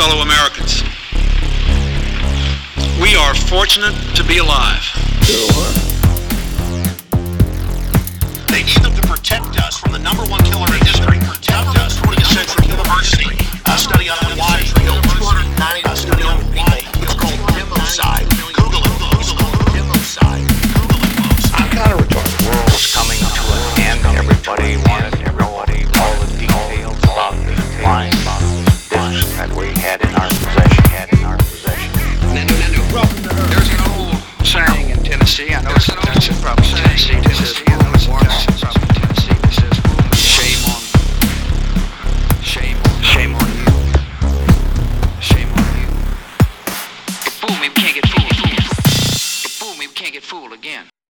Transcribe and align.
fellow 0.00 0.22
Americans, 0.22 0.82
we 3.02 3.14
are 3.16 3.34
fortunate 3.34 3.92
to 4.16 4.24
be 4.24 4.38
alive. 4.38 4.80
They 8.48 8.64
need 8.64 8.80
them 8.80 8.94
to 8.96 9.02
protect 9.06 9.60
us 9.60 9.76
from 9.76 9.92
the 9.92 9.98
number 9.98 10.24
one 10.32 10.40
killer 10.44 10.72
in 10.72 10.80
history. 10.80 11.18
Protect 11.20 11.76
us 11.84 11.98
from 11.98 12.14
the 12.14 12.24
Central 12.24 12.66
University. 12.66 13.36
A 13.66 13.76
study 13.76 14.08
on 14.08 14.16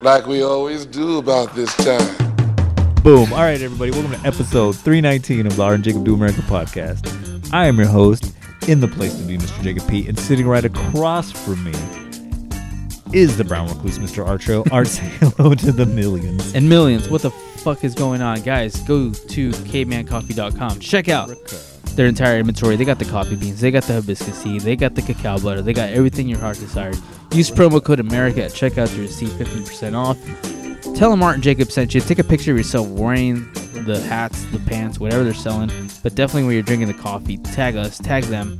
like 0.08 0.26
we 0.26 0.42
always 0.42 0.86
do 0.86 1.18
about 1.18 1.54
this 1.54 1.76
time. 1.76 2.16
Boom. 3.04 3.34
All 3.34 3.40
right, 3.40 3.62
everybody. 3.62 3.92
Welcome 3.92 4.12
to 4.14 4.26
episode 4.26 4.78
319 4.78 5.48
of 5.48 5.58
the 5.58 5.62
Art 5.62 5.76
and 5.76 5.84
Jacob 5.84 6.06
Do 6.06 6.14
America 6.14 6.40
podcast. 6.44 7.54
I 7.54 7.66
am 7.66 7.78
your 7.78 7.88
host, 7.88 8.34
in 8.70 8.80
the 8.80 8.88
place 8.88 9.14
to 9.18 9.24
be, 9.26 9.38
Mr. 9.38 9.62
Jacob 9.62 9.86
P. 9.90 10.08
And 10.08 10.18
sitting 10.18 10.48
right 10.48 10.64
across 10.64 11.34
from 11.34 11.62
me 11.62 11.74
is 13.12 13.36
the 13.38 13.44
brown 13.44 13.68
recluse, 13.68 14.00
Mr. 14.00 14.26
Archo. 14.26 14.66
Art, 14.72 14.88
say 14.88 15.10
hello 15.20 15.54
to 15.56 15.74
the 15.74 15.86
millions. 15.86 16.56
and 16.56 16.70
millions. 16.70 17.10
What 17.10 17.24
the 17.24 17.32
fuck 17.32 17.84
is 17.84 17.94
going 17.94 18.22
on, 18.22 18.44
guys? 18.44 18.80
Go 18.84 19.12
to 19.12 19.50
cavemancoffee.com. 19.50 20.80
Check 20.80 21.10
out 21.10 21.32
their 21.98 22.08
entire 22.08 22.38
inventory. 22.40 22.78
They 22.78 22.86
got 22.86 23.00
the 23.00 23.06
coffee 23.06 23.36
beans, 23.36 23.60
they 23.60 23.72
got 23.72 23.84
the 23.84 23.94
hibiscus 23.94 24.42
tea, 24.42 24.60
they 24.60 24.78
got 24.78 24.96
the 24.96 25.02
cacao 25.02 25.40
butter, 25.40 25.62
they 25.62 25.74
got 25.74 25.90
everything 25.90 26.30
your 26.30 26.40
heart 26.40 26.58
desires. 26.58 27.02
Use 27.34 27.52
promo 27.52 27.84
code 27.84 28.00
America 28.00 28.44
at 28.44 28.52
checkout 28.52 28.94
to 28.96 29.02
receive 29.02 29.30
15% 29.30 29.94
off. 29.94 30.18
Tell 30.96 31.12
them 31.12 31.22
Art 31.22 31.36
and 31.36 31.44
Jacob 31.44 31.72
sent 31.72 31.94
you. 31.94 32.00
Take 32.00 32.20
a 32.20 32.24
picture 32.24 32.52
of 32.52 32.58
yourself 32.58 32.88
wearing 32.88 33.52
the 33.86 34.00
hats, 34.08 34.46
the 34.46 34.60
pants, 34.60 35.00
whatever 35.00 35.24
they're 35.24 35.34
selling. 35.34 35.70
But 36.02 36.16
definitely 36.16 36.46
when 36.46 36.54
you're 36.54 36.64
drinking 36.64 36.88
the 36.88 36.94
coffee, 36.94 37.38
tag 37.38 37.76
us, 37.76 37.98
tag 37.98 38.24
them. 38.26 38.58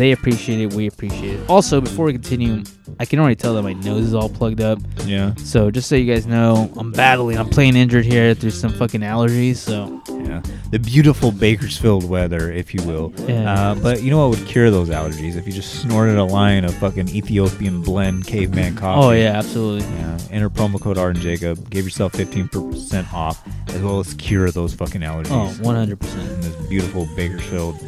They 0.00 0.12
appreciate 0.12 0.60
it. 0.60 0.72
We 0.72 0.86
appreciate 0.86 1.40
it. 1.40 1.50
Also, 1.50 1.78
before 1.78 2.06
we 2.06 2.14
continue, 2.14 2.64
I 2.98 3.04
can 3.04 3.18
already 3.18 3.34
tell 3.36 3.52
that 3.52 3.60
my 3.62 3.74
nose 3.74 4.06
is 4.06 4.14
all 4.14 4.30
plugged 4.30 4.62
up. 4.62 4.78
Yeah. 5.04 5.34
So 5.34 5.70
just 5.70 5.90
so 5.90 5.94
you 5.94 6.10
guys 6.10 6.26
know, 6.26 6.72
I'm 6.78 6.90
battling. 6.90 7.36
I'm 7.36 7.50
playing 7.50 7.76
injured 7.76 8.06
here 8.06 8.32
through 8.32 8.52
some 8.52 8.72
fucking 8.72 9.02
allergies. 9.02 9.56
So 9.56 10.00
Yeah. 10.08 10.40
The 10.70 10.78
beautiful 10.78 11.32
Bakersfield 11.32 12.08
weather, 12.08 12.50
if 12.50 12.72
you 12.72 12.82
will. 12.84 13.12
Yeah. 13.28 13.52
Uh, 13.52 13.74
but 13.74 14.02
you 14.02 14.10
know 14.10 14.26
what 14.26 14.38
would 14.38 14.48
cure 14.48 14.70
those 14.70 14.88
allergies? 14.88 15.36
If 15.36 15.46
you 15.46 15.52
just 15.52 15.82
snorted 15.82 16.16
a 16.16 16.24
line 16.24 16.64
of 16.64 16.74
fucking 16.76 17.10
Ethiopian 17.10 17.82
blend 17.82 18.26
caveman 18.26 18.76
coffee. 18.76 19.04
oh 19.06 19.10
yeah, 19.10 19.36
absolutely. 19.36 19.86
Yeah, 19.98 20.18
enter 20.30 20.48
promo 20.48 20.80
code 20.80 20.96
Art 20.96 21.16
and 21.16 21.22
Jacob. 21.22 21.68
Give 21.68 21.84
yourself 21.84 22.14
15% 22.14 23.12
off, 23.12 23.46
as 23.68 23.82
well 23.82 24.00
as 24.00 24.14
cure 24.14 24.50
those 24.50 24.72
fucking 24.72 25.02
allergies. 25.02 25.30
Oh, 25.60 25.62
100 25.62 26.00
percent. 26.00 26.30
in 26.30 26.40
this 26.40 26.56
beautiful 26.68 27.06
Bakersfield 27.14 27.78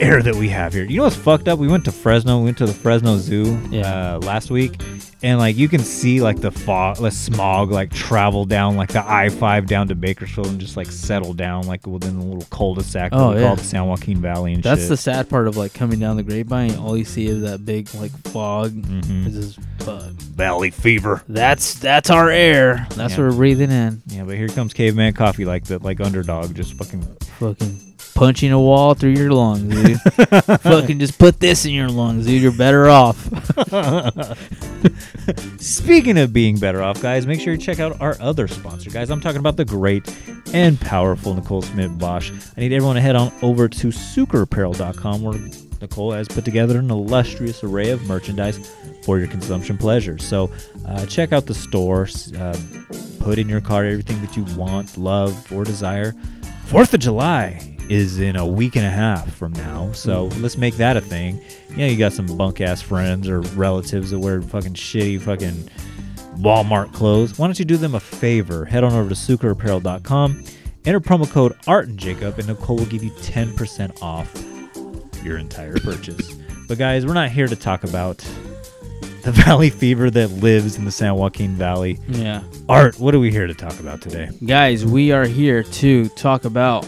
air 0.00 0.22
that 0.22 0.34
we 0.34 0.48
have 0.48 0.72
here. 0.72 0.84
You 0.84 0.98
know 0.98 1.04
what's 1.04 1.16
fucked 1.16 1.48
up? 1.48 1.58
We 1.58 1.68
went 1.68 1.84
to 1.86 1.92
Fresno. 1.92 2.38
We 2.38 2.44
went 2.44 2.58
to 2.58 2.66
the 2.66 2.72
Fresno 2.74 3.16
Zoo 3.18 3.58
Yeah. 3.70 4.14
uh, 4.14 4.18
last 4.20 4.50
week, 4.50 4.80
and 5.22 5.38
like 5.38 5.56
you 5.56 5.68
can 5.68 5.80
see 5.80 6.20
like 6.20 6.40
the 6.40 6.50
fog, 6.50 6.96
the 6.98 7.10
smog, 7.10 7.70
like 7.70 7.92
travel 7.92 8.44
down 8.44 8.76
like 8.76 8.92
the 8.92 9.04
I 9.08 9.28
five 9.28 9.66
down 9.66 9.88
to 9.88 9.94
Bakersfield 9.94 10.46
and 10.48 10.60
just 10.60 10.76
like 10.76 10.86
settle 10.90 11.34
down 11.34 11.66
like 11.66 11.86
within 11.86 12.18
the 12.18 12.24
little 12.24 12.46
cul-de-sac 12.50 13.10
Oh, 13.12 13.34
yeah. 13.34 13.42
call 13.42 13.56
the 13.56 13.64
San 13.64 13.86
Joaquin 13.86 14.20
Valley 14.20 14.54
and 14.54 14.62
That's 14.62 14.82
shit. 14.82 14.88
the 14.90 14.96
sad 14.96 15.28
part 15.28 15.48
of 15.48 15.56
like 15.56 15.74
coming 15.74 15.98
down 15.98 16.16
the 16.16 16.22
grapevine. 16.22 16.76
All 16.76 16.96
you 16.96 17.04
see 17.04 17.26
is 17.26 17.42
that 17.42 17.64
big 17.66 17.92
like 17.94 18.12
fog. 18.28 18.72
Mhm. 18.72 19.26
It's 19.26 19.34
just 19.56 19.58
bug. 19.84 20.12
Valley 20.12 20.70
fever. 20.70 21.22
That's 21.28 21.74
that's 21.74 22.10
our 22.10 22.30
air. 22.30 22.86
That's 22.90 23.16
Yeah. 23.16 23.24
what 23.24 23.30
we're 23.32 23.36
breathing 23.36 23.70
in. 23.70 24.02
Yeah, 24.06 24.24
but 24.24 24.36
here 24.36 24.48
comes 24.48 24.72
Caveman 24.72 25.14
Coffee, 25.14 25.44
like 25.44 25.64
the 25.64 25.78
like 25.80 26.00
underdog, 26.00 26.54
just 26.54 26.74
fucking 26.74 27.06
Fucking 27.38 27.87
punching 28.18 28.50
a 28.50 28.60
wall 28.60 28.94
through 28.94 29.12
your 29.12 29.30
lungs, 29.30 29.72
dude. 29.72 30.00
fucking 30.62 30.98
just 30.98 31.20
put 31.20 31.38
this 31.38 31.64
in 31.64 31.70
your 31.70 31.88
lungs, 31.88 32.26
dude. 32.26 32.42
You're 32.42 32.50
better 32.50 32.88
off. 32.88 33.16
Speaking 35.60 36.18
of 36.18 36.32
being 36.32 36.58
better 36.58 36.82
off, 36.82 37.00
guys, 37.00 37.28
make 37.28 37.40
sure 37.40 37.52
you 37.52 37.60
check 37.60 37.78
out 37.78 38.00
our 38.00 38.16
other 38.20 38.48
sponsor, 38.48 38.90
guys. 38.90 39.10
I'm 39.10 39.20
talking 39.20 39.38
about 39.38 39.56
the 39.56 39.64
great 39.64 40.12
and 40.52 40.80
powerful 40.80 41.32
Nicole 41.32 41.62
Smith 41.62 41.96
Bosch. 41.96 42.32
I 42.56 42.60
need 42.60 42.72
everyone 42.72 42.96
to 42.96 43.00
head 43.00 43.14
on 43.14 43.32
over 43.40 43.68
to 43.68 43.86
suikerapparel.com 43.86 45.22
where 45.22 45.38
Nicole 45.80 46.10
has 46.10 46.26
put 46.26 46.44
together 46.44 46.80
an 46.80 46.90
illustrious 46.90 47.62
array 47.62 47.90
of 47.90 48.02
merchandise 48.08 48.58
for 49.04 49.20
your 49.20 49.28
consumption 49.28 49.78
pleasure. 49.78 50.18
So 50.18 50.50
uh, 50.88 51.06
check 51.06 51.32
out 51.32 51.46
the 51.46 51.54
store, 51.54 52.08
uh, 52.36 52.58
put 53.20 53.38
in 53.38 53.48
your 53.48 53.60
cart 53.60 53.86
everything 53.86 54.20
that 54.22 54.36
you 54.36 54.42
want, 54.56 54.98
love, 54.98 55.52
or 55.52 55.62
desire. 55.62 56.16
Fourth 56.66 56.92
of 56.92 56.98
July 56.98 57.77
is 57.88 58.18
in 58.20 58.36
a 58.36 58.46
week 58.46 58.76
and 58.76 58.84
a 58.84 58.90
half 58.90 59.34
from 59.34 59.52
now, 59.52 59.90
so 59.92 60.28
mm. 60.28 60.42
let's 60.42 60.56
make 60.56 60.76
that 60.76 60.96
a 60.96 61.00
thing. 61.00 61.40
Yeah, 61.76 61.86
you 61.86 61.96
got 61.96 62.12
some 62.12 62.26
bunk 62.36 62.60
ass 62.60 62.82
friends 62.82 63.28
or 63.28 63.40
relatives 63.40 64.10
that 64.10 64.18
wear 64.18 64.42
fucking 64.42 64.74
shitty 64.74 65.20
fucking 65.20 65.70
Walmart 66.38 66.92
clothes. 66.92 67.38
Why 67.38 67.46
don't 67.46 67.58
you 67.58 67.64
do 67.64 67.76
them 67.76 67.94
a 67.94 68.00
favor? 68.00 68.64
Head 68.64 68.84
on 68.84 68.92
over 68.92 69.08
to 69.08 69.14
suikerapparel.com, 69.14 70.44
enter 70.84 71.00
promo 71.00 71.30
code 71.30 71.56
Art 71.66 71.88
and 71.88 71.98
Jacob, 71.98 72.38
and 72.38 72.48
Nicole 72.48 72.76
will 72.76 72.86
give 72.86 73.02
you 73.02 73.10
10% 73.10 74.02
off 74.02 74.32
your 75.24 75.38
entire 75.38 75.78
purchase. 75.78 76.36
But 76.68 76.78
guys, 76.78 77.06
we're 77.06 77.14
not 77.14 77.30
here 77.30 77.48
to 77.48 77.56
talk 77.56 77.84
about 77.84 78.18
the 79.22 79.32
valley 79.44 79.70
fever 79.70 80.10
that 80.10 80.28
lives 80.28 80.76
in 80.76 80.84
the 80.84 80.92
San 80.92 81.14
Joaquin 81.14 81.54
Valley. 81.54 81.98
yeah. 82.08 82.42
Art, 82.68 82.98
what 83.00 83.14
are 83.14 83.18
we 83.18 83.30
here 83.30 83.46
to 83.46 83.54
talk 83.54 83.80
about 83.80 84.02
today? 84.02 84.28
Guys, 84.44 84.84
we 84.84 85.10
are 85.12 85.24
here 85.24 85.62
to 85.62 86.08
talk 86.10 86.44
about 86.44 86.86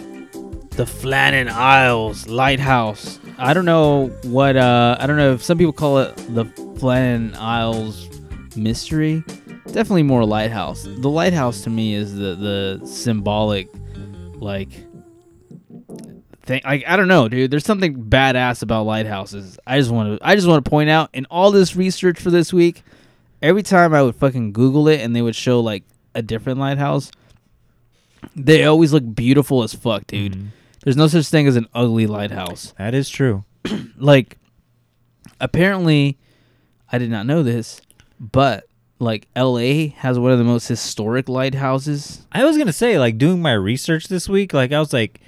the 0.73 0.85
Flannan 0.85 1.49
Isles 1.49 2.27
Lighthouse. 2.27 3.19
I 3.39 3.55
don't 3.55 3.65
know 3.65 4.09
what 4.23 4.57
uh 4.57 4.97
I 4.99 5.07
don't 5.07 5.17
know 5.17 5.33
if 5.35 5.43
some 5.43 5.59
people 5.59 5.73
call 5.73 5.99
it 5.99 6.17
the 6.35 6.45
Flannan 6.45 7.37
Isles 7.37 8.09
mystery. 8.57 9.23
Definitely 9.67 10.03
more 10.05 10.25
lighthouse. 10.25 10.83
The 10.83 11.09
lighthouse 11.09 11.63
to 11.63 11.71
me 11.71 11.95
is 11.95 12.15
the 12.15 12.35
the 12.35 12.87
symbolic 12.87 13.69
like 14.37 14.71
thing 16.43 16.63
like 16.65 16.85
I 16.87 16.97
don't 16.97 17.09
know, 17.09 17.29
dude. 17.29 17.51
There's 17.51 17.65
something 17.65 18.05
badass 18.05 18.63
about 18.63 18.85
lighthouses. 18.87 19.59
I 19.67 19.79
just 19.79 19.91
want 19.91 20.19
to 20.19 20.27
I 20.27 20.35
just 20.35 20.49
want 20.49 20.65
to 20.65 20.71
point 20.71 20.91
out 20.91 21.11
in 21.13 21.27
all 21.27 21.51
this 21.51 21.77
research 21.77 22.19
for 22.21 22.31
this 22.31 22.53
week, 22.53 22.83
every 23.43 23.63
time 23.63 23.95
I 23.95 24.03
would 24.03 24.17
fucking 24.17 24.53
Google 24.53 24.89
it 24.89 25.01
and 25.01 25.15
they 25.15 25.23
would 25.23 25.37
show 25.37 25.61
like 25.61 25.85
a 26.15 26.23
different 26.23 26.59
lighthouse, 26.59 27.11
they 28.35 28.65
always 28.65 28.93
look 28.93 29.15
beautiful 29.15 29.63
as 29.63 29.75
fuck, 29.75 30.07
dude. 30.07 30.51
There's 30.85 30.97
no 30.97 31.09
such 31.09 31.27
thing 31.27 31.47
as 31.47 31.57
an 31.57 31.69
ugly 31.75 32.07
lighthouse. 32.07 32.75
That 32.79 32.95
is 32.95 33.09
true. 33.09 33.45
Like, 33.97 34.39
apparently, 35.43 36.19
I 36.91 36.97
did 36.97 37.11
not 37.11 37.27
know 37.27 37.43
this, 37.43 37.83
but 38.19 38.67
like 38.99 39.29
L.A. 39.37 39.89
has 39.89 40.19
one 40.19 40.33
of 40.33 40.39
the 40.39 40.45
most 40.45 40.69
historic 40.69 41.29
lighthouses. 41.29 42.27
I 42.33 42.45
was 42.45 42.57
gonna 42.57 42.73
say, 42.73 42.99
like, 42.99 43.19
doing 43.19 43.43
my 43.43 43.53
research 43.53 44.09
this 44.09 44.27
week, 44.27 44.55
like, 44.55 44.73
I 44.73 44.79
was 44.79 44.95
like, 44.95 45.21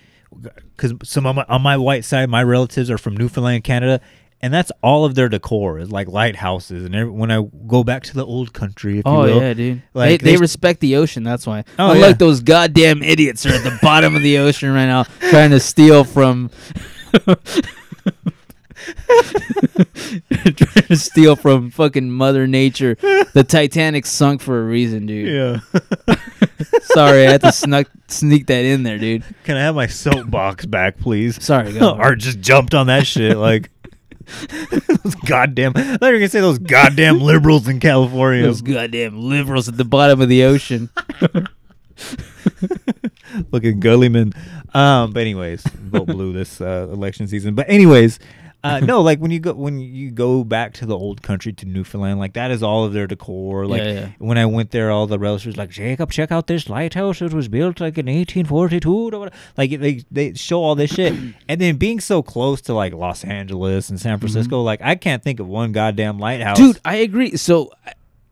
because 0.75 0.95
some 1.05 1.27
on 1.27 1.37
my, 1.37 1.45
on 1.51 1.61
my 1.61 1.77
white 1.77 2.07
side, 2.07 2.31
my 2.31 2.43
relatives 2.43 2.91
are 2.91 2.97
from 2.97 3.15
Newfoundland, 3.15 3.65
Canada, 3.65 4.01
and 4.43 4.53
that's 4.53 4.73
all 4.83 5.05
of 5.05 5.15
their 5.15 5.29
decor 5.29 5.79
is 5.79 5.91
like 5.93 6.09
lighthouses. 6.09 6.85
And 6.85 6.95
every, 6.95 7.11
when 7.13 7.31
I 7.31 7.43
go 7.67 7.85
back 7.85 8.03
to 8.05 8.15
the 8.15 8.27
old 8.27 8.53
country, 8.53 8.99
if 8.99 9.07
Oh 9.07 9.25
you 9.25 9.35
will, 9.35 9.41
yeah, 9.43 9.55
dude. 9.55 9.83
Like, 9.95 10.21
they, 10.21 10.31
they 10.33 10.33
they- 10.33 10.41
respect 10.41 10.81
the 10.81 10.97
ocean. 10.97 11.23
That's 11.23 11.47
why. 11.47 11.65
Oh, 11.79 11.93
Unlike 11.93 12.11
yeah. 12.11 12.17
those 12.19 12.41
goddamn 12.41 13.03
idiots 13.03 13.47
are 13.47 13.51
at 13.51 13.63
the 13.65 13.79
bottom 13.81 14.17
of 14.17 14.23
the 14.23 14.39
ocean 14.39 14.73
right 14.73 14.87
now, 14.87 15.05
trying 15.31 15.51
to 15.51 15.61
steal 15.61 16.05
from. 16.05 16.51
trying 20.31 20.87
to 20.89 20.97
steal 20.97 21.37
from 21.37 21.71
fucking 21.71 22.11
Mother 22.11 22.47
Nature. 22.47 22.97
The 23.33 23.45
Titanic 23.47 24.07
sunk 24.07 24.41
for 24.41 24.61
a 24.61 24.65
reason, 24.65 25.07
dude. 25.07 25.29
yeah. 25.29 25.61
Sorry, 26.83 27.27
I 27.27 27.33
had 27.33 27.41
to 27.43 27.53
snuck 27.53 27.87
sneak 28.09 28.47
that 28.49 28.65
in 28.65 28.83
there, 28.83 28.99
dude. 28.99 29.23
Can 29.45 29.57
I 29.57 29.61
have 29.61 29.75
my 29.75 29.87
soapbox 29.87 30.67
back, 30.67 30.99
please? 30.99 31.43
Sorry, 31.43 31.73
go. 31.73 31.95
Art 31.95 32.19
just 32.19 32.41
jumped 32.41 32.75
on 32.75 32.89
that 32.89 33.07
shit 33.07 33.37
like. 33.37 33.71
Those 34.71 35.15
goddamn! 35.27 35.73
I 35.77 35.97
thought 35.97 36.07
you 36.07 36.13
were 36.13 36.19
gonna 36.19 36.29
say 36.29 36.41
those 36.41 36.59
goddamn 36.59 37.21
liberals 37.21 37.69
in 37.69 37.81
California. 37.81 38.43
Those 38.43 38.63
goddamn 38.63 39.21
liberals 39.21 39.69
at 39.69 39.77
the 39.77 39.85
bottom 39.85 40.21
of 40.21 40.29
the 40.29 40.45
ocean. 40.45 40.91
Looking 43.51 43.81
gullyman. 43.81 44.35
Um, 44.75 45.13
but 45.13 45.21
anyways, 45.21 45.63
vote 45.65 46.07
blue 46.07 46.33
this 46.33 46.61
uh, 46.61 46.89
election 46.91 47.29
season. 47.29 47.55
But 47.55 47.69
anyways, 47.69 48.19
uh, 48.65 48.81
no, 48.85 49.01
like 49.01 49.19
when 49.19 49.31
you 49.31 49.41
go 49.41 49.53
when 49.55 49.81
you 49.81 50.11
go 50.11 50.45
back 50.45 50.73
to 50.75 50.87
the 50.87 50.97
old 50.97 51.23
country 51.23 51.53
to 51.53 51.67
Newfoundland, 51.67 52.19
like 52.19 52.35
that 52.35 52.51
is 52.51 52.63
all 52.63 52.85
of 52.85 52.93
their 52.93 53.07
decor. 53.07 53.67
Like 53.67 53.83
Yeah, 53.83 53.93
yeah. 53.93 54.09
when 54.19 54.39
I 54.39 54.47
went 54.47 54.71
there, 54.71 54.91
all 54.91 55.07
the 55.07 55.19
relatives 55.19 55.57
like 55.57 55.71
Jacob, 55.71 56.11
check 56.11 56.31
out 56.31 56.47
this 56.47 56.69
lighthouse. 56.69 57.21
It 57.21 57.33
was 57.33 57.49
built 57.49 57.81
like 57.81 57.99
in 57.99 58.07
1842. 58.07 59.31
Like 59.57 59.71
they 59.81 60.05
they 60.11 60.35
show 60.35 60.63
all 60.63 60.75
this 60.75 60.93
shit, 60.93 61.13
and 61.49 61.61
then 61.61 61.77
being 61.77 62.01
so 62.01 62.23
close 62.23 62.61
to 62.63 62.75
like 62.75 62.93
Los 62.93 63.25
Angeles 63.25 63.89
and 63.91 64.01
San 64.01 64.19
Francisco, 64.19 64.63
like 64.63 64.81
I 64.83 64.95
can't 64.95 65.23
think 65.23 65.41
of 65.41 65.49
one 65.49 65.73
goddamn 65.73 66.19
lighthouse, 66.19 66.59
Mm-hmm. 66.59 66.73
Dude, 66.73 66.81
I 66.85 66.97
agree. 66.97 67.37
So 67.37 67.71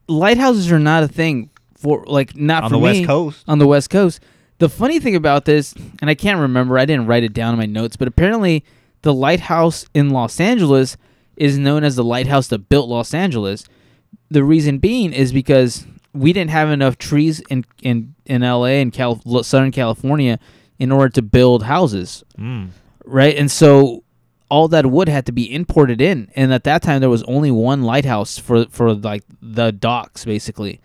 lighthouses 0.09 0.71
are 0.71 0.79
not 0.79 1.03
a 1.03 1.09
thing 1.09 1.51
for 1.77 2.05
like 2.07 2.37
not 2.37 2.65
On 2.65 2.71
for 2.71 2.75
the 2.75 2.79
West 2.79 3.05
Coast. 3.05 3.45
On 3.49 3.59
the 3.59 3.67
West 3.67 3.91
Coast. 3.91 4.21
The 4.59 4.69
funny 4.69 5.01
thing 5.01 5.17
about 5.17 5.47
this, 5.47 5.75
and 6.03 6.11
I 6.11 6.15
can't 6.15 6.39
remember, 6.39 6.79
I 6.79 6.85
didn't 6.85 7.07
write 7.07 7.25
it 7.25 7.33
down 7.33 7.55
in 7.55 7.59
my 7.59 7.65
notes, 7.65 7.97
but 7.97 8.07
apparently 8.07 8.63
the 9.03 9.15
lighthouse 9.15 9.87
in 9.95 10.11
Los 10.11 10.41
Angeles 10.41 10.97
is 11.37 11.59
known 11.59 11.85
as 11.85 11.97
the 11.97 12.05
lighthouse 12.05 12.49
that 12.49 12.69
built 12.69 12.89
Los 12.89 13.15
Angeles. 13.15 13.65
The 14.31 14.45
reason 14.45 14.79
being 14.79 15.13
is 15.13 15.33
because 15.33 15.87
we 16.13 16.33
didn't 16.33 16.51
have 16.51 16.71
enough 16.71 16.99
trees 16.99 17.41
in 17.51 17.65
in 17.83 18.15
in 18.27 18.43
LA 18.43 18.81
and 18.83 18.93
Cal- 18.93 19.43
Southern 19.43 19.71
California 19.73 20.39
in 20.79 20.93
order 20.93 21.09
to 21.11 21.23
build 21.23 21.65
houses 21.65 22.25
Mm. 22.39 22.69
right? 23.05 23.37
And 23.37 23.51
so 23.51 24.03
all 24.51 24.67
that 24.69 24.87
wood 24.87 25.09
had 25.09 25.27
to 25.27 25.33
be 25.33 25.53
imported 25.55 26.01
in, 26.01 26.29
and 26.35 26.53
at 26.53 26.65
that 26.65 26.83
time 26.83 27.01
there 27.01 27.09
was 27.11 27.23
only 27.25 27.51
one 27.51 27.83
lighthouse 27.83 28.37
for 28.39 28.67
for 28.71 28.93
like 28.95 29.23
the 29.41 29.71
docks, 29.73 30.25
basically. 30.25 30.81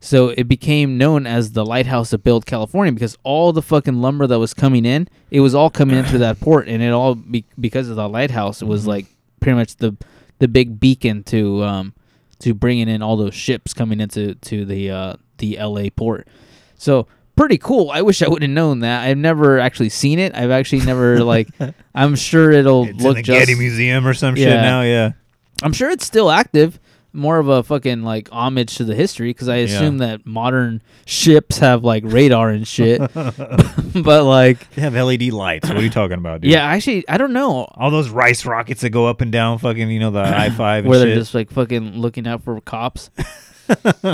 So 0.00 0.28
it 0.28 0.44
became 0.44 0.96
known 0.96 1.26
as 1.26 1.52
the 1.52 1.64
lighthouse 1.64 2.12
of 2.12 2.22
built 2.22 2.46
California 2.46 2.92
because 2.92 3.18
all 3.24 3.52
the 3.52 3.62
fucking 3.62 4.00
lumber 4.00 4.26
that 4.28 4.38
was 4.38 4.54
coming 4.54 4.84
in, 4.84 5.08
it 5.30 5.40
was 5.40 5.54
all 5.54 5.70
coming 5.70 5.96
in 5.96 6.04
through 6.04 6.20
that 6.20 6.38
port, 6.40 6.68
and 6.68 6.82
it 6.82 6.92
all 6.92 7.16
be, 7.16 7.44
because 7.58 7.88
of 7.88 7.96
the 7.96 8.08
lighthouse. 8.08 8.62
It 8.62 8.66
was 8.66 8.86
like 8.86 9.06
pretty 9.40 9.56
much 9.56 9.76
the 9.76 9.96
the 10.38 10.46
big 10.48 10.78
beacon 10.78 11.24
to 11.24 11.64
um 11.64 11.94
to 12.38 12.54
bringing 12.54 12.88
in 12.88 13.02
all 13.02 13.16
those 13.16 13.34
ships 13.34 13.74
coming 13.74 14.00
into 14.00 14.34
to 14.36 14.64
the 14.64 14.90
uh 14.90 15.14
the 15.38 15.58
L.A. 15.58 15.90
port. 15.90 16.28
So 16.76 17.08
pretty 17.36 17.58
cool. 17.58 17.90
I 17.90 18.02
wish 18.02 18.22
I 18.22 18.28
would 18.28 18.42
have 18.42 18.50
known 18.50 18.80
that. 18.80 19.04
I've 19.04 19.18
never 19.18 19.58
actually 19.58 19.88
seen 19.88 20.18
it. 20.18 20.34
I've 20.34 20.50
actually 20.50 20.84
never 20.84 21.24
like. 21.24 21.48
I'm 21.94 22.14
sure 22.14 22.50
it'll 22.52 22.84
It's 22.84 23.02
look 23.02 23.16
in 23.16 23.16
the 23.16 23.22
just. 23.22 23.38
Getty 23.40 23.58
Museum 23.58 24.06
or 24.06 24.14
some 24.14 24.36
shit 24.36 24.48
now. 24.48 24.82
Yeah. 24.82 25.12
I'm 25.62 25.72
sure 25.72 25.90
it's 25.90 26.06
still 26.06 26.30
active. 26.30 26.78
More 27.12 27.38
of 27.38 27.48
a 27.48 27.62
fucking 27.62 28.02
like 28.02 28.28
homage 28.30 28.76
to 28.76 28.84
the 28.84 28.94
history 28.94 29.30
because 29.30 29.48
I 29.48 29.56
assume 29.56 29.98
that 29.98 30.26
modern 30.26 30.82
ships 31.06 31.58
have 31.58 31.82
like 31.82 32.04
radar 32.06 32.50
and 32.50 32.68
shit. 32.68 33.00
but 33.14 34.24
like, 34.24 34.70
They 34.74 34.82
have 34.82 34.94
LED 34.94 35.32
lights. 35.32 35.68
What 35.68 35.78
are 35.78 35.82
you 35.82 35.90
talking 35.90 36.18
about, 36.18 36.42
dude? 36.42 36.50
yeah, 36.50 36.64
actually, 36.64 37.08
I 37.08 37.16
don't 37.16 37.32
know 37.32 37.66
All 37.74 37.90
those 37.90 38.10
rice 38.10 38.44
rockets 38.44 38.82
that 38.82 38.90
go 38.90 39.06
up 39.06 39.20
and 39.20 39.32
down, 39.32 39.58
fucking, 39.58 39.90
you 39.90 40.00
know, 40.00 40.10
the 40.10 40.20
I 40.20 40.50
five. 40.50 40.84
where 40.86 40.98
they're 40.98 41.14
just 41.14 41.34
like 41.34 41.50
fucking 41.50 41.96
looking 41.96 42.26
out 42.26 42.42
for 42.44 42.60
cops. 42.60 43.10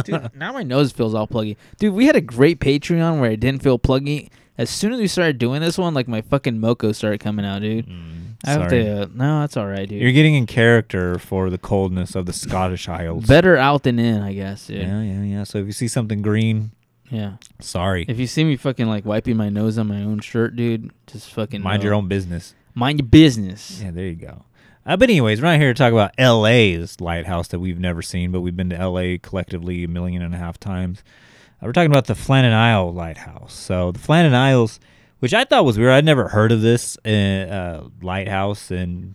Dude, 0.04 0.30
now 0.34 0.52
my 0.52 0.62
nose 0.62 0.92
feels 0.92 1.14
all 1.14 1.26
pluggy. 1.28 1.56
Dude, 1.78 1.94
we 1.94 2.06
had 2.06 2.16
a 2.16 2.20
great 2.20 2.58
Patreon 2.60 3.20
where 3.20 3.30
it 3.30 3.40
didn't 3.40 3.62
feel 3.62 3.78
pluggy. 3.78 4.30
As 4.56 4.70
soon 4.70 4.92
as 4.92 5.00
we 5.00 5.08
started 5.08 5.38
doing 5.38 5.60
this 5.60 5.76
one, 5.76 5.94
like 5.94 6.08
my 6.08 6.22
fucking 6.22 6.60
moco 6.60 6.92
started 6.92 7.20
coming 7.20 7.44
out, 7.44 7.62
dude. 7.62 7.86
Mm. 7.86 8.23
I 8.44 8.50
have 8.50 8.70
sorry. 8.70 8.84
to. 8.84 9.02
Uh, 9.02 9.06
no, 9.14 9.40
that's 9.40 9.56
all 9.56 9.66
right, 9.66 9.88
dude. 9.88 10.00
You're 10.00 10.12
getting 10.12 10.34
in 10.34 10.46
character 10.46 11.18
for 11.18 11.50
the 11.50 11.58
coldness 11.58 12.14
of 12.14 12.26
the 12.26 12.32
Scottish 12.32 12.88
Isles. 12.88 13.26
Better 13.26 13.56
out 13.56 13.82
than 13.84 13.98
in, 13.98 14.22
I 14.22 14.32
guess. 14.32 14.66
Dude. 14.66 14.82
Yeah, 14.82 15.02
yeah, 15.02 15.22
yeah. 15.22 15.44
So 15.44 15.58
if 15.58 15.66
you 15.66 15.72
see 15.72 15.88
something 15.88 16.22
green, 16.22 16.72
yeah. 17.10 17.34
sorry. 17.60 18.04
If 18.08 18.18
you 18.18 18.26
see 18.26 18.44
me 18.44 18.56
fucking 18.56 18.86
like 18.86 19.04
wiping 19.04 19.36
my 19.36 19.48
nose 19.48 19.78
on 19.78 19.88
my 19.88 20.02
own 20.02 20.20
shirt, 20.20 20.56
dude, 20.56 20.90
just 21.06 21.30
fucking 21.32 21.62
Mind 21.62 21.82
know. 21.82 21.86
your 21.88 21.94
own 21.94 22.08
business. 22.08 22.54
mind 22.74 22.98
your 23.00 23.06
business. 23.08 23.80
Yeah, 23.82 23.90
there 23.90 24.06
you 24.06 24.14
go. 24.16 24.44
Uh, 24.86 24.96
but 24.98 25.08
anyways, 25.08 25.40
we're 25.40 25.48
not 25.48 25.58
here 25.58 25.72
to 25.72 25.78
talk 25.78 25.92
about 25.92 26.12
LA's 26.18 27.00
lighthouse 27.00 27.48
that 27.48 27.58
we've 27.58 27.80
never 27.80 28.02
seen, 28.02 28.30
but 28.32 28.42
we've 28.42 28.56
been 28.56 28.68
to 28.70 28.86
LA 28.88 29.16
collectively 29.22 29.82
a 29.84 29.88
million 29.88 30.20
and 30.20 30.34
a 30.34 30.38
half 30.38 30.60
times. 30.60 31.02
Uh, 31.62 31.66
we're 31.66 31.72
talking 31.72 31.90
about 31.90 32.04
the 32.06 32.14
Flannan 32.14 32.52
Isle 32.52 32.92
Lighthouse. 32.92 33.54
So 33.54 33.92
the 33.92 33.98
Flannan 33.98 34.34
Isles, 34.34 34.80
which 35.24 35.32
I 35.32 35.44
thought 35.44 35.64
was 35.64 35.78
weird, 35.78 35.92
I'd 35.92 36.04
never 36.04 36.28
heard 36.28 36.52
of 36.52 36.60
this 36.60 36.98
uh, 37.02 37.08
uh, 37.08 37.84
lighthouse, 38.02 38.70
and 38.70 39.14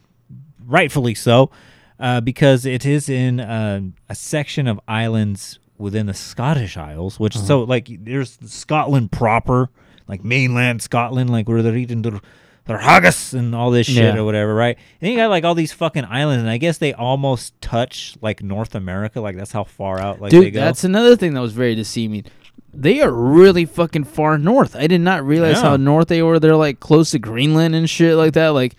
rightfully 0.65 1.13
so, 1.13 1.51
uh, 1.99 2.19
because 2.19 2.65
it 2.65 2.83
is 2.83 3.09
in 3.09 3.39
uh, 3.39 3.81
a 4.09 4.15
section 4.15 4.65
of 4.65 4.79
islands 4.87 5.59
within 5.77 6.07
the 6.07 6.15
Scottish 6.15 6.77
Isles, 6.77 7.19
which 7.19 7.37
so 7.37 7.61
like 7.61 7.87
there's 8.03 8.39
Scotland 8.43 9.11
proper, 9.11 9.69
like 10.07 10.23
mainland 10.23 10.81
Scotland, 10.81 11.29
like 11.29 11.47
where 11.47 11.61
they're 11.61 11.77
eating 11.77 12.01
their 12.01 12.19
their 12.65 12.79
haggis 12.79 13.33
and 13.35 13.53
all 13.53 13.69
this 13.69 13.85
shit 13.85 13.97
Yeah. 13.97 14.17
or 14.17 14.23
whatever, 14.25 14.55
right? 14.55 14.77
And 14.77 15.01
then 15.01 15.11
you 15.11 15.17
got 15.17 15.29
like 15.29 15.43
all 15.43 15.53
these 15.53 15.73
fucking 15.73 16.05
islands, 16.05 16.41
and 16.41 16.49
I 16.49 16.57
guess 16.57 16.79
they 16.79 16.91
almost 16.93 17.53
touch 17.61 18.15
like 18.19 18.41
North 18.41 18.73
America, 18.73 19.21
like 19.21 19.37
that's 19.37 19.51
how 19.51 19.63
far 19.63 19.99
out 19.99 20.19
like 20.21 20.31
they 20.31 20.39
Dude, 20.39 20.53
go. 20.55 20.59
that's 20.61 20.83
another 20.83 21.15
thing 21.15 21.35
that 21.35 21.41
was 21.41 21.53
very 21.53 21.75
deceiving. 21.75 22.25
They 22.73 23.01
are 23.01 23.11
really 23.11 23.65
fucking 23.65 24.05
far 24.05 24.37
north. 24.37 24.75
I 24.75 24.87
did 24.87 25.01
not 25.01 25.25
realize 25.25 25.57
Yeah. 25.57 25.61
how 25.71 25.77
north 25.77 26.07
they 26.07 26.21
were. 26.21 26.39
They're 26.39 26.55
like 26.55 26.79
close 26.79 27.11
to 27.11 27.19
Greenland 27.19 27.75
and 27.75 27.89
shit 27.89 28.15
like 28.15 28.33
that. 28.33 28.49
Like, 28.49 28.75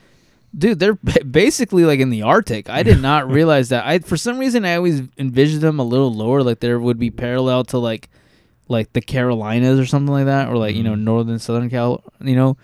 dude, 0.57 0.79
they're 0.79 0.95
basically 0.95 1.85
like 1.85 2.01
in 2.01 2.11
the 2.11 2.23
Arctic. 2.23 2.71
I 2.71 2.83
did 2.83 3.01
not 3.03 3.29
realize 3.31 3.69
that. 3.71 3.87
I 3.87 3.99
for 3.99 4.17
some 4.17 4.39
reason 4.39 4.65
I 4.65 4.77
always 4.77 5.03
envisioned 5.19 5.63
them 5.63 5.79
a 5.79 5.85
little 5.85 6.13
lower, 6.15 6.43
like 6.43 6.61
there 6.61 6.79
would 6.79 6.99
be 6.99 7.11
parallel 7.11 7.65
to 7.65 7.79
like 7.79 8.09
like 8.69 8.93
the 8.93 9.01
Carolinas 9.01 9.79
or 9.81 9.87
something 9.87 10.13
like 10.13 10.27
that, 10.27 10.49
or 10.49 10.57
like 10.57 10.77
you 10.77 10.83
know 10.83 10.93
Mm-hmm. 10.93 11.05
northern 11.05 11.39
Southern 11.41 11.69
Cal, 11.69 12.03
you 12.21 12.37
know, 12.37 12.57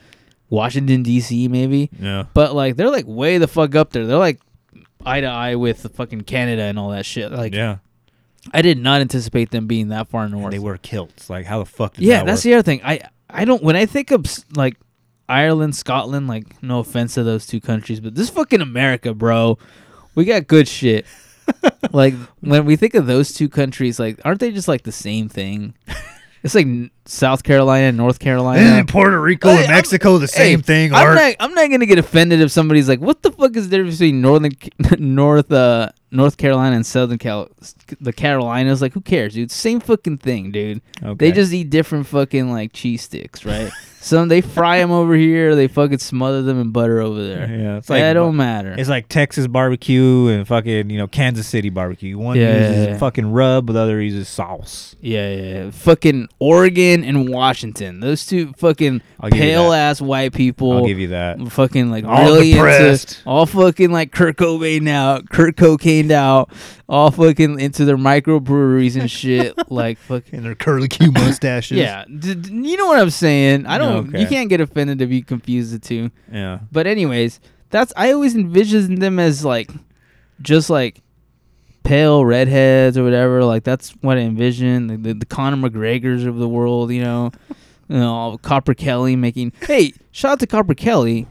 Washington 0.49 1.03
D.C. 1.03 1.49
maybe. 1.49 1.91
yeah. 2.01 2.25
But 2.35 2.55
like 2.55 2.77
they're 2.77 2.91
like 2.91 3.07
way 3.07 3.39
the 3.39 3.49
fuck 3.49 3.75
up 3.75 3.91
there. 3.91 4.07
They're 4.07 4.17
like 4.17 4.41
eye 5.05 5.21
to 5.21 5.27
eye 5.27 5.57
with 5.57 5.83
the 5.83 5.89
fucking 5.89 6.23
Canada 6.23 6.63
and 6.63 6.79
all 6.79 6.91
that 6.91 7.05
shit. 7.05 7.33
Like 7.33 7.53
yeah. 7.55 7.79
I 8.53 8.63
did 8.63 8.79
not 8.79 9.01
anticipate 9.01 9.51
them 9.51 9.67
being 9.67 9.89
that 9.89 10.09
far 10.09 10.29
north. 10.29 10.45
And 10.45 10.53
they 10.53 10.59
wear 10.59 10.79
kilts. 10.79 11.29
Like 11.31 11.47
how 11.47 11.59
the 11.61 11.65
fuck? 11.67 11.95
Yeah, 11.99 12.19
that 12.19 12.27
that's 12.27 12.39
work? 12.39 12.43
the 12.45 12.55
other 12.55 12.63
thing. 12.63 12.81
I 12.85 13.01
I 13.29 13.45
don't 13.45 13.63
when 13.63 13.77
I 13.77 13.87
think 13.87 14.11
of 14.11 14.25
like 14.57 14.77
Ireland, 15.29 15.75
Scotland, 15.77 16.29
like 16.29 16.63
no 16.63 16.79
offense 16.81 17.15
to 17.15 17.25
those 17.25 17.47
two 17.47 17.61
countries, 17.61 18.01
but 18.01 18.15
this 18.15 18.31
fucking 18.31 18.61
America, 18.61 19.13
bro. 19.15 19.59
We 20.15 20.25
got 20.25 20.47
good 20.47 20.67
shit. 20.69 21.05
like 21.93 22.15
when 22.41 22.65
we 22.65 22.77
think 22.77 22.95
of 22.95 23.07
those 23.07 23.33
two 23.33 23.49
countries, 23.49 23.99
like 23.99 24.21
aren't 24.25 24.41
they 24.41 24.51
just 24.53 24.69
like 24.69 24.83
the 24.83 24.93
same 24.93 25.29
thing? 25.29 25.75
It's 26.43 26.55
like 26.55 26.69
South 27.07 27.43
Carolina 27.43 27.87
and 27.87 27.97
North 27.97 28.21
Carolina. 28.21 28.61
And 28.61 28.87
Puerto 28.89 29.21
Rico 29.21 29.49
Hey, 29.49 29.57
and 29.57 29.65
I'm- 29.65 29.75
Mexico, 29.79 30.19
the 30.19 30.29
same 30.29 30.61
Hey, 30.61 30.63
thing. 30.63 30.95
I'm 30.95 31.13
not. 31.13 31.35
I'm 31.41 31.55
not 31.55 31.71
gonna 31.71 31.87
get 31.87 31.99
offended 31.99 32.41
if 32.41 32.53
somebody's 32.53 32.89
like, 32.89 33.01
"What 33.01 33.23
the 33.23 33.33
fuck 33.33 33.57
is 33.57 33.69
the 33.69 33.79
difference 33.79 33.97
between 33.99 34.21
northern, 34.21 34.53
North, 34.99 35.51
uh, 35.51 35.89
North 36.11 36.37
Carolina 36.37 36.77
and 36.77 36.87
Southern 36.87 37.19
Cal, 37.19 37.49
the 38.01 38.13
Carolinas?" 38.13 38.81
Like, 38.83 38.93
who 38.93 39.01
cares, 39.01 39.35
dude? 39.35 39.51
Same 39.51 39.81
fucking 39.81 40.19
thing, 40.19 40.53
dude. 40.53 40.81
Okay. 41.03 41.15
They 41.17 41.33
just 41.33 41.53
eat 41.53 41.71
different 41.71 42.07
fucking 42.07 42.51
like 42.51 42.73
cheese 42.73 43.03
sticks, 43.03 43.45
right? 43.45 43.71
Some 44.07 44.29
they 44.29 44.41
fry 44.41 44.79
them 44.79 44.93
over 44.93 45.17
here, 45.17 45.57
they 45.57 45.67
fucking 45.67 45.99
smother 45.99 46.41
them 46.41 46.61
in 46.61 46.71
butter 46.71 47.01
over 47.01 47.27
there. 47.27 47.49
Yeah, 47.51 47.77
it's 47.79 47.89
that 47.89 48.13
don't 48.13 48.37
matter. 48.37 48.73
It's 48.79 48.89
like 48.89 49.09
Texas 49.09 49.49
barbecue 49.49 50.29
and 50.29 50.47
fucking 50.47 50.91
you 50.91 50.99
know 50.99 51.09
Kansas 51.09 51.49
City 51.49 51.71
barbecue. 51.71 52.17
One 52.17 52.37
Yeah, 52.37 52.69
uses 52.69 52.87
yeah, 52.87 52.99
fucking 52.99 53.33
rub, 53.33 53.67
the 53.67 53.81
other 53.81 54.01
uses 54.01 54.29
sauce. 54.29 54.95
Yeah, 55.01 55.29
yeah, 55.29 55.43
yeah. 55.65 55.71
Fucking 55.73 56.29
Oregon 56.39 57.03
and 57.03 57.29
Washington. 57.29 57.99
Those 57.99 58.25
two 58.25 58.53
fucking 58.53 59.03
I'll 59.19 59.29
give 59.29 59.39
you 59.39 59.45
pale 59.45 59.73
ass 59.73 60.01
white 60.01 60.33
people. 60.33 60.73
I'll 60.73 60.87
give 60.87 61.01
you 61.01 61.09
that. 61.09 61.41
Fucking 61.51 61.91
like 61.91 62.05
All 62.05 62.27
really 62.27 62.53
depressed. 62.53 63.19
into 63.19 63.29
all 63.29 63.47
fucking 63.47 63.91
like 63.91 64.13
Kurt 64.13 64.37
Cobain 64.37 64.89
out, 64.89 65.29
Kurt 65.31 65.57
cocaine 65.57 66.13
out, 66.13 66.53
all 66.89 67.11
fucking 67.11 67.59
into 67.61 67.85
their 67.85 67.97
microbreweries 67.97 68.99
and 68.99 69.11
shit. 69.11 69.55
like 69.71 69.99
fucking 69.99 70.35
And 70.37 70.45
their 70.47 70.55
curly 70.55 70.89
Q 70.89 71.11
mustaches. 71.13 71.79
yeah, 71.79 72.05
d- 72.07 72.35
d- 72.35 72.53
you 72.71 72.77
know 72.77 72.87
what 72.87 72.99
I'm 73.01 73.11
saying. 73.11 73.67
I 73.67 73.79
don't. 73.79 74.09
Okay. 74.09 74.21
You 74.21 74.27
can't 74.27 74.49
get 74.49 74.61
offended 74.61 75.01
if 75.03 75.11
you 75.11 75.25
confuse 75.25 75.71
the 75.73 75.79
two. 75.79 76.11
yeah. 76.31 76.61
But 76.71 76.87
anyways, 76.87 77.41
that's 77.71 77.93
I 77.97 78.13
always 78.13 78.35
envisioned 78.37 78.99
them 79.03 79.19
as 79.19 79.45
like 79.45 79.71
just 80.41 80.71
like 80.71 81.03
pale 81.83 82.25
redheads 82.25 82.97
or 82.99 83.05
whatever. 83.05 83.45
Like 83.45 83.65
that's 83.65 83.91
what 84.01 84.17
I 84.19 84.21
envisioned. 84.21 84.91
The, 84.91 84.97
the, 84.97 85.15
the 85.15 85.27
Conor 85.27 85.69
McGregors 85.69 86.27
of 86.27 86.37
the 86.37 86.49
world, 86.49 86.93
you 86.93 87.03
know, 87.03 87.33
you 87.89 87.97
know, 87.99 88.39
Copper 88.43 88.75
Kelly 88.75 89.17
making. 89.17 89.53
Hey, 89.63 89.93
shout 90.13 90.33
out 90.33 90.41
to 90.41 90.47
Copper 90.47 90.75
Kelly. 90.75 91.27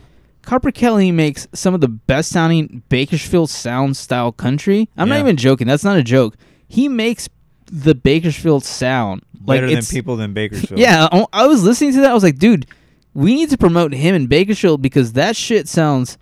Copper 0.46 0.72
Kelly 0.72 1.12
makes 1.12 1.48
some 1.54 1.74
of 1.74 1.82
the 1.82 1.88
best 1.88 2.30
sounding 2.32 2.84
Bakersfield 2.90 3.50
sound 3.50 3.98
style 3.98 4.32
country. 4.32 4.90
I'm 4.98 5.10
not 5.10 5.20
even 5.20 5.38
joking. 5.38 5.68
That's 5.68 5.84
not 5.84 5.98
a 5.98 6.04
joke. 6.04 6.36
He 6.68 6.88
makes 6.88 7.28
the 7.66 7.96
Bakersfield 7.96 8.64
sound 8.64 9.24
like 9.46 9.62
Better 9.62 9.74
than 9.74 9.84
people 9.86 10.16
than 10.18 10.34
Bakersfield. 10.34 10.80
yeah, 10.80 11.08
I- 11.12 11.26
I 11.34 11.48
was 11.48 11.64
listening 11.64 11.94
to 11.94 12.02
that. 12.02 12.12
I 12.12 12.14
was 12.14 12.24
like, 12.24 12.38
dude, 12.38 12.66
we 13.14 13.34
need 13.36 13.50
to 13.50 13.58
promote 13.58 13.94
him 13.94 14.14
in 14.16 14.28
Bakersfield 14.28 14.82
because 14.82 15.14
that 15.14 15.36
shit 15.36 15.68
sounds 15.68 16.18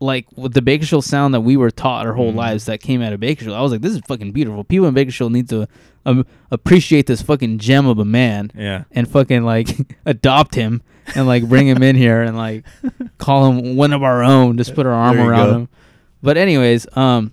like 0.00 0.26
with 0.36 0.54
the 0.54 0.62
Bakersfield 0.62 1.04
sound 1.04 1.32
that 1.34 1.42
we 1.42 1.56
were 1.56 1.70
taught 1.70 2.04
our 2.06 2.12
whole 2.14 2.30
Mm-hmm. 2.30 2.38
lives 2.38 2.64
that 2.66 2.80
came 2.80 3.00
out 3.02 3.12
of 3.12 3.20
Bakersfield. 3.20 3.56
I 3.56 3.62
was 3.62 3.70
like, 3.70 3.80
this 3.82 3.92
is 3.94 4.00
fucking 4.08 4.32
beautiful. 4.32 4.64
People 4.64 4.88
in 4.88 4.94
Bakersfield 4.94 5.30
need 5.32 5.48
to 5.50 5.68
um, 6.04 6.26
appreciate 6.50 7.06
this 7.06 7.22
fucking 7.22 7.58
gem 7.58 7.86
of 7.86 8.00
a 8.00 8.04
man 8.04 8.50
Yeah. 8.56 8.84
and 8.90 9.08
fucking 9.08 9.44
like 9.44 9.96
adopt 10.06 10.56
him 10.56 10.82
and 11.14 11.26
like 11.26 11.48
bring 11.48 11.66
him 11.68 11.82
in 11.82 11.96
here 11.96 12.22
and 12.22 12.36
like 12.36 12.64
call 13.18 13.50
him 13.50 13.76
one 13.76 13.92
of 13.92 14.02
our 14.02 14.22
own. 14.22 14.56
Just 14.56 14.74
put 14.74 14.86
our 14.86 14.92
arm 14.92 15.18
around 15.20 15.46
go. 15.50 15.54
him. 15.60 15.68
But 16.22 16.36
anyways, 16.36 16.86
um, 16.96 17.32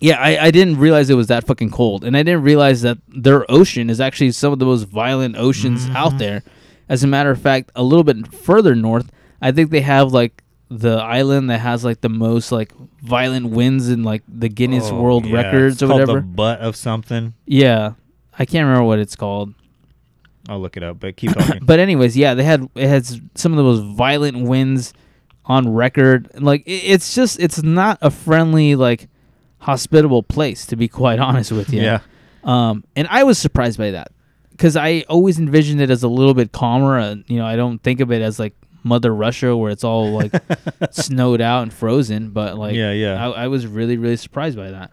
yeah, 0.00 0.18
I, 0.18 0.46
I 0.46 0.50
didn't 0.50 0.78
realize 0.78 1.10
it 1.10 1.14
was 1.14 1.26
that 1.26 1.44
fucking 1.46 1.70
cold, 1.70 2.04
and 2.04 2.16
I 2.16 2.22
didn't 2.22 2.42
realize 2.42 2.82
that 2.82 2.98
their 3.08 3.50
ocean 3.50 3.90
is 3.90 4.00
actually 4.00 4.30
some 4.32 4.52
of 4.52 4.58
the 4.58 4.66
most 4.66 4.84
violent 4.84 5.36
oceans 5.36 5.84
Mm-hmm. 5.86 5.96
out 5.96 6.18
there. 6.18 6.42
As 6.88 7.04
a 7.04 7.06
matter 7.06 7.30
of 7.30 7.40
fact, 7.40 7.70
a 7.76 7.82
little 7.82 8.04
bit 8.04 8.32
further 8.32 8.74
north, 8.74 9.10
I 9.42 9.52
think 9.52 9.70
they 9.70 9.82
have 9.82 10.12
like 10.12 10.42
the 10.70 10.96
island 10.98 11.50
that 11.50 11.58
has 11.58 11.84
like 11.84 12.00
the 12.00 12.08
most 12.08 12.50
like 12.52 12.72
violent 13.02 13.50
winds 13.50 13.88
in 13.90 14.02
like 14.04 14.22
the 14.28 14.48
Guinness 14.48 14.88
Oh, 14.90 15.00
World 15.00 15.26
yeah, 15.26 15.34
Records 15.42 15.74
it's 15.76 15.82
or 15.82 15.88
whatever. 15.88 16.20
The 16.20 16.26
butt 16.26 16.60
of 16.60 16.76
something. 16.76 17.34
yeah, 17.44 17.92
I 18.38 18.44
can't 18.46 18.64
remember 18.66 18.84
what 18.86 18.98
it's 19.00 19.16
called. 19.16 19.52
I'll 20.48 20.60
look 20.60 20.76
it 20.76 20.82
up, 20.82 20.98
but 21.00 21.16
keep 21.16 21.32
talking. 21.32 21.60
But 21.66 21.78
anyways, 21.78 22.16
yeah, 22.16 22.34
they 22.34 22.44
had 22.44 22.68
it 22.74 22.88
has 22.88 23.20
some 23.34 23.52
of 23.52 23.56
the 23.58 23.64
most 23.64 23.80
violent 23.96 24.42
winds 24.48 24.94
on 25.44 25.72
record. 25.72 26.30
Like 26.34 26.62
it, 26.66 26.84
it's 26.84 27.14
just 27.14 27.38
it's 27.38 27.62
not 27.62 27.98
a 28.00 28.10
friendly 28.10 28.74
like 28.74 29.08
hospitable 29.58 30.22
place 30.22 30.66
to 30.66 30.76
be 30.76 30.88
quite 30.88 31.18
honest 31.28 31.52
with 31.52 31.72
you. 31.72 31.82
Yeah. 31.82 32.00
Um, 32.44 32.84
and 32.96 33.06
I 33.10 33.24
was 33.24 33.38
surprised 33.38 33.78
by 33.78 33.90
that 33.90 34.12
because 34.52 34.76
I 34.76 35.04
always 35.08 35.38
envisioned 35.38 35.80
it 35.80 35.90
as 35.90 36.02
a 36.02 36.08
little 36.08 36.34
bit 36.34 36.52
calmer. 36.52 36.98
Uh, 36.98 37.16
you 37.26 37.36
know, 37.36 37.46
I 37.46 37.56
don't 37.56 37.82
think 37.82 38.00
of 38.00 38.10
it 38.10 38.22
as 38.22 38.38
like 38.38 38.54
Mother 38.84 39.14
Russia 39.14 39.54
where 39.56 39.70
it's 39.70 39.84
all 39.84 40.12
like 40.12 40.32
snowed 40.92 41.40
out 41.42 41.62
and 41.64 41.72
frozen. 41.72 42.30
But 42.30 42.56
like, 42.56 42.74
Yeah, 42.74 42.92
yeah. 42.92 43.28
I, 43.28 43.44
I 43.44 43.48
was 43.48 43.66
really 43.66 43.98
really 43.98 44.16
surprised 44.16 44.56
by 44.56 44.70
that. 44.70 44.92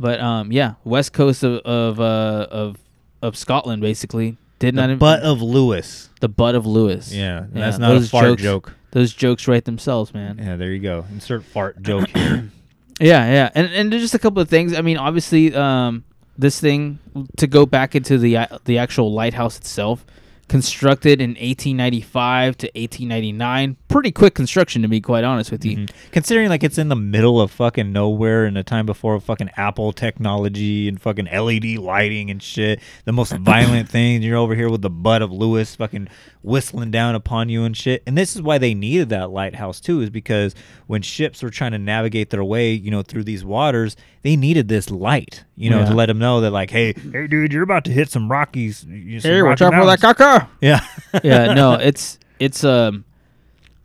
But 0.00 0.20
um, 0.20 0.52
yeah, 0.52 0.74
west 0.84 1.12
coast 1.12 1.42
of 1.42 1.58
of 1.58 2.00
uh, 2.00 2.46
of 2.50 2.76
of 3.22 3.36
Scotland 3.36 3.82
basically 3.82 4.36
did 4.58 4.74
the 4.74 4.86
not 4.86 4.98
butt 4.98 5.22
of 5.22 5.40
Lewis. 5.42 6.08
the 6.20 6.28
butt 6.28 6.54
of 6.54 6.66
Lewis. 6.66 7.12
Yeah, 7.12 7.46
that's 7.50 7.78
not 7.78 7.96
a 7.96 8.00
fart 8.02 8.24
jokes, 8.26 8.42
joke. 8.42 8.72
Those 8.90 9.12
jokes 9.12 9.46
write 9.46 9.64
themselves, 9.64 10.14
man. 10.14 10.38
Yeah, 10.38 10.56
there 10.56 10.72
you 10.72 10.80
go. 10.80 11.04
Insert 11.10 11.44
fart 11.44 11.82
joke 11.82 12.08
here. 12.08 12.50
Yeah, 13.00 13.30
yeah, 13.30 13.50
and 13.54 13.68
and 13.68 13.92
just 13.92 14.14
a 14.14 14.18
couple 14.18 14.42
of 14.42 14.48
things. 14.48 14.74
I 14.74 14.80
mean, 14.80 14.96
obviously, 14.96 15.54
um, 15.54 16.02
this 16.36 16.58
thing 16.58 16.98
to 17.36 17.46
go 17.46 17.64
back 17.64 17.94
into 17.94 18.18
the 18.18 18.38
uh, 18.38 18.58
the 18.64 18.78
actual 18.78 19.12
lighthouse 19.12 19.56
itself, 19.56 20.04
constructed 20.48 21.20
in 21.20 21.30
1895 21.30 22.56
to 22.58 22.66
1899. 22.74 23.76
Pretty 23.88 24.10
quick 24.10 24.34
construction, 24.34 24.82
to 24.82 24.88
be 24.88 25.00
quite 25.00 25.24
honest 25.24 25.50
with 25.50 25.64
you. 25.64 25.76
Mhm. 25.78 25.90
Considering 26.10 26.48
like 26.48 26.64
it's 26.64 26.78
in 26.78 26.88
the 26.88 26.96
middle 26.96 27.40
of 27.40 27.50
fucking 27.50 27.92
nowhere 27.92 28.46
in 28.46 28.56
a 28.56 28.62
time 28.62 28.86
before 28.86 29.18
fucking 29.20 29.50
Apple 29.56 29.92
technology 29.92 30.88
and 30.88 31.00
fucking 31.00 31.26
LED 31.26 31.76
lighting 31.76 32.30
and 32.30 32.42
shit, 32.42 32.80
the 33.04 33.12
most 33.12 33.32
violent 33.38 33.88
thing. 33.88 34.22
You're 34.22 34.36
over 34.38 34.54
here 34.54 34.68
with 34.68 34.82
the 34.82 34.90
butt 34.90 35.22
of 35.22 35.30
Lewis 35.32 35.76
fucking 35.76 36.08
whistling 36.42 36.90
down 36.90 37.14
upon 37.14 37.48
you 37.48 37.64
and 37.64 37.76
shit. 37.76 38.02
And 38.06 38.16
this 38.16 38.34
is 38.36 38.42
why 38.42 38.58
they 38.58 38.74
needed 38.74 39.08
that 39.10 39.30
lighthouse 39.30 39.80
too, 39.80 40.00
is 40.00 40.10
because 40.10 40.54
when 40.86 41.02
ships 41.02 41.42
were 41.42 41.50
trying 41.50 41.72
to 41.72 41.78
navigate 41.78 42.30
their 42.30 42.44
way, 42.44 42.72
you 42.72 42.90
know, 42.90 43.02
through 43.02 43.24
these 43.24 43.44
waters, 43.44 43.96
they 44.22 44.36
needed 44.36 44.68
this 44.68 44.90
light, 44.90 45.44
you 45.56 45.68
know, 45.70 45.80
Yeah. 45.80 45.86
to 45.86 45.94
let 45.94 46.06
them 46.06 46.18
know 46.18 46.40
that 46.40 46.50
like, 46.50 46.70
hey, 46.70 46.94
hey, 47.12 47.26
dude, 47.26 47.52
you're 47.52 47.62
about 47.62 47.84
to 47.86 47.92
hit 47.92 48.08
some 48.10 48.30
Rockies. 48.30 48.84
you- 48.88 49.20
Hey, 49.20 49.42
watch 49.42 49.60
out 49.62 49.72
for 49.74 49.84
that 49.86 50.00
Mountains." 50.02 50.18
caca. 50.18 50.48
Yeah. 50.60 50.80
yeah, 51.24 51.54
no, 51.54 51.72
it's 51.80 52.18
it's 52.38 52.62
um 52.64 53.04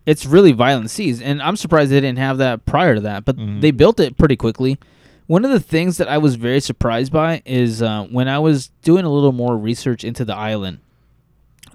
it's 0.06 0.26
really 0.26 0.52
violent 0.52 0.90
seas, 0.90 1.22
and 1.22 1.42
I'm 1.42 1.56
surprised 1.56 1.90
they 1.92 2.02
didn't 2.02 2.18
have 2.20 2.38
that 2.40 2.66
prior 2.66 2.96
to 2.96 3.02
that. 3.02 3.24
But 3.26 3.38
Mhm. 3.38 3.62
they 3.62 3.72
built 3.72 4.00
it 4.00 4.18
pretty 4.18 4.36
quickly. 4.36 4.78
One 5.28 5.46
of 5.46 5.52
the 5.52 5.60
things 5.62 5.96
that 5.98 6.10
I 6.10 6.18
was 6.18 6.36
very 6.36 6.60
surprised 6.60 7.14
by 7.14 7.42
is 7.46 7.82
uh, 7.82 8.04
when 8.12 8.28
I 8.28 8.40
was 8.40 8.70
doing 8.84 9.06
a 9.06 9.10
little 9.10 9.32
more 9.32 9.58
research 9.58 10.04
into 10.04 10.26
the 10.26 10.36
island. 10.36 10.80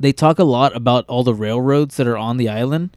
They 0.00 0.12
talk 0.12 0.38
a 0.38 0.45
lot 0.45 0.75
about 0.76 1.05
all 1.09 1.25
the 1.25 1.35
railroads 1.35 1.97
that 1.97 2.07
are 2.07 2.17
on 2.17 2.37
the 2.37 2.49
island, 2.49 2.97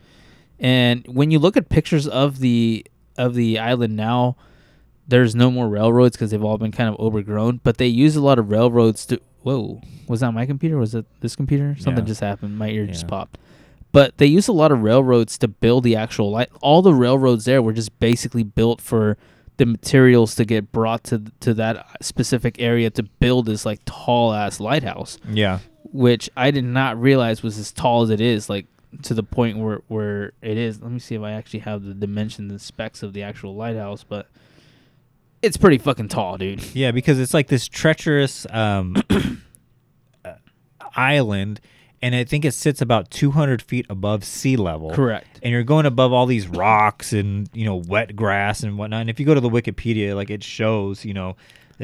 and 0.60 1.06
when 1.08 1.32
you 1.32 1.40
look 1.40 1.58
at 1.58 1.70
pictures 1.70 2.08
of 2.08 2.40
the 2.40 2.86
of 3.18 3.34
the 3.36 3.60
island 3.60 3.96
now, 3.96 4.36
there's 5.08 5.36
no 5.36 5.52
more 5.52 5.68
railroads 5.68 6.16
because 6.16 6.32
they've 6.32 6.44
all 6.44 6.58
been 6.58 6.72
kind 6.72 6.90
of 6.90 7.00
overgrown. 7.00 7.60
But 7.64 7.78
they 7.78 7.88
use 7.88 8.16
a 8.16 8.22
lot 8.22 8.40
of 8.40 8.50
railroads 8.50 9.06
to. 9.08 9.20
Whoa, 9.44 9.82
was 10.08 10.20
that 10.20 10.32
my 10.34 10.46
computer? 10.46 10.78
Was 10.78 10.94
it 10.94 11.06
this 11.22 11.36
computer? 11.36 11.76
Something 11.80 12.04
Yeah. 12.04 12.08
just 12.10 12.22
happened. 12.22 12.58
My 12.60 12.70
ear 12.70 12.86
just 12.86 13.08
popped. 13.08 13.38
But 13.92 14.18
they 14.20 14.28
use 14.28 14.48
a 14.48 14.54
lot 14.54 14.72
of 14.72 14.84
railroads 14.84 15.38
to 15.40 15.48
build 15.48 15.84
the 15.84 15.96
actual 15.96 16.32
light. 16.32 16.50
All 16.62 16.82
the 16.82 16.94
railroads 16.94 17.46
there 17.46 17.62
were 17.62 17.74
just 17.74 18.00
basically 18.00 18.44
built 18.44 18.80
for 18.80 19.18
the 19.58 19.66
materials 19.66 20.36
to 20.36 20.46
get 20.46 20.72
brought 20.72 21.04
to 21.06 21.24
to 21.42 21.54
that 21.56 21.86
specific 22.02 22.56
area 22.60 22.90
to 22.92 23.04
build 23.04 23.48
this 23.48 23.66
like 23.66 23.80
tall 23.86 24.32
ass 24.34 24.60
lighthouse 24.60 25.18
Yeah. 25.30 25.60
Which 25.92 26.30
I 26.36 26.52
did 26.52 26.64
not 26.64 27.00
realize 27.00 27.44
was 27.44 27.58
as 27.58 27.72
tall 27.72 28.04
as 28.04 28.10
it 28.10 28.22
is, 28.22 28.50
like 28.50 28.66
to 29.04 29.14
the 29.14 29.24
point 29.24 29.58
where 29.58 29.82
where 29.88 30.34
it 30.42 30.58
is. 30.58 30.82
Let 30.82 30.92
me 30.92 31.00
see 31.00 31.16
if 31.16 31.22
I 31.22 31.32
actually 31.32 31.60
have 31.62 31.84
the 31.84 31.94
dimensions 31.94 32.52
and 32.52 32.62
specs 32.62 33.04
of 33.04 33.14
the 33.14 33.24
actual 33.24 33.56
lighthouse, 33.56 34.04
but 34.04 34.28
it's 35.42 35.58
pretty 35.58 35.78
fucking 35.78 36.10
tall, 36.10 36.38
dude. 36.38 36.64
Yeah, 36.74 36.92
because 36.92 37.20
it's 37.20 37.34
like 37.34 37.48
this 37.48 37.68
treacherous 37.68 38.46
um, 38.50 38.96
uh, 40.26 40.34
island, 40.96 41.60
and 42.02 42.16
I 42.16 42.24
think 42.24 42.46
it 42.46 42.54
sits 42.54 42.82
about 42.82 43.10
200 43.12 43.62
feet 43.62 43.86
above 43.90 44.24
sea 44.24 44.56
level. 44.56 44.92
Correct. 44.92 45.40
And 45.44 45.52
you're 45.52 45.64
going 45.64 45.86
above 45.86 46.14
all 46.14 46.26
these 46.26 46.48
rocks 46.48 47.14
and 47.14 47.50
you 47.54 47.66
know 47.66 47.76
wet 47.76 48.16
grass 48.16 48.64
and 48.64 48.78
whatnot. 48.78 49.02
And 49.02 49.10
if 49.10 49.20
you 49.20 49.26
go 49.26 49.34
to 49.34 49.42
the 49.42 49.50
Wikipedia, 49.50 50.16
like 50.16 50.30
it 50.30 50.44
shows, 50.44 51.04
you 51.06 51.14
know, 51.14 51.36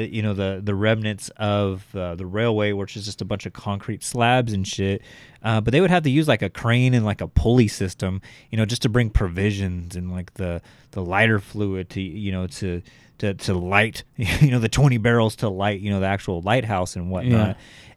you 0.06 0.22
know 0.22 0.34
the 0.34 0.62
the 0.64 0.76
remnants 0.76 1.30
of 1.38 1.86
uh, 1.96 2.16
the 2.16 2.26
railway, 2.26 2.72
which 2.72 2.96
is 2.96 3.06
just 3.06 3.22
a 3.22 3.26
bunch 3.26 3.46
of 3.46 3.54
concrete 3.54 4.04
slabs 4.04 4.54
and 4.54 4.68
shit. 4.68 5.02
Uh, 5.44 5.62
but 5.62 5.72
they 5.72 5.82
would 5.82 5.90
have 5.90 6.04
to 6.04 6.10
use 6.10 6.28
like 6.28 6.42
a 6.42 6.50
crane 6.50 6.94
and 6.94 7.06
like 7.06 7.22
a 7.22 7.28
pulley 7.28 7.68
system, 7.68 8.22
you 8.52 8.58
know, 8.58 8.66
just 8.66 8.82
to 8.84 8.90
bring 8.90 9.10
provisions 9.10 9.96
and 9.96 10.12
like 10.12 10.34
the 10.36 10.62
the 10.92 11.02
lighter 11.04 11.40
fluid 11.40 11.90
to 11.90 12.02
you 12.02 12.32
know 12.32 12.48
to 12.48 12.82
to 13.20 13.34
to 13.34 13.54
light, 13.54 14.04
you 14.16 14.52
know, 14.52 14.60
the 14.60 14.70
20 14.70 14.98
barrels 14.98 15.36
to 15.38 15.50
light, 15.50 15.80
you 15.80 15.90
know, 15.90 16.00
the 16.00 16.08
actual 16.08 16.42
lighthouse 16.42 16.96
and 16.96 17.10
whatnot. 17.10 17.50
Yeah. 17.50 17.54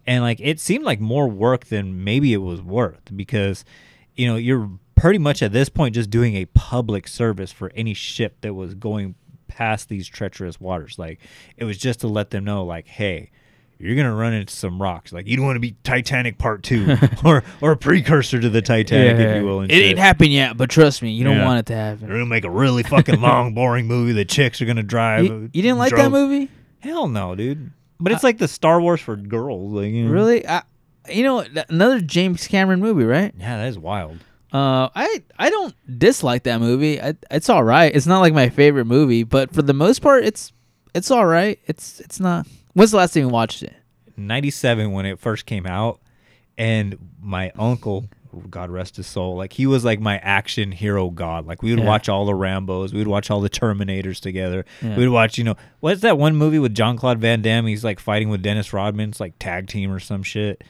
And 0.07 0.23
like 0.23 0.41
it 0.41 0.59
seemed 0.61 0.85
like 0.85 1.01
more 1.01 1.29
work 1.29 1.67
than 1.67 2.05
maybe 2.05 2.33
it 2.33 2.39
was 2.39 2.63
worth 2.63 3.15
because 3.15 3.65
you 4.17 4.27
know, 4.27 4.37
you're 4.37 4.69
pretty 4.97 5.19
much 5.19 5.43
at 5.43 5.51
this 5.51 5.71
point 5.71 5.95
just 5.95 6.11
doing 6.11 6.35
a 6.37 6.45
public 6.47 7.09
service 7.09 7.51
for 7.51 7.73
any 7.75 7.95
ship 7.95 8.37
that 8.43 8.53
was 8.53 8.75
going 8.75 9.15
past 9.51 9.89
these 9.89 10.07
treacherous 10.09 10.61
waters. 10.61 10.99
Like 10.99 11.19
it 11.57 11.65
was 11.65 11.77
just 11.77 12.01
to 12.01 12.09
let 12.09 12.31
them 12.31 12.45
know, 12.45 12.65
like, 12.65 12.87
hey, 12.87 13.31
you're 13.79 13.97
gonna 13.97 14.15
run 14.15 14.33
into 14.33 14.55
some 14.55 14.81
rocks. 14.81 15.13
Like 15.13 15.27
you 15.27 15.37
don't 15.37 15.47
want 15.47 15.57
to 15.57 15.61
be 15.61 15.75
Titanic 15.85 16.39
Part 16.39 16.63
Two 16.63 16.97
or 17.25 17.43
or 17.61 17.73
a 17.73 17.77
precursor 17.77 18.39
to 18.41 18.49
the 18.49 18.63
Titanic, 18.63 19.19
if 19.19 19.37
you 19.37 19.45
will. 19.47 19.61
And 19.61 19.71
it 19.71 19.75
shit. 19.75 19.85
ain't 19.87 19.99
happened 19.99 20.33
yet, 20.33 20.57
but 20.57 20.71
trust 20.71 21.03
me, 21.03 21.11
you 21.11 21.25
don't 21.25 21.39
Yeah. 21.39 21.45
want 21.47 21.59
it 21.61 21.67
to 21.67 21.75
happen. 21.75 22.07
They're 22.07 22.17
gonna 22.17 22.27
make 22.27 22.45
a 22.45 22.51
really 22.51 22.83
fucking 22.83 23.21
long, 23.23 23.55
boring 23.55 23.87
movie. 23.87 24.13
The 24.13 24.25
chicks 24.25 24.61
are 24.63 24.67
gonna 24.67 24.83
drive. 24.83 25.25
You, 25.25 25.51
you 25.53 25.63
didn't 25.63 25.79
like 25.79 25.95
that 25.97 26.11
movie? 26.11 26.51
Hell 26.81 27.09
no, 27.09 27.35
dude. 27.35 27.73
But 27.99 28.13
it's 28.13 28.23
like 28.25 28.39
the 28.39 28.49
Star 28.49 28.81
Wars 28.81 29.01
for 29.01 29.15
girls. 29.17 29.73
Like, 29.73 29.91
you 29.93 30.05
know. 30.07 30.11
Really? 30.11 30.47
I, 30.49 30.63
you 31.11 31.23
know, 31.23 31.45
another 31.69 32.01
James 32.01 32.47
Cameron 32.47 32.81
movie, 32.81 33.05
right? 33.05 33.35
Yeah, 33.39 33.59
that 33.59 33.69
is 33.69 33.79
wild. 33.79 34.19
Uh, 34.53 34.89
I 34.95 35.23
I 35.39 35.51
don't 35.51 35.75
dislike 35.99 36.43
that 36.45 36.61
movie. 36.61 37.01
I, 37.01 37.15
it's 37.31 37.49
all 37.49 37.63
right. 37.63 37.95
It's 37.95 38.07
not 38.07 38.21
like 38.21 38.35
my 38.35 38.49
favorite 38.49 38.87
movie, 38.87 39.23
but 39.23 39.55
for 39.55 39.63
the 39.63 39.75
most 39.75 40.01
part, 40.01 40.25
it's 40.25 40.53
it's 40.95 41.11
all 41.11 41.27
right. 41.27 41.59
It's 41.67 42.01
it's 42.01 42.19
not. 42.21 42.47
When's 42.73 42.91
the 42.91 42.97
last 42.97 43.15
time 43.15 43.23
you 43.25 43.29
watched 43.29 43.63
it? 43.63 43.75
97 44.17 44.93
when 44.93 45.07
it 45.07 45.19
first 45.19 45.47
came 45.47 45.67
out 45.67 46.01
and 46.59 46.97
my 47.23 47.51
uncle 47.59 48.09
god 48.49 48.71
rest 48.71 48.95
his 48.97 49.07
soul 49.09 49.35
like 49.35 49.53
he 49.55 49.67
was 49.67 49.85
like 49.85 49.99
my 49.99 50.19
action 50.19 50.71
hero 50.71 51.11
god 51.11 51.47
like 51.47 51.63
we 51.63 51.71
would 51.71 51.81
Yeah. 51.81 51.87
watch 51.87 52.09
all 52.09 52.27
the 52.27 52.33
rambos 52.33 52.93
we 52.93 52.99
would 52.99 53.09
watch 53.09 53.29
all 53.31 53.41
the 53.41 53.51
terminators 53.51 54.21
together 54.21 54.65
Yeah. 54.83 54.91
we 54.97 55.09
would 55.09 55.13
watch 55.13 55.37
you 55.39 55.43
know 55.43 55.57
what's 55.81 56.03
that 56.03 56.17
one 56.19 56.37
movie 56.37 56.59
with 56.61 56.73
jean-claude 56.75 57.19
van 57.19 57.43
damme 57.43 57.67
he's 57.67 57.83
like 57.83 57.99
fighting 57.99 58.29
with 58.29 58.41
dennis 58.43 58.73
rodman 58.73 59.09
it's 59.09 59.19
like 59.21 59.35
tag 59.41 59.67
team 59.69 59.91
or 59.91 59.99
some 59.99 60.23
shit 60.23 60.63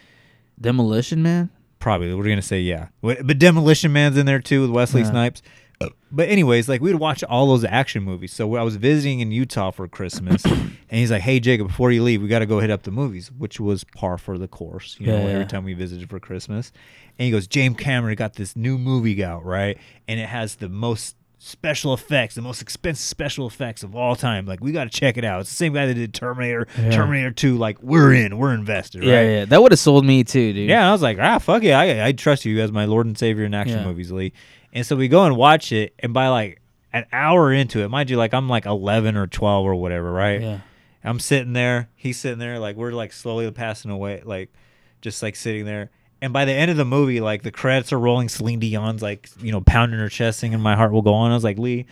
Demolition 0.61 1.23
Man. 1.23 1.51
Probably 1.81 2.15
we're 2.15 2.23
gonna 2.25 2.41
say 2.43 2.61
yeah. 2.61 2.89
But 3.03 3.39
demolition 3.39 3.93
man's 3.93 4.17
in 4.17 4.27
there 4.27 4.39
too 4.41 4.61
with 4.63 4.71
wesley 4.71 5.01
Yeah. 5.03 5.11
snipes. 5.11 5.43
Uh, 5.83 5.89
but 6.13 6.29
anyways 6.29 6.69
like 6.69 6.83
we 6.83 6.93
would 6.93 7.01
watch 7.01 7.25
all 7.25 7.47
those 7.47 7.65
action 7.65 8.03
movies. 8.03 8.33
So 8.35 8.55
i 8.57 8.63
was 8.63 8.77
visiting 8.77 9.21
in 9.21 9.33
utah 9.33 9.71
for 9.71 9.89
christmas 9.89 10.45
and 10.45 10.71
he's 10.91 11.11
like 11.11 11.23
hey 11.23 11.41
jacob 11.41 11.69
before 11.69 11.91
you 11.91 12.03
leave 12.03 12.21
we 12.21 12.29
got 12.29 12.41
to 12.41 12.47
go 12.47 12.61
hit 12.61 12.69
up 12.71 12.83
the 12.83 12.91
movies 12.91 13.33
which 13.33 13.59
was 13.59 13.83
par 13.85 14.19
for 14.19 14.37
the 14.37 14.47
course 14.47 14.99
you 15.01 15.07
know 15.07 15.27
Yeah, 15.27 15.33
every 15.33 15.47
time 15.47 15.65
we 15.65 15.73
visited 15.73 16.11
for 16.11 16.21
christmas. 16.21 16.71
And 17.19 17.25
he 17.25 17.31
goes 17.31 17.47
james 17.47 17.77
cameron 17.79 18.15
got 18.17 18.35
this 18.35 18.55
new 18.57 18.77
movie 18.77 19.25
out 19.25 19.43
right? 19.45 19.79
And 20.07 20.21
it 20.21 20.29
has 20.29 20.57
the 20.57 20.69
most 20.69 21.17
special 21.43 21.95
effects 21.95 22.35
the 22.35 22.43
most 22.43 22.61
expensive 22.61 23.01
special 23.03 23.47
effects 23.47 23.83
of 23.83 23.97
all 23.97 24.15
time 24.15 24.45
like 24.45 24.61
we 24.61 24.73
got 24.73 24.85
to 24.85 24.91
check 24.91 25.17
it 25.17 25.25
out 25.25 25.41
it's 25.41 25.49
the 25.49 25.57
same 25.57 25.73
guy 25.73 25.87
that 25.87 25.95
did 25.95 26.13
terminator 26.13 26.67
Yeah. 26.79 26.91
terminator 26.91 27.31
2 27.31 27.57
like 27.57 27.83
we're 27.83 28.13
in 28.13 28.37
we're 28.37 28.53
invested 28.53 29.03
Yeah, 29.03 29.15
right 29.17 29.23
yeah. 29.31 29.45
That 29.47 29.63
would 29.63 29.73
have 29.73 29.79
sold 29.79 30.05
me 30.05 30.23
too, 30.23 30.53
dude. 30.53 30.69
yeah, 30.69 30.87
I 30.87 30.93
was 30.93 31.01
like, 31.01 31.17
ah, 31.19 31.39
fuck 31.39 31.65
it, 31.65 31.71
I, 31.73 32.09
I 32.09 32.13
trust 32.13 32.45
you 32.45 32.61
as 32.61 32.71
my 32.71 32.85
Lord 32.85 33.07
and 33.07 33.17
Savior 33.17 33.47
in 33.47 33.55
action 33.55 33.79
Yeah. 33.79 33.85
movies, 33.87 34.13
Lee. 34.13 34.35
And 34.75 34.85
so 34.85 34.97
we 34.97 35.09
go 35.09 35.25
and 35.25 35.35
watch 35.35 35.73
it, 35.73 35.95
and 35.99 36.13
by 36.13 36.29
like 36.29 36.61
an 36.93 37.07
hour 37.11 37.51
into 37.53 37.81
it, 37.81 37.89
mind 37.89 38.11
you, 38.11 38.19
like 38.19 38.35
I'm 38.35 38.49
like 38.49 38.67
11 38.67 39.17
or 39.17 39.27
12 39.27 39.65
or 39.65 39.75
whatever, 39.77 40.13
right? 40.13 40.43
Yeah. 40.43 40.59
I'm 41.03 41.19
sitting 41.21 41.55
there, 41.55 41.89
he's 41.97 42.19
sitting 42.19 42.39
there, 42.39 42.59
like 42.59 42.77
we're 42.77 42.93
like 42.93 43.15
slowly 43.15 43.51
passing 43.51 43.91
away, 43.91 44.21
like 44.27 44.53
just 45.01 45.23
like 45.23 45.37
sitting 45.37 45.65
there. 45.65 45.91
And 46.23 46.33
by 46.33 46.45
the 46.45 46.53
end 46.53 46.71
of 46.71 46.77
the 46.77 46.85
movie, 46.85 47.21
like 47.21 47.43
the 47.43 47.51
credits 47.51 47.93
are 47.93 47.99
rolling, 47.99 48.29
Celine 48.29 48.59
Dion's 48.61 49.01
like 49.03 49.29
you 49.41 49.53
know 49.53 49.61
pounding 49.63 49.99
her 50.01 50.09
chest, 50.09 50.39
singing 50.41 50.61
"My 50.61 50.77
Heart 50.77 50.93
Will 50.93 51.03
Go 51.03 51.15
On." 51.15 51.31
I 51.31 51.35
was 51.35 51.45
like, 51.45 51.59
Lee, 51.59 51.87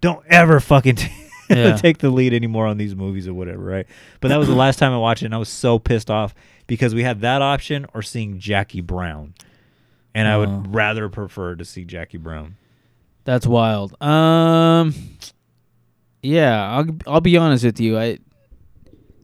don't 0.00 0.24
ever 0.28 0.60
fucking 0.60 0.96
t- 0.96 1.10
Yeah. 1.50 1.76
take 1.76 1.98
the 1.98 2.10
lead 2.10 2.32
anymore 2.34 2.66
on 2.66 2.76
these 2.78 2.94
movies 2.96 3.28
or 3.28 3.34
whatever, 3.34 3.62
right? 3.62 3.86
But 4.20 4.28
that 4.28 4.38
was 4.38 4.48
the 4.48 4.54
last 4.54 4.78
time 4.78 4.92
I 4.92 4.98
watched 4.98 5.22
it, 5.22 5.26
and 5.26 5.34
I 5.34 5.38
was 5.38 5.48
so 5.48 5.78
pissed 5.78 6.10
off 6.10 6.34
because 6.66 6.94
we 6.94 7.02
had 7.04 7.20
that 7.20 7.42
option 7.42 7.86
or 7.94 8.02
seeing 8.02 8.38
Jackie 8.38 8.80
Brown, 8.80 9.34
and 10.14 10.26
I 10.26 10.34
Oh. 10.34 10.40
would 10.40 10.74
rather 10.74 11.08
prefer 11.08 11.54
to 11.54 11.64
see 11.64 11.84
Jackie 11.84 12.18
Brown. 12.18 12.56
That's 13.24 13.46
wild. 13.46 14.00
Um, 14.02 14.94
yeah, 16.22 16.68
I'll 16.78 16.86
I'll 17.06 17.20
be 17.20 17.36
honest 17.36 17.64
with 17.64 17.78
you. 17.80 17.98
I 17.98 18.18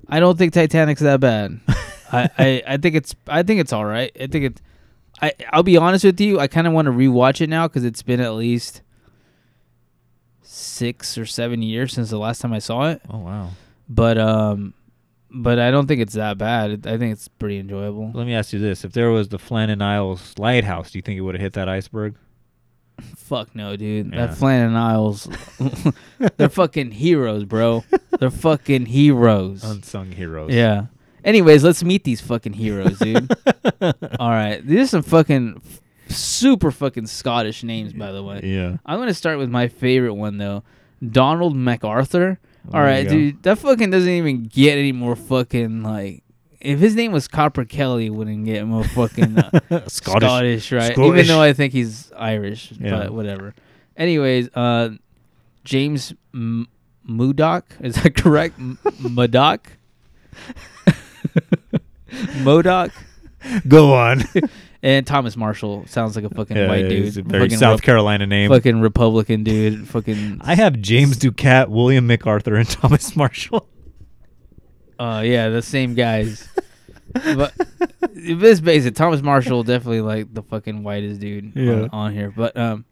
I 0.08 0.20
don't 0.20 0.36
think 0.36 0.52
Titanic's 0.52 1.00
that 1.00 1.20
bad. 1.20 1.58
I, 2.12 2.30
I 2.38 2.62
I 2.66 2.76
think 2.76 2.94
it's 2.94 3.14
I 3.26 3.42
think 3.42 3.60
it's 3.60 3.72
all 3.72 3.84
right. 3.84 4.14
I 4.20 4.26
think 4.26 4.44
it's 4.44 4.62
I 5.20 5.32
I'll 5.50 5.62
be 5.62 5.76
honest 5.76 6.04
with 6.04 6.20
you. 6.20 6.38
I 6.38 6.46
kind 6.46 6.66
of 6.66 6.72
want 6.72 6.86
to 6.86 6.92
rewatch 6.92 7.40
it 7.40 7.48
now 7.48 7.66
because 7.68 7.84
it's 7.84 8.02
been 8.02 8.20
at 8.20 8.34
least 8.34 8.82
six 10.42 11.16
or 11.16 11.26
seven 11.26 11.62
years 11.62 11.92
since 11.92 12.10
the 12.10 12.18
last 12.18 12.40
time 12.40 12.52
I 12.52 12.58
saw 12.58 12.88
it. 12.90 13.02
Oh 13.08 13.18
wow! 13.18 13.50
But 13.88 14.18
um, 14.18 14.74
but 15.30 15.58
I 15.58 15.70
don't 15.70 15.86
think 15.86 16.00
it's 16.00 16.14
that 16.14 16.38
bad. 16.38 16.86
I 16.86 16.98
think 16.98 17.12
it's 17.12 17.28
pretty 17.28 17.58
enjoyable. 17.58 18.10
Let 18.14 18.26
me 18.26 18.34
ask 18.34 18.52
you 18.52 18.58
this: 18.58 18.84
If 18.84 18.92
there 18.92 19.10
was 19.10 19.28
the 19.28 19.38
Flannan 19.38 19.82
Isles 19.82 20.34
lighthouse, 20.38 20.90
do 20.90 20.98
you 20.98 21.02
think 21.02 21.18
it 21.18 21.22
would 21.22 21.34
have 21.34 21.42
hit 21.42 21.54
that 21.54 21.68
iceberg? 21.68 22.16
Fuck 23.16 23.54
no, 23.54 23.76
dude. 23.76 24.12
Yeah. 24.12 24.26
That 24.26 24.36
Flannan 24.36 24.74
Isles, 24.76 25.28
they're 26.36 26.48
fucking 26.48 26.90
heroes, 26.92 27.44
bro. 27.44 27.84
They're 28.18 28.30
fucking 28.30 28.86
heroes. 28.86 29.64
Unsung 29.64 30.12
heroes. 30.12 30.52
Yeah. 30.52 30.86
Anyways, 31.24 31.62
let's 31.64 31.82
meet 31.84 32.04
these 32.04 32.20
fucking 32.20 32.52
heroes, 32.54 32.98
dude. 32.98 33.30
All 34.18 34.30
right, 34.30 34.60
these 34.66 34.80
are 34.80 34.86
some 34.88 35.02
fucking 35.02 35.62
super 36.08 36.70
fucking 36.70 37.06
Scottish 37.06 37.62
names, 37.62 37.92
by 37.92 38.12
the 38.12 38.22
way. 38.22 38.40
Yeah. 38.42 38.76
I'm 38.84 38.98
gonna 38.98 39.14
start 39.14 39.38
with 39.38 39.48
my 39.50 39.68
favorite 39.68 40.14
one 40.14 40.38
though, 40.38 40.62
Donald 41.06 41.56
MacArthur. 41.56 42.38
All 42.66 42.72
There 42.72 42.82
right, 42.82 43.08
dude, 43.08 43.42
that 43.42 43.58
fucking 43.58 43.90
doesn't 43.90 44.08
even 44.08 44.44
get 44.44 44.78
any 44.78 44.92
more 44.92 45.16
fucking 45.16 45.82
like. 45.82 46.22
If 46.60 46.78
his 46.78 46.94
name 46.94 47.10
was 47.10 47.26
Copper 47.26 47.64
Kelly, 47.64 48.08
wouldn't 48.08 48.44
get 48.44 48.64
more 48.66 48.84
fucking 48.84 49.36
uh, 49.36 49.50
Scottish. 49.88 49.92
Scottish, 49.92 50.70
right? 50.72 50.92
Scottish. 50.92 51.12
Even 51.12 51.26
though 51.26 51.40
I 51.42 51.52
think 51.54 51.72
he's 51.72 52.12
Irish, 52.16 52.72
Yeah. 52.78 52.90
but 52.98 53.12
whatever. 53.12 53.52
Anyways, 53.96 54.48
uh, 54.54 54.90
James 55.64 56.14
M- 56.32 56.68
is 57.08 57.96
that 57.96 58.12
correct? 58.16 58.60
M-? 58.60 58.78
Modoc 62.42 62.90
Go 63.66 63.92
on. 63.94 64.22
and 64.84 65.04
Thomas 65.06 65.36
Marshall 65.36 65.84
sounds 65.88 66.14
like 66.14 66.24
a 66.24 66.30
fucking 66.30 66.56
Yeah, 66.56 66.68
white 66.68 66.88
dude, 66.88 67.16
a 67.16 67.22
very 67.22 67.44
fucking 67.44 67.58
South 67.58 67.80
Rep- 67.80 67.84
Carolina 67.84 68.24
name. 68.26 68.50
fucking 68.50 68.80
Republican 68.80 69.42
dude, 69.42 69.88
fucking. 69.88 70.40
I 70.42 70.54
have 70.54 70.80
James 70.80 71.16
Ducat, 71.16 71.70
William 71.70 72.06
MacArthur, 72.06 72.54
and 72.54 72.68
Thomas 72.70 73.16
Marshall. 73.16 73.68
Uh, 74.98 75.22
yeah, 75.24 75.48
the 75.48 75.62
same 75.62 75.94
guys. 75.94 76.48
but 77.12 77.52
this 78.12 78.60
basic, 78.60 78.94
Thomas 78.94 79.22
Marshall 79.22 79.64
definitely 79.64 80.02
like 80.02 80.32
the 80.32 80.42
fucking 80.44 80.84
whitest 80.84 81.20
dude 81.20 81.52
Yeah. 81.56 81.72
on, 81.72 81.88
on 81.92 82.12
here. 82.14 82.32
But 82.34 82.56
um, 82.56 82.84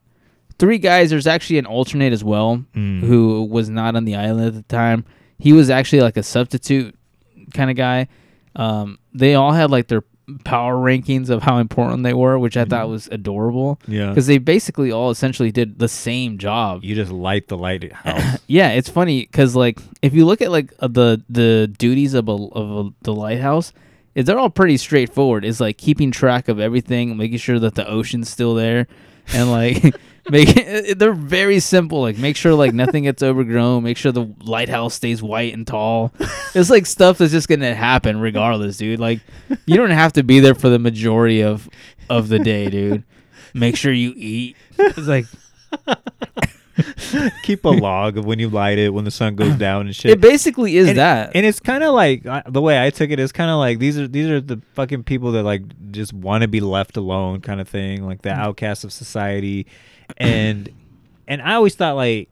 three 0.59 0.79
guys. 0.79 1.11
There's 1.11 1.29
actually 1.29 1.59
an 1.59 1.67
alternate 1.67 2.13
as 2.13 2.25
well 2.25 2.65
Mm. 2.75 3.01
who 3.03 3.45
was 3.45 3.71
not 3.71 3.95
on 3.95 4.05
the 4.05 4.17
island 4.17 4.47
at 4.49 4.55
the 4.55 4.63
time. 4.63 5.05
He 5.39 5.53
was 5.53 5.71
actually 5.71 6.03
like 6.03 6.17
a 6.17 6.23
substitute 6.25 6.97
kind 7.55 7.71
of 7.71 7.77
guy. 7.77 8.09
Um, 8.57 8.99
they 9.15 9.35
all 9.35 9.53
had 9.53 9.71
like 9.71 9.89
their 9.89 10.03
power 10.45 10.77
rankings 10.77 11.29
of 11.29 11.43
how 11.43 11.59
important 11.59 12.05
they 12.05 12.15
were, 12.15 12.39
which 12.39 12.57
I 12.57 12.65
thought 12.65 12.89
was 12.89 13.09
adorable. 13.11 13.77
Mm-hmm. 13.83 13.93
Yeah. 13.93 14.09
because 14.11 14.27
they 14.27 14.39
basically 14.39 14.93
all 14.93 15.11
essentially 15.11 15.51
did 15.51 15.79
the 15.79 15.89
same 15.89 16.39
job. 16.39 16.85
You 16.85 16.95
just 16.95 17.11
light 17.11 17.49
the 17.49 17.59
lighthouse. 17.59 18.39
Yeah, 18.47 18.71
it's 18.71 18.89
funny 18.89 19.23
because 19.23 19.55
like 19.57 19.79
if 20.03 20.13
you 20.15 20.25
look 20.27 20.41
at 20.41 20.51
like 20.51 20.73
uh, 20.81 20.89
the 20.89 21.23
the 21.29 21.73
duties 21.79 22.15
of 22.15 22.29
a 22.29 22.33
of 22.33 22.87
a, 22.87 22.91
the 23.03 23.13
lighthouse, 23.13 23.73
is 24.15 24.27
they're 24.27 24.39
all 24.39 24.51
pretty 24.51 24.77
straightforward. 24.77 25.45
It's 25.45 25.61
like 25.61 25.79
keeping 25.79 26.11
track 26.11 26.49
of 26.49 26.59
everything, 26.59 27.17
making 27.17 27.39
sure 27.39 27.59
that 27.61 27.75
the 27.77 27.89
ocean's 27.89 28.29
still 28.29 28.55
there, 28.55 28.87
and 29.33 29.51
like 29.51 29.95
make 30.31 30.99
they're 30.99 31.13
very 31.13 31.61
simple. 31.61 32.01
Like 32.01 32.19
make 32.19 32.37
sure 32.37 32.55
like 32.55 32.73
nothing 32.73 33.05
gets 33.05 33.23
overgrown. 33.23 33.83
Make 33.83 33.97
sure 33.97 34.13
the 34.13 34.33
lighthouse 34.43 34.95
stays 34.95 35.23
white 35.23 35.55
and 35.55 35.67
tall. 35.67 36.13
It's 36.55 36.71
like 36.71 36.87
stuff 36.87 37.19
that's 37.19 37.33
just 37.33 37.49
gonna 37.49 37.75
happen 37.75 38.21
regardless, 38.21 38.79
dude. 38.79 39.01
Like 39.01 39.21
you 39.67 39.77
don't 39.77 39.91
have 39.91 40.13
to 40.15 40.23
be 40.23 40.41
there 40.41 40.55
for 40.55 40.69
the 40.69 40.79
majority 40.79 41.43
of 41.43 41.69
of 42.09 42.29
the 42.29 42.39
day, 42.39 42.69
dude. 42.69 43.05
Make 43.55 43.77
sure 43.77 43.93
you 43.93 44.13
eat. 44.17 44.57
It's 44.79 45.09
like 45.09 45.27
Keep 47.43 47.65
a 47.65 47.69
log 47.69 48.17
of 48.17 48.25
when 48.25 48.39
you 48.39 48.49
light 48.49 48.79
it, 48.79 48.93
when 48.95 49.05
the 49.05 49.11
sun 49.11 49.37
goes 49.37 49.55
down 49.57 49.87
and 49.87 49.95
shit. 49.95 50.13
it 50.13 50.21
basically 50.21 50.77
is 50.77 50.89
and, 50.89 50.99
that. 50.99 51.33
and 51.35 51.45
it's 51.45 51.61
kind 51.61 51.83
of 51.83 51.95
like 51.95 52.25
uh, 52.27 52.43
the 52.47 52.61
way 52.61 52.83
I 52.83 52.91
took 52.91 53.11
it 53.11 53.19
is 53.19 53.33
kind 53.33 53.51
of 53.51 53.59
like 53.59 53.79
these 53.79 53.99
are 53.99 54.09
these 54.09 54.29
are 54.29 54.41
the 54.41 54.61
fucking 54.75 55.05
people 55.05 55.33
that 55.33 55.43
like 55.43 55.63
just 55.91 56.13
want 56.13 56.43
to 56.43 56.49
be 56.49 56.61
left 56.61 56.97
alone, 56.97 57.41
kind 57.41 57.61
of 57.61 57.69
thing, 57.69 58.07
like 58.07 58.23
the 58.23 58.31
outcasts 58.31 58.85
of 58.85 58.93
society, 58.93 59.67
and 60.17 60.69
and 61.29 61.43
I 61.43 61.55
always 61.55 61.75
thought 61.75 61.97
like 61.97 62.29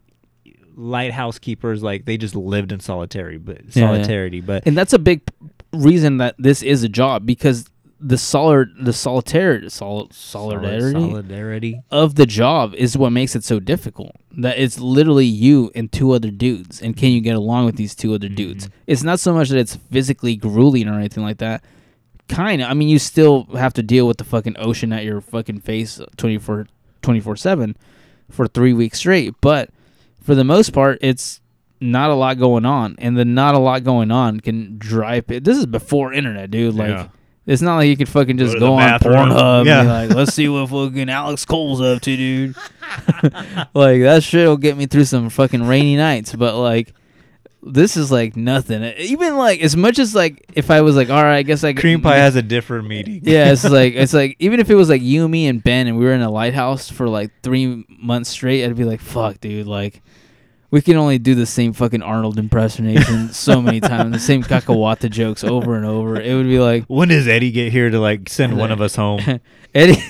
lighthouse 0.75 1.39
keepers 1.39 1.83
like 1.83 2.05
they 2.05 2.17
just 2.17 2.35
lived 2.35 2.71
in 2.71 2.79
solitary, 2.79 3.37
but 3.37 3.57
Yeah, 3.57 3.63
yeah. 3.73 3.87
solitarity, 3.87 4.41
but 4.41 4.65
and 4.65 4.77
that's 4.77 4.93
a 4.93 4.99
big 4.99 5.21
reason 5.73 6.17
that 6.17 6.35
this 6.39 6.63
is 6.63 6.83
a 6.83 6.89
job 6.89 7.25
because 7.25 7.69
the 8.01 8.17
solid 8.17 8.69
the 8.79 8.93
solitaire 8.93 9.67
sol- 9.69 10.07
solidarity 10.11 10.93
solidarity. 10.99 11.81
of 11.91 12.15
the 12.15 12.25
job 12.25 12.73
is 12.75 12.97
what 12.97 13.09
makes 13.09 13.35
it 13.35 13.43
so 13.43 13.59
difficult. 13.59 14.15
That 14.37 14.57
it's 14.57 14.79
literally 14.79 15.25
you 15.25 15.69
and 15.75 15.91
two 15.91 16.11
other 16.13 16.31
dudes 16.31 16.81
and 16.81 16.95
can 16.95 17.11
you 17.11 17.19
get 17.19 17.35
along 17.35 17.65
with 17.65 17.75
these 17.75 17.93
two 17.95 18.13
other 18.13 18.29
dudes? 18.29 18.65
Mm-hmm. 18.67 18.73
It's 18.87 19.03
not 19.03 19.19
so 19.19 19.33
much 19.33 19.49
that 19.49 19.57
it's 19.59 19.75
physically 19.75 20.37
grueling 20.37 20.87
or 20.87 20.93
anything 20.97 21.23
like 21.23 21.39
that. 21.39 21.61
Kind 22.29 22.61
of 22.61 22.69
i 22.69 22.73
mean 22.75 22.87
you 22.89 22.99
still 22.99 23.45
have 23.55 23.73
to 23.73 23.83
deal 23.83 24.07
with 24.07 24.17
the 24.17 24.23
fucking 24.23 24.55
ocean 24.59 24.93
at 24.93 25.03
your 25.03 25.19
fucking 25.19 25.59
face 25.61 25.99
24 26.17 26.67
24 27.01 27.35
7 27.35 27.75
for 28.29 28.47
three 28.47 28.73
weeks 28.73 28.99
straight 28.99 29.33
but 29.41 29.69
for 30.21 30.35
the 30.35 30.43
most 30.43 30.71
part 30.71 30.97
it's 31.01 31.41
not 31.81 32.09
a 32.09 32.13
lot 32.13 32.37
going 32.37 32.65
on 32.65 32.95
and 32.99 33.17
the 33.17 33.23
not 33.25 33.55
a 33.55 33.59
lot 33.59 33.83
going 33.83 34.11
on 34.11 34.39
can 34.39 34.77
drive 34.77 35.23
it 35.31 35.43
this 35.43 35.57
is 35.57 35.65
before 35.65 36.11
internet 36.13 36.51
dude 36.51 36.75
like 36.75 36.89
Yeah. 36.89 37.07
it's 37.45 37.61
not 37.61 37.77
like 37.77 37.87
you 37.87 37.95
could 37.97 38.09
fucking 38.09 38.37
just 38.37 38.53
to 38.53 38.59
go, 38.59 38.73
on. 38.73 38.99
Pornhub 38.99 39.65
Yeah. 39.65 39.79
and 39.79 39.87
be 39.87 39.91
like, 39.91 40.09
let's 40.17 40.33
see 40.33 40.47
what 40.49 40.69
fucking 40.69 41.09
Alex 41.09 41.45
Cole's 41.45 41.81
up 41.81 42.01
to, 42.03 42.15
dude. 42.17 42.55
like 43.73 44.01
that 44.01 44.21
shit 44.23 44.47
will 44.47 44.57
get 44.57 44.77
me 44.77 44.85
through 44.85 45.05
some 45.05 45.29
fucking 45.29 45.63
rainy 45.65 45.95
nights, 45.95 46.35
but 46.35 46.55
like 46.59 46.93
this 47.61 47.97
is 47.97 48.11
like 48.11 48.35
nothing. 48.35 48.83
Even 48.97 49.37
like 49.37 49.61
as 49.61 49.75
much 49.75 49.99
as 49.99 50.15
like 50.15 50.45
if 50.53 50.71
I 50.71 50.81
was 50.81 50.95
like, 50.95 51.09
all 51.09 51.23
right, 51.23 51.37
I 51.37 51.43
guess 51.43 51.63
I 51.63 51.73
Cream 51.73 52.01
pie 52.01 52.17
has 52.17 52.35
a 52.35 52.41
different 52.41 52.87
meaning. 52.87 53.21
yeah, 53.23 53.51
it's 53.51 53.63
like 53.69 53.93
it's 53.95 54.13
like 54.13 54.35
even 54.39 54.59
if 54.59 54.69
it 54.69 54.75
was 54.75 54.89
like 54.89 55.01
you, 55.01 55.27
me, 55.27 55.47
and 55.47 55.63
Ben, 55.63 55.87
and 55.87 55.97
we 55.97 56.05
were 56.05 56.13
in 56.13 56.21
a 56.21 56.31
lighthouse 56.31 56.89
for 56.89 57.07
like 57.07 57.31
three 57.43 57.85
months 57.89 58.29
straight, 58.29 58.63
I'd 58.63 58.75
be 58.75 58.85
like, 58.85 59.01
"Fuck, 59.01 59.41
dude!" 59.41 59.67
Like, 59.67 60.01
we 60.71 60.81
can 60.81 60.97
only 60.97 61.17
do 61.17 61.35
the 61.35 61.45
same 61.45 61.73
fucking 61.73 62.01
Arnold 62.01 62.37
impersonation 62.37 63.29
so 63.33 63.61
many 63.61 63.79
times, 63.79 64.13
the 64.13 64.19
same 64.19 64.43
cacahuata 64.43 65.09
jokes 65.09 65.43
over 65.43 65.75
and 65.75 65.85
over. 65.85 66.19
It 66.19 66.33
would 66.35 66.47
be 66.47 66.59
like, 66.59 66.85
When 66.85 67.09
does 67.09 67.27
Eddie 67.27 67.51
get 67.51 67.71
here 67.71 67.89
to 67.89 67.99
like 67.99 68.29
send 68.29 68.57
one 68.57 68.71
of 68.71 68.79
us 68.81 68.95
home? 68.95 69.19
Eddie, 69.75 70.01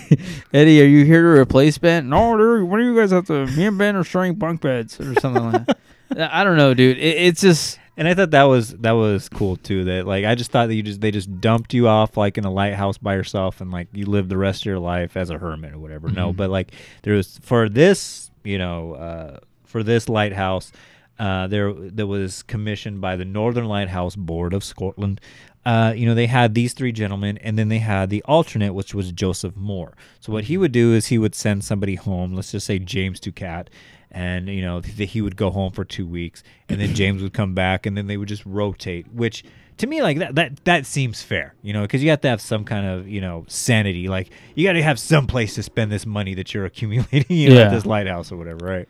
Eddie, 0.54 0.82
are 0.82 0.86
you 0.86 1.06
here 1.06 1.22
to 1.22 1.40
replace 1.42 1.78
Ben? 1.78 2.10
No, 2.10 2.38
dude. 2.38 2.70
When 2.70 2.80
do 2.80 2.86
you 2.86 2.96
guys 2.96 3.12
have 3.12 3.26
to? 3.28 3.46
Me 3.48 3.66
and 3.66 3.78
Ben 3.78 3.96
are 3.96 4.04
sharing 4.04 4.36
bunk 4.36 4.62
beds 4.62 5.00
or 5.00 5.14
something 5.20 5.52
like 5.52 5.66
that. 5.68 5.80
I 6.17 6.43
don't 6.43 6.58
know, 6.58 6.74
dude. 6.74 6.98
It, 6.98 7.17
it's 7.17 7.41
just 7.41 7.80
And 8.00 8.08
I 8.08 8.13
thought 8.13 8.32
that 8.32 8.43
was 8.43 8.69
that 8.78 8.93
was 8.93 9.28
cool 9.28 9.58
too. 9.58 9.84
That 9.84 10.08
like 10.08 10.24
I 10.24 10.34
just 10.34 10.52
thought 10.52 10.67
that 10.67 10.76
you 10.76 10.82
just 10.84 11.02
they 11.02 11.12
just 11.12 11.41
dumped 11.41 11.74
you 11.74 11.89
off 11.89 12.15
like 12.15 12.38
in 12.38 12.45
a 12.45 12.52
lighthouse 12.52 12.98
by 12.98 13.13
yourself 13.13 13.60
and 13.60 13.72
like 13.72 13.89
you 13.91 14.06
live 14.06 14.30
the 14.30 14.38
rest 14.38 14.62
of 14.62 14.67
your 14.67 14.80
life 14.80 15.17
as 15.17 15.30
a 15.30 15.38
hermit 15.38 15.74
or 15.74 15.80
whatever. 15.80 16.08
No, 16.10 16.32
but 16.32 16.50
like 16.50 16.72
there 17.04 17.15
was 17.15 17.38
for 17.41 17.67
this, 17.67 18.32
you 18.45 18.58
know, 18.58 18.93
uh, 18.93 19.39
for 19.65 19.84
this 19.84 20.08
lighthouse, 20.08 20.72
uh, 21.19 21.48
there 21.48 21.74
that 21.74 22.08
was 22.08 22.41
commissioned 22.43 23.02
by 23.02 23.17
the 23.17 23.26
Northern 23.26 23.65
Lighthouse 23.65 24.15
Board 24.15 24.54
of 24.54 24.63
Scotland. 24.63 25.19
Uh, 25.65 25.91
you 25.93 26.06
know, 26.06 26.15
they 26.15 26.28
had 26.28 26.54
these 26.56 26.72
three 26.72 26.93
gentlemen, 26.93 27.38
and 27.39 27.60
then 27.60 27.67
they 27.67 27.80
had 27.80 28.10
the 28.10 28.24
alternate, 28.24 28.74
which 28.74 28.93
was 28.95 29.12
Joseph 29.12 29.58
Moore. 29.58 29.98
So 30.22 30.32
what 30.32 30.45
he 30.45 30.58
would 30.58 30.72
do 30.72 30.93
is 30.93 31.08
he 31.08 31.17
would 31.17 31.36
send 31.36 31.65
somebody 31.65 31.95
home. 31.95 32.34
Let's 32.34 32.54
just 32.54 32.65
say 32.65 32.80
James 32.80 33.19
Ducat. 33.19 33.69
And 34.12 34.48
you 34.48 34.62
know 34.62 34.82
th- 34.82 35.12
he 35.12 35.22
would 35.22 35.36
go 35.36 35.50
home 35.50 35.72
for 35.72 35.86
two 35.86 36.08
weeks, 36.08 36.43
and 36.67 36.80
then 36.80 36.93
James 36.95 37.22
would 37.22 37.34
come 37.34 37.54
back, 37.54 37.86
and 37.86 37.98
then 37.98 38.08
they 38.08 38.17
would 38.17 38.28
just 38.30 38.45
rotate. 38.45 39.12
Which 39.13 39.43
to 39.78 39.88
me, 39.88 40.02
like 40.02 40.19
that 40.19 40.36
that 40.36 40.63
that 40.65 40.86
seems 40.86 41.22
fair, 41.22 41.54
you 41.62 41.74
know, 41.74 41.82
because 41.82 42.04
you 42.04 42.10
have 42.10 42.22
to 42.22 42.28
have 42.30 42.41
some 42.41 42.63
kind 42.65 42.86
of 42.86 43.08
you 43.08 43.22
know 43.22 43.45
sanity. 43.48 44.08
Like 44.08 44.30
you 44.56 44.67
got 44.67 44.74
to 44.74 44.84
have 44.84 45.00
some 45.00 45.28
place 45.28 45.56
to 45.56 45.63
spend 45.63 45.91
this 45.91 46.06
money 46.06 46.34
that 46.36 46.54
you're 46.54 46.65
accumulating, 46.72 47.36
you 47.36 47.50
know, 47.50 47.56
Yeah. 47.56 47.62
at 47.63 47.72
this 47.72 47.86
lighthouse 47.86 48.32
or 48.32 48.38
whatever, 48.38 48.65
right? 48.65 48.89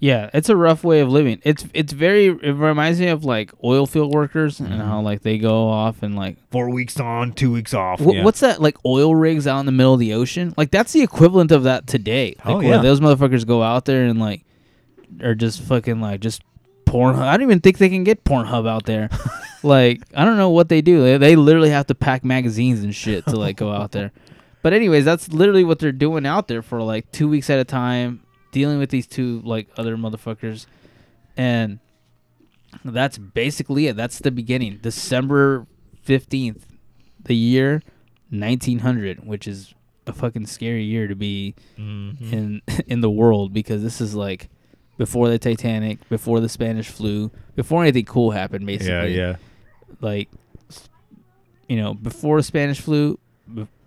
Yeah, 0.00 0.28
it's 0.34 0.50
a 0.50 0.56
rough 0.56 0.84
way 0.84 1.00
of 1.00 1.08
living. 1.08 1.40
It's 1.44 1.64
it's 1.72 1.92
very 1.92 2.26
it 2.26 2.52
reminds 2.52 3.00
me 3.00 3.06
of 3.06 3.24
like 3.24 3.52
oil 3.62 3.86
field 3.86 4.12
workers 4.12 4.60
and 4.60 4.68
how 4.68 4.96
mm-hmm. 4.96 5.04
like 5.04 5.22
they 5.22 5.38
go 5.38 5.68
off 5.68 6.02
and 6.02 6.14
like 6.14 6.36
Four 6.50 6.68
weeks 6.68 7.00
on, 7.00 7.32
two 7.32 7.52
weeks 7.52 7.72
off. 7.72 8.00
Wh- 8.00 8.14
yeah. 8.14 8.24
What's 8.24 8.40
that 8.40 8.60
like 8.60 8.76
oil 8.84 9.14
rigs 9.14 9.46
out 9.46 9.60
in 9.60 9.66
the 9.66 9.72
middle 9.72 9.94
of 9.94 10.00
the 10.00 10.12
ocean? 10.12 10.52
Like 10.58 10.70
that's 10.70 10.92
the 10.92 11.00
equivalent 11.00 11.52
of 11.52 11.62
that 11.62 11.86
today. 11.86 12.34
Like, 12.44 12.54
Oh, 12.54 12.58
where 12.58 12.66
yeah. 12.74 12.82
those 12.82 13.00
motherfuckers 13.00 13.46
go 13.46 13.62
out 13.62 13.86
there 13.86 14.04
and 14.04 14.20
like 14.20 14.44
are 15.22 15.34
just 15.34 15.60
fucking 15.62 16.00
like 16.00 16.20
just 16.20 16.42
Pornhub. 16.86 17.18
I 17.22 17.36
don't 17.36 17.42
even 17.48 17.60
think 17.60 17.78
they 17.78 17.88
can 17.88 18.04
get 18.04 18.24
Pornhub 18.24 18.68
out 18.68 18.84
there. 18.86 19.08
like 19.62 20.02
I 20.14 20.24
don't 20.24 20.36
know 20.36 20.50
what 20.50 20.68
they 20.68 20.80
do. 20.82 21.02
They, 21.02 21.16
they 21.18 21.36
literally 21.36 21.70
have 21.70 21.86
to 21.86 21.94
pack 21.94 22.24
magazines 22.24 22.82
and 22.84 22.94
shit 22.94 23.24
to 23.26 23.36
like 23.36 23.56
go 23.56 23.72
out 23.72 23.92
there. 23.92 24.12
But 24.62 24.72
anyways, 24.72 25.04
that's 25.04 25.28
literally 25.28 25.62
what 25.62 25.78
they're 25.78 25.92
doing 25.92 26.24
out 26.24 26.48
there 26.48 26.62
for 26.62 26.80
like 26.80 27.12
two 27.12 27.28
weeks 27.28 27.50
at 27.50 27.58
a 27.58 27.64
time, 27.64 28.22
dealing 28.50 28.78
with 28.78 28.88
these 28.88 29.06
two 29.06 29.42
like 29.44 29.68
other 29.76 29.94
motherfuckers, 29.98 30.64
and 31.36 31.80
that's 32.82 33.18
basically 33.18 33.88
it. 33.88 33.96
That's 33.96 34.20
the 34.20 34.30
beginning. 34.30 34.78
December 34.80 35.66
fifteenth, 36.02 36.64
the 37.22 37.36
year 37.36 37.82
1900, 38.30 39.26
which 39.26 39.46
is 39.46 39.74
a 40.06 40.14
fucking 40.14 40.46
scary 40.46 40.84
year 40.84 41.08
to 41.08 41.14
be 41.14 41.54
Mhm. 41.78 42.32
in 42.32 42.62
in 42.86 43.00
the 43.02 43.10
world 43.10 43.52
because 43.52 43.82
this 43.82 44.00
is 44.00 44.14
like 44.14 44.48
before 44.96 45.28
the 45.28 45.38
Titanic, 45.38 46.08
before 46.08 46.40
the 46.40 46.48
Spanish 46.48 46.88
flu, 46.88 47.30
before 47.56 47.82
anything 47.82 48.04
cool 48.04 48.30
happened. 48.30 48.62
Yeah, 48.62 48.66
Basically, 48.66 49.16
yeah. 49.16 49.30
yeah. 49.30 49.36
like 50.00 50.28
you 51.68 51.76
know, 51.76 51.94
before 51.94 52.42
Spanish 52.42 52.80
flu, 52.80 53.18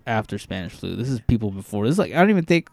after 0.06 0.38
Spanish 0.38 0.72
flu. 0.72 0.96
This 0.96 1.08
is 1.08 1.20
people 1.20 1.50
before. 1.50 1.84
This 1.84 1.92
is 1.92 1.98
like 1.98 2.12
I 2.12 2.20
don't 2.20 2.30
even 2.30 2.44
think 2.44 2.70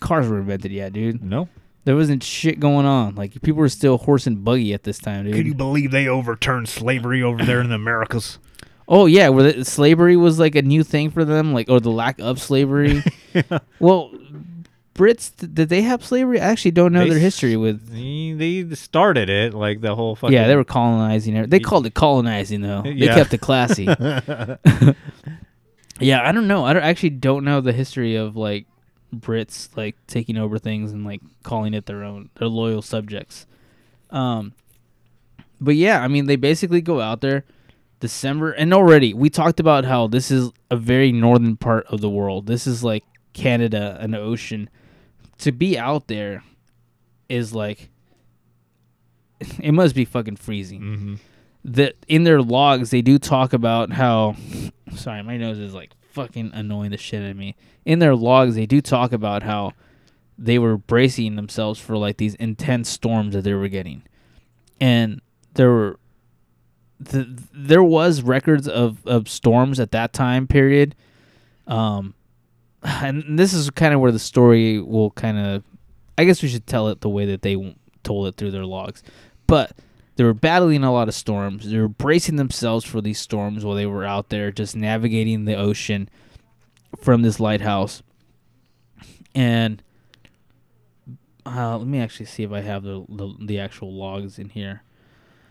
cars 0.00 0.28
were 0.28 0.38
invented 0.38 0.72
yet, 0.72 0.92
dude. 0.92 1.22
No. 1.22 1.48
There 1.84 1.96
wasn't 1.96 2.22
shit 2.22 2.60
going 2.60 2.86
on. 2.86 3.14
Like 3.14 3.40
people 3.42 3.60
were 3.60 3.68
still 3.68 3.98
horse 3.98 4.26
and 4.26 4.44
buggy 4.44 4.74
at 4.74 4.82
this 4.82 4.98
time, 4.98 5.24
dude. 5.24 5.34
Can 5.34 5.46
you 5.46 5.54
believe 5.54 5.90
they 5.90 6.08
overturned 6.08 6.68
slavery 6.68 7.22
over 7.22 7.44
there 7.44 7.60
in 7.60 7.68
the 7.68 7.76
Americas? 7.76 8.38
Oh 8.86 9.06
yeah, 9.06 9.30
where 9.30 9.50
the, 9.50 9.64
slavery 9.64 10.14
was 10.14 10.38
like 10.38 10.54
a 10.54 10.60
new 10.60 10.84
thing 10.84 11.10
for 11.10 11.24
them, 11.24 11.54
like 11.54 11.70
or 11.70 11.80
the 11.80 11.90
lack 11.90 12.18
of 12.18 12.38
slavery. 12.38 13.02
Well, 13.80 14.12
Brits 14.94 15.32
did 15.54 15.68
they 15.68 15.82
have 15.82 16.04
slavery? 16.04 16.40
I 16.40 16.46
actually 16.46 16.70
don't 16.70 16.92
know 16.92 17.02
They 17.04 17.10
their 17.10 17.18
history 17.18 17.56
with. 17.56 17.90
They 17.90 18.62
they 18.64 18.74
started 18.76 19.28
it, 19.28 19.52
like 19.52 19.80
the 19.80 19.96
whole 19.96 20.14
fucking. 20.14 20.32
Yeah, 20.32 20.46
they 20.46 20.56
were 20.56 20.64
colonizing. 20.64 21.34
it. 21.34 21.50
They 21.50 21.58
called 21.58 21.86
it 21.86 21.94
colonizing 21.94 22.60
though. 22.60 22.82
They 22.82 22.92
Yeah. 22.92 23.14
kept 23.14 23.34
it 23.34 23.40
classy. 23.40 23.84
yeah, 26.00 26.26
I 26.28 26.32
don't 26.32 26.46
know. 26.46 26.64
I 26.64 26.72
don't, 26.72 26.82
actually 26.82 27.10
don't 27.10 27.44
know 27.44 27.60
the 27.60 27.72
history 27.72 28.14
of 28.14 28.36
like 28.36 28.66
Brits 29.14 29.76
like 29.76 29.96
taking 30.06 30.36
over 30.36 30.58
things 30.58 30.92
and 30.92 31.04
like 31.04 31.20
calling 31.42 31.74
it 31.74 31.86
their 31.86 32.04
own, 32.04 32.30
their 32.36 32.48
loyal 32.48 32.82
subjects. 32.82 33.46
Um, 34.10 34.52
but 35.60 35.76
yeah, 35.76 36.02
I 36.02 36.08
mean, 36.08 36.26
they 36.26 36.36
basically 36.36 36.82
go 36.82 37.00
out 37.00 37.20
there 37.20 37.44
December, 38.00 38.52
and 38.52 38.72
already 38.72 39.14
we 39.14 39.30
talked 39.30 39.60
about 39.60 39.84
how 39.84 40.06
this 40.06 40.30
is 40.30 40.50
a 40.70 40.76
very 40.76 41.10
northern 41.10 41.56
part 41.56 41.86
of 41.86 42.00
the 42.00 42.10
world. 42.10 42.46
This 42.46 42.66
is 42.66 42.84
like 42.84 43.04
Canada, 43.32 43.96
an 44.00 44.14
ocean. 44.14 44.68
To 45.38 45.52
be 45.52 45.78
out 45.78 46.06
there 46.08 46.42
is 47.28 47.54
like 47.54 47.90
it 49.60 49.72
must 49.72 49.94
be 49.94 50.04
fucking 50.04 50.36
freezing. 50.36 50.80
hmm 50.80 51.14
That 51.64 51.94
in 52.08 52.24
their 52.24 52.40
logs 52.42 52.90
they 52.90 53.02
do 53.02 53.18
talk 53.18 53.52
about 53.52 53.92
how 53.92 54.36
sorry, 54.94 55.22
my 55.22 55.36
nose 55.36 55.58
is 55.58 55.74
like 55.74 55.90
fucking 56.12 56.50
annoying 56.54 56.90
the 56.90 56.96
shit 56.96 57.22
out 57.22 57.30
of 57.30 57.36
me. 57.36 57.56
In 57.84 57.98
their 57.98 58.14
logs 58.14 58.54
they 58.54 58.66
do 58.66 58.80
talk 58.80 59.12
about 59.12 59.42
how 59.42 59.72
they 60.38 60.58
were 60.58 60.76
bracing 60.76 61.36
themselves 61.36 61.78
for 61.78 61.96
like 61.96 62.16
these 62.16 62.34
intense 62.36 62.88
storms 62.88 63.34
that 63.34 63.42
they 63.42 63.54
were 63.54 63.68
getting. 63.68 64.02
And 64.80 65.20
there 65.54 65.70
were 65.70 65.98
th- 67.08 67.26
there 67.52 67.82
was 67.84 68.22
records 68.22 68.66
of, 68.66 69.04
of 69.06 69.28
storms 69.28 69.78
at 69.80 69.90
that 69.92 70.12
time 70.12 70.46
period. 70.46 70.94
Um 71.66 72.14
and 73.02 73.38
this 73.38 73.52
is 73.52 73.70
kind 73.70 73.94
of 73.94 74.00
where 74.00 74.12
the 74.12 74.18
story 74.18 74.80
will 74.80 75.10
kind 75.12 75.38
of 75.38 75.64
I 76.16 76.24
guess 76.24 76.42
we 76.42 76.48
should 76.48 76.66
tell 76.66 76.88
it 76.88 77.00
the 77.00 77.08
way 77.08 77.24
that 77.26 77.42
they 77.42 77.74
told 78.04 78.28
it 78.28 78.36
through 78.36 78.52
their 78.52 78.64
logs. 78.66 79.02
But 79.48 79.72
they 80.16 80.22
were 80.22 80.32
battling 80.34 80.84
a 80.84 80.92
lot 80.92 81.08
of 81.08 81.14
storms. 81.14 81.68
They 81.68 81.78
were 81.78 81.88
bracing 81.88 82.36
themselves 82.36 82.84
for 82.84 83.00
these 83.00 83.18
storms 83.18 83.64
while 83.64 83.74
they 83.74 83.86
were 83.86 84.04
out 84.04 84.28
there 84.28 84.52
just 84.52 84.76
navigating 84.76 85.44
the 85.44 85.56
ocean 85.56 86.08
from 87.02 87.22
this 87.22 87.40
lighthouse. 87.40 88.02
And 89.34 89.82
uh, 91.46 91.76
let 91.78 91.86
me 91.86 91.98
actually 92.00 92.26
see 92.26 92.42
if 92.42 92.52
I 92.52 92.60
have 92.60 92.82
the 92.84 93.04
the, 93.08 93.34
the 93.40 93.58
actual 93.60 93.92
logs 93.92 94.38
in 94.38 94.48
here. 94.50 94.82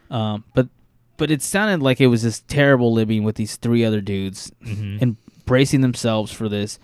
Um, 0.09 0.43
but 0.53 0.69
but 1.17 1.29
it 1.29 1.41
sounded 1.41 1.81
like 1.83 1.99
it 2.01 2.07
was 2.07 2.23
this 2.23 2.41
terrible 2.47 2.93
living 2.93 3.23
with 3.23 3.35
these 3.35 3.57
three 3.57 3.83
other 3.85 4.01
dudes 4.01 4.51
Mhm. 4.65 5.01
and 5.01 5.17
bracing 5.45 5.81
themselves 5.81 6.31
for 6.31 6.47
this. 6.49 6.79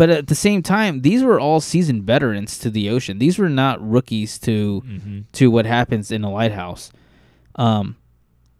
But 0.00 0.08
at 0.08 0.28
the 0.28 0.34
same 0.34 0.62
time, 0.62 1.02
these 1.02 1.22
were 1.22 1.38
all 1.38 1.60
seasoned 1.60 2.04
veterans 2.04 2.56
to 2.60 2.70
the 2.70 2.88
ocean. 2.88 3.18
These 3.18 3.38
were 3.38 3.50
not 3.50 3.86
rookies 3.86 4.38
to 4.38 4.82
Mhm. 4.86 5.24
to 5.32 5.50
what 5.50 5.66
happens 5.66 6.10
in 6.10 6.24
a 6.24 6.30
lighthouse. 6.32 6.90
Um, 7.56 7.96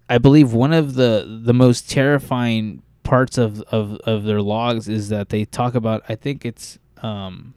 I 0.07 0.18
believe 0.18 0.53
one 0.53 0.74
of 0.74 0.96
the 0.96 1.40
the 1.42 1.55
most 1.55 1.88
terrifying 1.88 2.83
parts 3.05 3.38
of, 3.38 3.62
of, 3.72 3.94
of 4.05 4.24
their 4.24 4.42
logs 4.42 4.87
is 4.87 5.09
that 5.09 5.31
they 5.31 5.46
talk 5.46 5.74
about. 5.74 6.03
I 6.11 6.14
think 6.14 6.44
it's 6.44 6.79
um, 7.03 7.55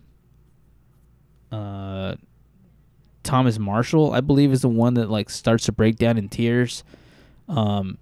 uh, 1.51 2.15
Thomas 3.23 3.59
Marshall. 3.59 4.13
I 4.13 4.21
believe 4.21 4.53
is 4.53 4.61
the 4.61 4.69
one 4.69 4.93
that 4.93 5.09
like 5.09 5.29
starts 5.29 5.65
to 5.65 5.73
break 5.73 5.97
down 5.97 6.17
in 6.17 6.29
tears. 6.29 6.85
Um, 7.49 7.97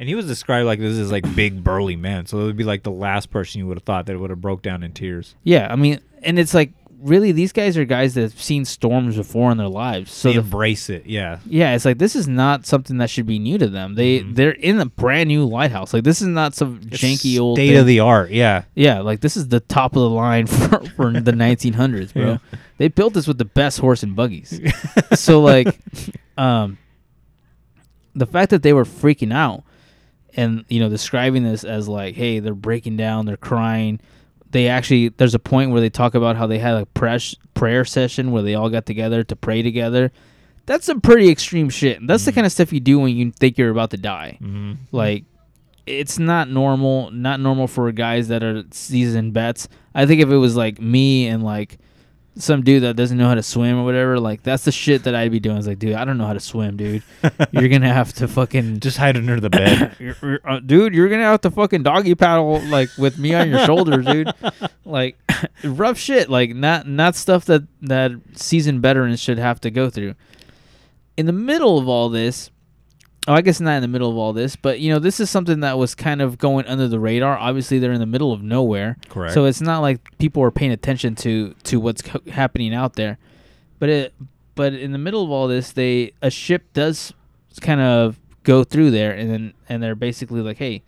And 0.00 0.08
he 0.08 0.14
was 0.16 0.26
described 0.26 0.66
like 0.66 0.80
this 0.80 0.96
is 0.98 1.12
like 1.12 1.36
big 1.36 1.62
burly 1.62 1.94
man, 1.94 2.26
so 2.26 2.40
it 2.40 2.44
would 2.44 2.56
be 2.56 2.64
like 2.64 2.82
the 2.82 2.90
last 2.90 3.30
person 3.30 3.58
you 3.60 3.66
would 3.68 3.76
have 3.76 3.84
thought 3.84 4.06
that 4.06 4.18
would 4.18 4.30
have 4.30 4.40
broke 4.40 4.62
down 4.62 4.82
in 4.82 4.92
tears. 4.92 5.34
yeah, 5.44 5.68
I 5.70 5.76
mean, 5.76 6.00
and 6.22 6.38
it's 6.38 6.54
like 6.54 6.72
really 7.02 7.32
these 7.32 7.52
guys 7.52 7.78
are 7.78 7.84
guys 7.86 8.12
that 8.14 8.20
have 8.22 8.40
seen 8.40 8.62
storms 8.64 9.16
before 9.16 9.50
in 9.52 9.56
their 9.58 9.68
lives. 9.68 10.12
So 10.12 10.28
they 10.28 10.34
the 10.34 10.40
embrace 10.40 10.90
it, 10.90 11.06
yeah. 11.06 11.38
Yeah, 11.46 11.74
it's 11.74 11.84
like 11.86 11.96
this 11.98 12.14
is 12.16 12.28
not 12.28 12.66
something 12.66 12.98
that 12.98 13.08
should 13.10 13.26
be 13.26 13.38
new 13.38 13.56
to 13.58 13.68
them. 13.68 13.94
They 13.94 14.20
Mhm. 14.20 14.34
they're 14.36 14.50
in 14.52 14.80
a 14.80 14.86
brand 14.86 15.28
new 15.28 15.44
lighthouse. 15.46 15.92
Like 15.94 16.04
this 16.04 16.20
is 16.22 16.28
not 16.28 16.54
some 16.54 16.80
janky 16.80 17.38
old 17.38 17.56
state 17.58 17.68
thing. 17.68 17.76
of 17.78 17.86
the 17.86 18.00
art, 18.00 18.30
yeah. 18.30 18.64
Yeah, 18.74 19.00
like 19.00 19.20
this 19.20 19.36
is 19.36 19.48
the 19.48 19.60
top 19.60 19.96
of 19.96 20.00
the 20.02 20.10
line 20.10 20.46
for, 20.46 20.80
for 20.96 21.12
the 21.12 21.32
1900s, 21.44 22.12
bro. 22.14 22.22
Yeah. 22.32 22.38
They 22.78 22.88
built 22.88 23.12
this 23.14 23.26
with 23.26 23.38
the 23.38 23.44
best 23.46 23.78
horse 23.80 24.02
and 24.02 24.14
buggies. 24.16 24.60
so 25.14 25.40
like, 25.40 25.78
um, 26.38 26.78
the 28.14 28.26
fact 28.26 28.50
that 28.50 28.62
they 28.62 28.72
were 28.72 28.84
freaking 28.84 29.32
out 29.32 29.62
and 30.40 30.64
you 30.68 30.80
know 30.80 30.88
describing 30.88 31.44
this 31.44 31.64
as 31.64 31.88
like, 31.88 32.14
hey, 32.14 32.40
they're 32.40 32.54
breaking 32.54 32.96
down, 32.96 33.26
they're 33.26 33.36
crying. 33.36 34.00
They 34.50 34.68
actually 34.68 35.08
there's 35.10 35.34
a 35.34 35.38
point 35.38 35.70
where 35.70 35.80
they 35.80 35.90
talk 35.90 36.14
about 36.14 36.36
how 36.36 36.46
they 36.46 36.58
had 36.58 36.74
a 36.74 36.86
press, 36.86 37.34
prayer 37.54 37.84
session 37.84 38.32
where 38.32 38.42
they 38.42 38.54
all 38.54 38.70
got 38.70 38.86
together 38.86 39.22
to 39.24 39.36
pray 39.36 39.62
together. 39.62 40.10
That's 40.66 40.86
some 40.86 41.00
pretty 41.00 41.30
extreme 41.30 41.68
shit. 41.68 42.04
That's 42.06 42.24
the 42.24 42.32
kind 42.32 42.46
of 42.46 42.52
stuff 42.52 42.72
you 42.72 42.80
do 42.80 42.98
when 42.98 43.16
you 43.16 43.32
think 43.32 43.58
you're 43.58 43.70
about 43.70 43.90
to 43.90 43.96
die. 43.96 44.38
Mm-hmm. 44.40 44.74
Like 44.92 45.24
it's 45.86 46.18
not 46.18 46.48
normal, 46.48 47.10
not 47.10 47.40
normal 47.40 47.66
for 47.66 47.90
guys 47.92 48.28
that 48.28 48.42
are 48.42 48.64
seasoned 48.70 49.34
vets. 49.34 49.68
I 49.94 50.06
think 50.06 50.20
if 50.20 50.30
it 50.30 50.36
was 50.36 50.56
like 50.56 50.80
me 50.80 51.26
and 51.26 51.42
like 51.42 51.78
some 52.36 52.62
dude 52.62 52.82
that 52.84 52.96
doesn't 52.96 53.18
know 53.18 53.28
how 53.28 53.34
to 53.34 53.42
swim 53.42 53.78
or 53.78 53.84
whatever, 53.84 54.18
like 54.20 54.42
that's 54.42 54.64
the 54.64 54.72
shit 54.72 55.04
that 55.04 55.14
I'd 55.14 55.30
be 55.32 55.40
doing. 55.40 55.56
It's 55.58 55.66
like, 55.66 55.78
dude, 55.78 55.94
I 55.94 56.04
don't 56.04 56.16
know 56.16 56.26
how 56.26 56.32
to 56.32 56.40
swim, 56.40 56.76
dude. 56.76 57.02
you're 57.50 57.68
gonna 57.68 57.92
have 57.92 58.12
to 58.14 58.28
fucking 58.28 58.80
Just 58.80 58.96
hide 58.96 59.16
under 59.16 59.40
the 59.40 59.50
bed. 59.50 59.96
you're, 60.00 60.16
you're- 60.22 60.38
uh, 60.44 60.60
dude, 60.60 60.94
you're 60.94 61.08
gonna 61.08 61.24
have 61.24 61.40
to 61.42 61.50
fucking 61.50 61.82
doggy 61.82 62.14
paddle 62.14 62.60
like 62.66 62.88
with 62.96 63.18
me 63.18 63.34
on 63.34 63.50
your 63.50 63.64
shoulders, 63.66 64.04
dude. 64.06 64.32
Like 64.84 65.16
rough 65.64 65.98
shit, 65.98 66.28
like 66.28 66.52
not 66.54 66.88
not 66.88 67.14
stuff 67.14 67.44
that 67.44 67.62
that 67.82 68.10
seasoned 68.34 68.82
veterans 68.82 69.20
should 69.20 69.38
have 69.38 69.60
to 69.60 69.70
go 69.70 69.88
through. 69.88 70.14
In 71.16 71.26
the 71.26 71.32
middle 71.32 71.78
of 71.78 71.86
all 71.88 72.08
this, 72.08 72.50
oh, 73.28 73.34
I 73.34 73.40
guess 73.42 73.60
not 73.60 73.74
in 73.76 73.82
the 73.82 73.88
middle 73.88 74.10
of 74.10 74.16
all 74.16 74.32
this, 74.32 74.56
but 74.56 74.80
you 74.80 74.92
know, 74.92 74.98
this 74.98 75.20
is 75.20 75.30
something 75.30 75.60
that 75.60 75.78
was 75.78 75.94
kind 75.94 76.20
of 76.22 76.38
going 76.38 76.66
under 76.66 76.88
the 76.88 77.00
radar. 77.00 77.36
Obviously, 77.38 77.78
they're 77.78 77.92
in 77.92 78.00
the 78.00 78.06
middle 78.06 78.32
of 78.32 78.42
nowhere, 78.42 78.96
Correct. 79.08 79.34
so 79.34 79.44
it's 79.44 79.60
not 79.60 79.80
like 79.80 80.16
people 80.18 80.42
are 80.42 80.50
paying 80.50 80.72
attention 80.72 81.14
to 81.16 81.54
to 81.64 81.78
what's 81.80 82.02
co- 82.02 82.20
happening 82.30 82.74
out 82.74 82.94
there. 82.94 83.18
But 83.78 83.88
it, 83.88 84.14
but 84.54 84.72
in 84.74 84.92
the 84.92 84.98
middle 84.98 85.24
of 85.24 85.30
all 85.30 85.48
this, 85.48 85.72
they 85.72 86.12
a 86.22 86.30
ship 86.30 86.72
does 86.72 87.12
kind 87.60 87.80
of 87.80 88.18
go 88.42 88.64
through 88.64 88.90
there, 88.90 89.12
and 89.12 89.30
then 89.30 89.54
and 89.68 89.82
they're 89.82 89.94
basically 89.94 90.40
like, 90.40 90.58
hey, 90.58 90.82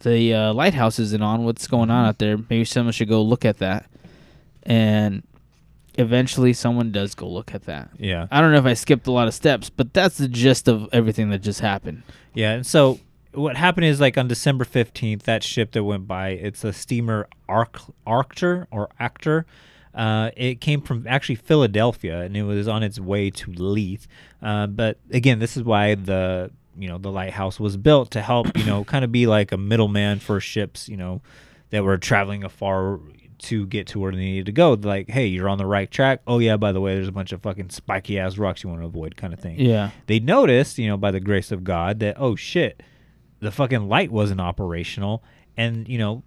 the 0.00 0.34
uh, 0.34 0.52
lighthouse 0.52 0.98
isn't 0.98 1.22
on. 1.22 1.44
What's 1.44 1.66
going 1.66 1.90
on 1.90 2.06
out 2.06 2.18
there? 2.18 2.36
Maybe 2.36 2.64
someone 2.64 2.92
should 2.92 3.08
go 3.08 3.22
look 3.22 3.44
at 3.44 3.58
that. 3.58 3.86
And 4.62 5.22
eventually 5.98 6.52
someone 6.52 6.92
does 6.92 7.14
go 7.14 7.28
look 7.28 7.54
at 7.54 7.64
that. 7.64 7.90
Yeah. 7.98 8.28
I 8.30 8.40
don't 8.40 8.52
know 8.52 8.58
if 8.58 8.64
I 8.64 8.74
skipped 8.74 9.06
a 9.06 9.12
lot 9.12 9.28
of 9.28 9.34
steps, 9.34 9.68
but 9.68 9.92
that's 9.92 10.16
the 10.16 10.28
gist 10.28 10.68
of 10.68 10.88
everything 10.92 11.30
that 11.30 11.40
just 11.40 11.60
happened. 11.60 12.04
Yeah, 12.34 12.52
and 12.52 12.66
so 12.66 13.00
what 13.34 13.56
happened 13.56 13.86
is 13.86 14.00
like 14.00 14.16
on 14.16 14.28
December 14.28 14.64
15th, 14.64 15.24
that 15.24 15.42
ship 15.42 15.72
that 15.72 15.84
went 15.84 16.06
by, 16.06 16.30
it's 16.30 16.64
a 16.64 16.72
steamer 16.72 17.28
Arc 17.48 17.80
Arctur 18.06 18.66
or 18.70 18.88
Actor. 18.98 19.44
Uh, 19.94 20.30
it 20.36 20.60
came 20.60 20.80
from 20.80 21.04
actually 21.08 21.34
Philadelphia 21.34 22.20
and 22.20 22.36
it 22.36 22.44
was 22.44 22.68
on 22.68 22.84
its 22.84 23.00
way 23.00 23.30
to 23.30 23.50
Leith. 23.52 24.06
Uh, 24.40 24.68
but 24.68 24.98
again, 25.10 25.40
this 25.40 25.56
is 25.56 25.64
why 25.64 25.96
the 25.96 26.50
you 26.78 26.88
know 26.88 26.96
the 26.96 27.10
lighthouse 27.10 27.58
was 27.58 27.76
built 27.76 28.12
to 28.12 28.22
help 28.22 28.56
you 28.56 28.64
know 28.64 28.84
kind 28.92 29.04
of 29.04 29.10
be 29.10 29.26
like 29.26 29.50
a 29.50 29.56
middleman 29.56 30.20
for 30.20 30.38
ships 30.38 30.88
you 30.88 30.96
know 30.96 31.20
that 31.70 31.82
were 31.82 31.98
traveling 31.98 32.44
afar 32.44 33.00
to 33.40 33.66
get 33.66 33.86
to 33.88 34.00
where 34.00 34.12
they 34.12 34.18
needed 34.18 34.46
to 34.46 34.52
go. 34.52 34.72
Like, 34.72 35.08
hey, 35.10 35.26
you're 35.26 35.48
on 35.48 35.58
the 35.58 35.66
right 35.66 35.90
track. 35.90 36.22
Oh 36.26 36.38
yeah, 36.38 36.56
by 36.56 36.72
the 36.72 36.80
way, 36.80 36.94
there's 36.94 37.08
a 37.08 37.12
bunch 37.12 37.32
of 37.32 37.42
fucking 37.42 37.70
spiky 37.70 38.18
ass 38.18 38.36
rocks 38.38 38.62
you 38.62 38.68
want 38.70 38.82
to 38.82 38.86
avoid, 38.86 39.16
kind 39.16 39.32
of 39.32 39.40
thing 39.40 39.58
Yeah. 39.60 39.90
they 40.06 40.18
noticed, 40.20 40.78
you 40.78 40.88
know, 40.88 40.96
by 40.96 41.10
the 41.10 41.20
grace 41.20 41.52
of 41.52 41.64
God, 41.64 42.00
that 42.00 42.16
oh 42.18 42.34
shit, 42.36 42.82
the 43.40 43.50
fucking 43.52 43.88
light 43.88 44.10
wasn't 44.10 44.40
operational, 44.40 45.22
and 45.56 45.88
you 45.88 45.98
know, 45.98 46.22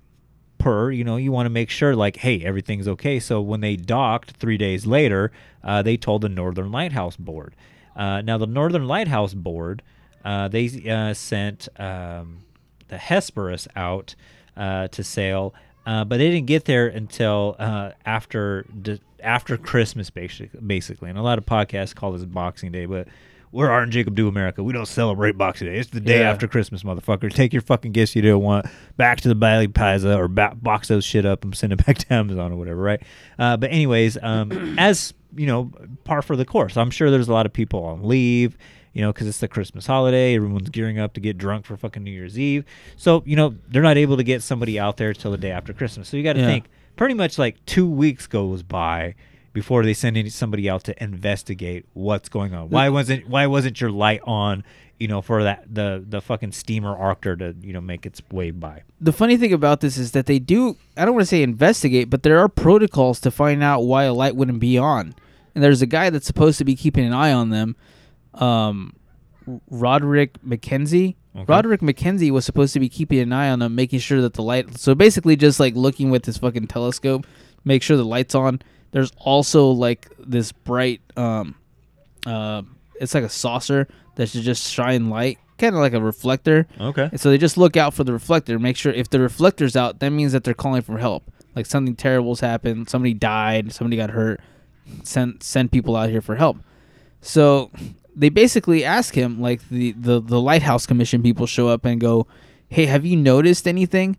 per 0.57 0.91
you 0.91 1.03
know, 1.03 1.17
you 1.17 1.31
want 1.31 1.45
to 1.47 1.49
make 1.49 1.69
sure 1.69 1.95
like, 1.95 2.17
hey, 2.17 2.41
everything's 2.43 2.87
okay. 2.87 3.19
So 3.19 3.41
when 3.41 3.61
they 3.61 3.75
docked 3.75 4.31
three 4.31 4.57
days 4.57 4.85
later, 4.85 5.31
uh, 5.63 5.81
they 5.81 5.97
told 5.97 6.21
the 6.21 6.29
Northern 6.29 6.71
Lighthouse 6.71 7.17
Board. 7.17 7.55
Uh, 7.95 8.21
now 8.21 8.37
the 8.37 8.47
Northern 8.47 8.87
Lighthouse 8.87 9.33
Board, 9.33 9.81
uh, 10.23 10.47
they 10.47 10.67
uh, 10.89 11.13
sent 11.13 11.67
um, 11.77 12.43
the 12.87 12.97
Hesperus 12.97 13.67
out 13.75 14.15
uh, 14.55 14.87
to 14.89 15.03
sail, 15.03 15.53
uh, 15.91 16.05
but 16.05 16.17
they 16.17 16.29
didn't 16.29 16.47
get 16.47 16.65
there 16.65 16.87
until 16.87 17.55
uh, 17.59 17.91
after 18.05 18.65
after 19.21 19.57
Christmas, 19.57 20.09
basically. 20.09 20.59
Basically, 20.65 21.09
and 21.09 21.17
a 21.19 21.21
lot 21.21 21.37
of 21.37 21.45
podcasts 21.45 21.93
call 21.93 22.11
this 22.13 22.23
Boxing 22.23 22.71
Day, 22.71 22.85
but 22.85 23.07
we're 23.51 23.69
Art 23.69 23.83
and 23.83 23.91
Jacob 23.91 24.15
Do 24.15 24.29
America. 24.29 24.63
We 24.63 24.71
don't 24.71 24.87
celebrate 24.87 25.37
Boxing 25.37 25.67
Day. 25.67 25.77
It's 25.77 25.89
the 25.89 25.99
day 25.99 26.19
Yeah. 26.21 26.29
after 26.31 26.47
Christmas, 26.47 26.83
motherfucker. 26.83 27.29
Take 27.33 27.51
your 27.51 27.61
fucking 27.61 27.91
gifts 27.91 28.15
you 28.15 28.21
don't 28.21 28.41
want 28.41 28.65
back 28.95 29.19
to 29.21 29.27
the 29.27 29.35
Bali 29.35 29.67
Pizza 29.67 30.15
or 30.17 30.29
ba- 30.29 30.55
box 30.55 30.87
those 30.87 31.03
shit 31.03 31.25
up 31.25 31.43
and 31.43 31.53
send 31.55 31.73
it 31.73 31.85
back 31.85 31.97
to 31.97 32.13
Amazon 32.13 32.53
or 32.53 32.55
whatever, 32.55 32.81
right? 32.81 33.01
Uh, 33.37 33.57
but 33.57 33.69
anyways, 33.71 34.17
um, 34.21 34.75
as 34.79 35.13
you 35.35 35.47
know, 35.47 35.71
par 36.05 36.21
for 36.21 36.35
the 36.35 36.45
course. 36.45 36.77
I'm 36.77 36.91
sure 36.91 37.11
there's 37.11 37.29
a 37.29 37.33
lot 37.33 37.45
of 37.45 37.53
people 37.53 37.83
on 37.85 38.03
leave 38.07 38.57
you 38.93 39.01
know, 39.01 39.11
because 39.13 39.27
it's 39.27 39.39
the 39.39 39.47
Christmas 39.47 39.85
holiday. 39.87 40.35
Everyone's 40.35 40.69
gearing 40.69 40.99
up 40.99 41.13
to 41.13 41.19
get 41.21 41.37
drunk 41.37 41.65
for 41.65 41.77
fucking 41.77 42.03
New 42.03 42.11
Year's 42.11 42.37
Eve. 42.37 42.65
So, 42.97 43.23
you 43.25 43.35
know, 43.35 43.55
they're 43.69 43.81
not 43.81 43.97
able 43.97 44.17
to 44.17 44.23
get 44.23 44.41
somebody 44.43 44.79
out 44.79 44.97
there 44.97 45.13
till 45.13 45.31
the 45.31 45.37
day 45.37 45.51
after 45.51 45.73
Christmas. 45.73 46.09
So 46.09 46.17
you 46.17 46.23
got 46.23 46.33
to 46.33 46.39
Yeah. 46.41 46.45
think 46.47 46.65
pretty 46.97 47.13
much 47.13 47.37
like 47.37 47.65
two 47.65 47.89
weeks 47.89 48.27
goes 48.27 48.63
by 48.63 49.15
before 49.53 49.83
they 49.83 49.93
send 49.93 50.17
any, 50.17 50.29
somebody 50.29 50.69
out 50.69 50.83
to 50.85 51.03
investigate 51.03 51.85
what's 51.93 52.29
going 52.29 52.53
on. 52.53 52.69
Why 52.69 52.89
wasn't 52.89 53.27
why 53.29 53.47
wasn't 53.47 53.79
your 53.81 53.91
light 53.91 54.21
on? 54.25 54.63
You 54.99 55.07
know, 55.07 55.21
for 55.21 55.43
that 55.43 55.63
the 55.73 56.03
the 56.07 56.21
fucking 56.21 56.51
steamer 56.51 56.95
Arctur 56.95 57.35
to 57.39 57.55
you 57.61 57.73
know 57.73 57.81
make 57.81 58.05
its 58.05 58.21
way 58.31 58.51
by. 58.51 58.83
the 58.99 59.11
funny 59.11 59.35
thing 59.35 59.51
about 59.51 59.79
this 59.81 59.97
is 59.97 60.11
that 60.11 60.25
they 60.27 60.37
do 60.37 60.77
I 60.95 61.05
don't 61.05 61.15
want 61.15 61.23
to 61.23 61.27
say 61.27 61.41
investigate, 61.41 62.09
but 62.09 62.21
there 62.23 62.37
are 62.37 62.47
protocols 62.47 63.19
to 63.21 63.31
find 63.31 63.63
out 63.63 63.81
why 63.81 64.03
a 64.03 64.13
light 64.13 64.35
wouldn't 64.35 64.59
be 64.59 64.77
on. 64.77 65.15
And 65.55 65.63
there's 65.63 65.81
a 65.81 65.85
guy 65.87 66.11
that's 66.11 66.27
supposed 66.27 66.57
to 66.59 66.65
be 66.65 66.75
keeping 66.75 67.03
an 67.05 67.13
eye 67.13 67.33
on 67.33 67.49
them. 67.49 67.75
Um 68.33 68.93
Roderick 69.69 70.41
McKenzie. 70.43 71.15
Okay. 71.35 71.45
Roderick 71.47 71.81
McKenzie 71.81 72.31
was 72.31 72.45
supposed 72.45 72.73
to 72.73 72.79
be 72.79 72.89
keeping 72.89 73.19
an 73.19 73.33
eye 73.33 73.49
on 73.49 73.59
them, 73.59 73.73
making 73.75 73.99
sure 73.99 74.21
that 74.21 74.33
the 74.33 74.43
light 74.43 74.77
so 74.77 74.93
basically 74.93 75.35
just 75.35 75.59
like 75.59 75.75
looking 75.75 76.09
with 76.11 76.25
his 76.25 76.37
fucking 76.37 76.67
telescope, 76.67 77.25
make 77.63 77.81
sure 77.83 77.97
the 77.97 78.03
light's 78.03 78.35
on. 78.35 78.61
There's 78.91 79.11
also 79.17 79.69
like 79.71 80.09
this 80.19 80.51
bright 80.51 81.01
um 81.17 81.55
uh 82.25 82.61
it's 82.99 83.13
like 83.13 83.23
a 83.23 83.29
saucer 83.29 83.87
that 84.15 84.29
should 84.29 84.43
just 84.43 84.71
shine 84.71 85.09
light, 85.09 85.39
kind 85.57 85.73
of 85.73 85.81
like 85.81 85.93
a 85.93 86.01
reflector. 86.01 86.67
Okay. 86.79 87.09
And 87.11 87.19
so 87.19 87.29
they 87.29 87.37
just 87.37 87.57
look 87.57 87.77
out 87.77 87.93
for 87.93 88.03
the 88.03 88.13
reflector. 88.13 88.59
Make 88.59 88.77
sure 88.77 88.91
if 88.91 89.09
the 89.09 89.19
reflector's 89.19 89.75
out, 89.75 89.99
that 89.99 90.11
means 90.11 90.33
that 90.33 90.43
they're 90.43 90.53
calling 90.53 90.81
for 90.81 90.97
help. 90.97 91.31
Like 91.55 91.65
something 91.65 91.95
terrible's 91.95 92.41
happened, 92.41 92.89
somebody 92.89 93.13
died, 93.13 93.71
somebody 93.71 93.97
got 93.97 94.11
hurt. 94.11 94.41
Send 95.03 95.41
send 95.41 95.71
people 95.71 95.95
out 95.95 96.09
here 96.09 96.21
for 96.21 96.35
help. 96.35 96.57
So 97.21 97.71
they 98.15 98.29
basically 98.29 98.83
ask 98.83 99.13
him, 99.15 99.39
like 99.41 99.67
the, 99.69 99.93
the, 99.93 100.19
the 100.21 100.39
lighthouse 100.41 100.85
commission 100.85 101.21
people 101.23 101.45
show 101.47 101.67
up 101.69 101.85
and 101.85 101.99
go, 102.01 102.27
Hey, 102.69 102.85
have 102.85 103.05
you 103.05 103.17
noticed 103.17 103.67
anything? 103.67 104.17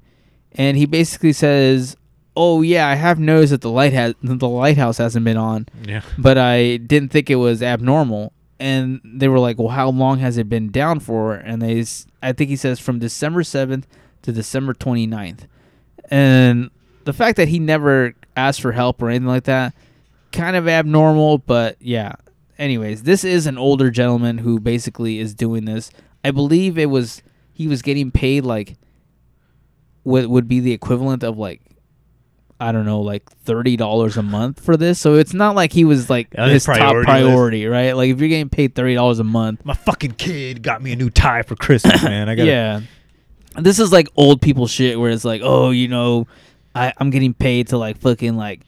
And 0.53 0.77
he 0.77 0.87
basically 0.87 1.33
says, 1.33 1.97
Oh 2.37 2.63
yeah, 2.63 2.89
I 2.89 2.95
have 2.95 3.19
noticed 3.19 3.51
that 3.51 3.61
the 3.61 3.71
light 3.71 3.93
has 3.93 4.15
the 4.23 4.49
lighthouse 4.49 4.99
hasn't 4.99 5.25
been 5.25 5.37
on 5.37 5.67
Yeah. 5.85 6.01
but 6.19 6.39
I 6.39 6.79
didn't 6.79 7.11
think 7.11 7.29
it 7.31 7.37
was 7.37 7.63
abnormal. 7.63 8.33
And 8.59 9.01
they 9.05 9.27
were 9.27 9.41
like, 9.41 9.59
"Well, 9.59 9.69
how 9.69 9.91
long 9.91 10.21
has 10.21 10.39
it 10.39 10.49
been 10.49 10.71
down 10.71 11.01
for?" 11.01 11.35
And 11.35 11.61
they, 11.61 11.85
I 12.23 12.33
think 12.33 12.49
he 12.49 12.55
says 12.55 12.79
from 12.79 13.01
December 13.01 13.43
seventh 13.43 13.89
to 14.23 14.31
December 14.31 14.73
29th. 14.73 15.49
And 16.11 16.71
the 17.05 17.13
fact 17.13 17.37
that 17.39 17.49
he 17.49 17.59
never 17.59 18.15
asked 18.37 18.61
for 18.61 18.71
help 18.73 19.03
or 19.03 19.09
anything 19.11 19.27
like 19.27 19.45
that, 19.45 19.75
kind 20.31 20.55
of 20.57 20.69
abnormal. 20.69 21.39
But 21.39 21.77
yeah. 21.81 22.13
Anyways, 22.63 23.03
this 23.03 23.25
is 23.25 23.49
an 23.49 23.59
older 23.59 23.91
gentleman 23.91 24.39
who 24.39 24.61
basically 24.61 25.19
is 25.19 25.35
doing 25.35 25.65
this. 25.65 25.91
I 26.25 26.31
believe 26.31 26.79
it 26.79 26.87
was 26.87 27.21
he 27.53 27.67
was 27.67 27.83
getting 27.83 28.13
paid 28.13 28.45
like 28.45 28.77
what 30.05 30.29
would 30.29 30.47
be 30.47 30.61
the 30.61 30.71
equivalent 30.71 31.25
of 31.25 31.37
like 31.37 31.61
I 32.61 32.71
don't 32.71 32.87
know, 32.87 33.01
like 33.01 33.29
thirty 33.29 33.77
dollars 33.77 34.17
a 34.17 34.23
month 34.23 34.65
for 34.65 34.77
this. 34.77 35.01
So 35.01 35.15
it's 35.17 35.35
not 35.35 35.57
like 35.57 35.73
he 35.73 35.85
was 35.85 36.09
like 36.09 36.33
his 36.37 36.65
top 36.65 36.77
priority 36.77 37.05
priority, 37.05 37.67
right? 37.67 37.97
Like 37.97 38.11
if 38.11 38.21
you're 38.21 38.29
getting 38.29 38.49
paid 38.49 38.77
thirty 38.77 38.95
dollars 38.95 39.19
a 39.19 39.25
month, 39.25 39.65
My 39.65 39.75
fucking 39.75 40.13
kid 40.13 40.63
got 40.63 40.81
me 40.81 40.93
a 40.93 40.97
new 40.97 41.11
tie 41.11 41.43
for 41.43 41.57
Christmas, 41.57 42.01
man. 42.05 42.29
I 42.29 42.37
got 42.37 42.47
yeah. 42.47 42.83
This 43.57 43.81
is 43.81 43.91
like 43.91 44.07
old 44.15 44.41
people 44.41 44.69
shit 44.69 45.01
where 45.01 45.11
it's 45.11 45.25
like, 45.25 45.41
oh, 45.43 45.71
you 45.73 45.89
know, 45.89 46.29
I, 46.77 46.93
I'm 46.99 47.11
getting 47.11 47.35
paid 47.35 47.67
to 47.69 47.77
like 47.77 47.99
fucking 47.99 48.37
like 48.37 48.61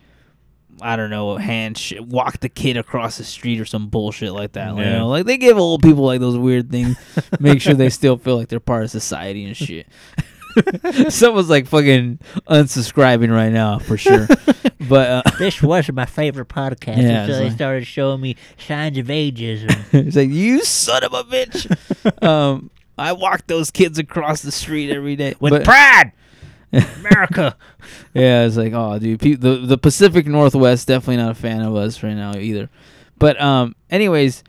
I 0.81 0.97
don't 0.97 1.11
know, 1.11 1.37
hand 1.37 1.79
shit, 1.79 2.05
walk 2.07 2.41
the 2.41 2.49
kid 2.49 2.77
across 2.77 3.17
the 3.19 3.25
street 3.25 3.61
or 3.61 3.65
some 3.65 3.89
bullshit 3.89 4.33
like 4.33 4.53
that. 4.53 4.75
Like, 4.75 4.85
you 4.87 4.91
Yeah. 4.93 4.99
know, 4.99 5.09
like 5.09 5.27
they 5.27 5.37
give 5.39 5.57
old 5.59 5.83
people 5.83 6.05
like 6.05 6.21
those 6.21 6.37
weird 6.37 6.71
things, 6.71 6.97
make 7.41 7.61
sure 7.61 7.75
they 7.75 7.91
still 7.91 8.17
feel 8.17 8.37
like 8.37 8.49
they're 8.49 8.61
part 8.61 8.85
of 8.85 8.91
society 8.91 9.45
and 9.45 9.57
shit. 9.57 9.87
Someone's 11.09 11.51
like 11.51 11.67
fucking 11.67 12.19
unsubscribing 12.49 13.31
right 13.33 13.53
now 13.53 13.79
for 13.79 13.97
sure. 13.97 14.29
but 14.89 15.11
uh, 15.27 15.31
This 15.39 15.61
was 15.63 15.91
my 15.93 16.07
favorite 16.07 16.49
podcast 16.49 16.99
Yeah, 16.99 17.23
until 17.23 17.39
they 17.39 17.45
like- 17.45 17.53
started 17.55 17.87
showing 17.87 18.21
me 18.21 18.37
signs 18.59 18.99
of 18.99 19.07
ageism. 19.07 19.73
He's 19.91 20.17
like, 20.17 20.31
"You 20.31 20.63
son 20.65 21.03
of 21.05 21.13
a 21.13 21.25
bitch!" 21.25 22.23
um, 22.27 22.71
I 22.97 23.13
walk 23.13 23.47
those 23.49 23.71
kids 23.73 23.99
across 23.99 24.43
the 24.43 24.53
street 24.53 24.91
every 24.93 25.17
day 25.17 25.35
With 25.41 25.53
But- 25.53 25.65
pride, 25.65 26.13
America. 26.99 27.57
Yeah, 28.15 28.47
it's 28.47 28.57
like, 28.57 28.73
oh, 28.73 28.99
dude, 28.99 29.21
pe- 29.21 29.35
the 29.35 29.57
the 29.57 29.77
Pacific 29.77 30.27
Northwest 30.27 30.87
definitely 30.89 31.19
not 31.19 31.33
a 31.33 31.35
fan 31.35 31.61
of 31.63 31.75
us 31.75 32.03
right 32.03 32.15
now 32.15 32.35
either. 32.37 32.71
But 33.19 33.39
um, 33.41 33.75
anyways, 33.91 34.43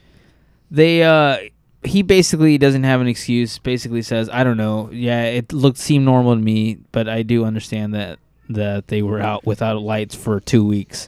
they 0.71 1.03
uh, 1.03 1.37
he 1.83 2.01
basically 2.01 2.57
doesn't 2.57 2.83
have 2.83 3.01
an 3.01 3.07
excuse. 3.07 3.57
Basically 3.59 4.01
says, 4.01 4.29
I 4.31 4.43
don't 4.43 4.55
know. 4.57 4.89
Yeah, 4.91 5.23
it 5.25 5.51
looked 5.51 5.79
seemed 5.79 6.05
normal 6.05 6.35
to 6.35 6.41
me, 6.41 6.77
but 6.91 7.09
I 7.09 7.23
do 7.23 7.43
understand 7.43 7.93
that 7.95 8.19
that 8.49 8.87
they 8.87 9.01
were 9.01 9.19
out 9.19 9.45
without 9.45 9.81
lights 9.81 10.15
for 10.15 10.39
two 10.39 10.63
weeks. 10.65 11.07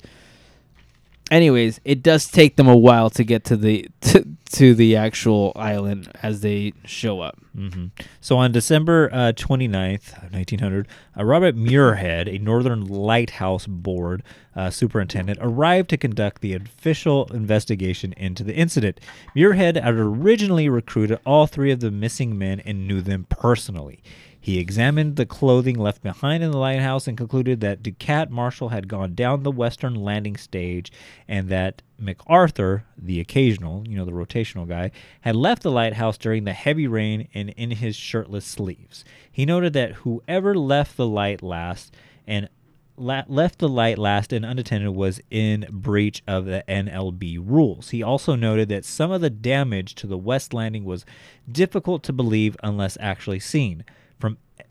Anyways, 1.30 1.82
it 1.84 2.02
does 2.02 2.30
take 2.30 2.56
them 2.56 2.70
a 2.70 2.78
while 2.78 3.10
to 3.12 3.24
get 3.24 3.44
to 3.46 3.58
the 3.58 3.90
to, 4.02 4.26
to 4.52 4.74
the 4.74 4.96
actual 4.96 5.52
island 5.56 6.10
as 6.24 6.40
they 6.42 6.74
show 6.86 7.20
up. 7.20 7.38
hmm 7.54 7.88
So 8.22 8.38
on 8.38 8.54
December 8.54 9.10
uh, 9.12 9.34
29th, 9.34 10.24
of 10.24 10.32
1900, 10.34 10.88
uh, 11.18 11.26
Robert 11.26 11.56
Muirhead, 11.56 12.34
a 12.34 12.38
Northern 12.40 12.86
Lighthouse 12.86 13.68
Board 13.68 14.24
uh, 14.56 14.70
superintendent, 14.70 15.40
arrived 15.42 15.90
to 15.90 15.98
conduct 15.98 16.42
the 16.42 16.54
official 16.54 17.26
investigation 17.34 18.13
into 18.13 18.44
the 18.44 18.56
incident. 18.56 19.00
Muirhead 19.36 19.82
had 19.82 19.96
originally 19.96 20.70
recruited 20.70 21.20
all 21.26 21.46
three 21.46 21.72
of 21.72 21.82
the 21.82 21.92
missing 21.92 22.38
men 22.38 22.62
and 22.62 22.88
knew 22.88 23.02
them 23.02 23.26
personally. 23.30 24.02
He 24.48 24.60
examined 24.60 25.18
the 25.18 25.26
clothing 25.26 25.78
left 25.78 26.02
behind 26.02 26.42
in 26.42 26.52
the 26.52 26.58
lighthouse 26.58 27.06
and 27.06 27.18
concluded 27.18 27.60
that 27.60 27.84
Ducat 27.84 28.32
Marshall 28.32 28.70
had 28.70 28.88
gone 28.88 29.14
down 29.14 29.44
the 29.44 29.52
western 29.52 29.94
landing 29.94 30.38
stage 30.38 30.90
and 31.28 31.50
that 31.50 31.82
MacArthur, 32.00 32.86
the 32.98 33.20
occasional, 33.20 33.86
you 33.86 33.98
know, 33.98 34.06
the 34.06 34.14
rotational 34.14 34.66
guy, 34.66 34.92
had 35.20 35.36
left 35.36 35.64
the 35.64 35.70
lighthouse 35.70 36.18
during 36.18 36.46
the 36.46 36.54
heavy 36.54 36.88
rain 36.88 37.28
and 37.34 37.50
in 37.58 37.72
his 37.72 37.98
shirtless 37.98 38.46
sleeves. 38.46 39.04
He 39.30 39.46
noted 39.46 39.74
that 39.74 39.96
whoever 39.96 40.56
left 40.56 40.96
the 40.96 41.08
light 41.08 41.44
last 41.44 41.94
and 42.26 42.48
la- 42.96 43.26
left 43.28 43.60
the 43.60 43.68
light 43.68 43.98
last 43.98 44.32
and 44.32 44.46
unattended 44.46 44.96
was 44.96 45.20
in 45.30 45.68
breach 45.70 46.24
of 46.26 46.46
the 46.46 46.64
NLB 46.70 47.38
rules. 47.46 47.90
He 47.90 48.02
also 48.02 48.36
noted 48.36 48.70
that 48.70 48.86
some 48.86 49.12
of 49.12 49.20
the 49.20 49.30
damage 49.30 49.94
to 49.96 50.08
the 50.08 50.18
west 50.18 50.54
landing 50.54 50.86
was 50.86 51.06
difficult 51.52 52.02
to 52.04 52.14
believe 52.14 52.56
unless 52.64 52.98
actually 53.02 53.42
seen. 53.42 53.84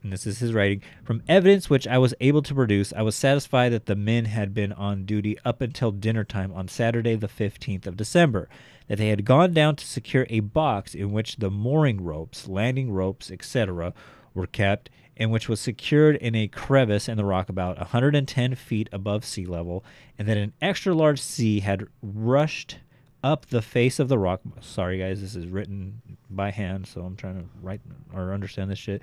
And 0.07 0.12
this 0.12 0.25
is 0.25 0.38
his 0.38 0.55
writing. 0.55 0.83
From 1.03 1.25
evidence 1.27 1.69
which 1.69 1.88
I 1.88 1.99
was 1.99 2.14
able 2.21 2.40
to 2.42 2.55
produce, 2.55 2.92
I 2.92 3.03
was 3.03 3.16
satisfied 3.16 3.71
that 3.71 3.87
the 3.87 3.97
men 3.97 4.27
had 4.27 4.55
been 4.55 4.73
on 4.73 5.05
duty 5.05 5.37
up 5.45 5.61
until 5.61 5.90
dinner 5.90 6.23
time 6.23 6.53
on 6.53 6.69
Saturday, 6.69 7.16
the 7.16 7.27
15th 7.27 7.88
of 7.88 7.97
December. 7.97 8.49
That 8.87 8.99
they 8.99 9.09
had 9.09 9.25
gone 9.25 9.53
down 9.53 9.75
to 9.75 9.85
secure 9.85 10.25
a 10.31 10.38
box 10.38 10.95
in 10.95 11.11
which 11.11 11.38
the 11.38 11.51
mooring 11.51 12.05
ropes, 12.05 12.47
landing 12.47 12.92
ropes, 12.92 13.33
etc., 13.33 13.95
were 14.33 14.47
kept, 14.47 14.90
and 15.16 15.33
which 15.33 15.49
was 15.49 15.59
secured 15.59 16.14
in 16.14 16.37
a 16.37 16.47
crevice 16.47 17.09
in 17.09 17.16
the 17.16 17.25
rock 17.25 17.49
about 17.49 17.77
110 17.79 18.55
feet 18.55 18.88
above 18.92 19.25
sea 19.25 19.45
level, 19.45 19.85
and 20.16 20.29
that 20.29 20.37
an 20.37 20.53
extra 20.62 20.95
large 20.95 21.21
sea 21.21 21.59
had 21.59 21.85
rushed 22.01 22.79
up 23.25 23.47
the 23.47 23.61
face 23.61 23.99
of 23.99 24.07
the 24.07 24.19
rock. 24.19 24.40
Sorry, 24.61 24.99
guys, 24.99 25.21
this 25.21 25.35
is 25.35 25.49
written 25.49 26.01
by 26.31 26.53
hand, 26.53 26.87
so 26.87 27.01
I'm 27.01 27.16
trying 27.16 27.40
to 27.40 27.49
write 27.61 27.81
or 28.14 28.33
understand 28.33 28.71
this 28.71 28.79
shit. 28.79 29.03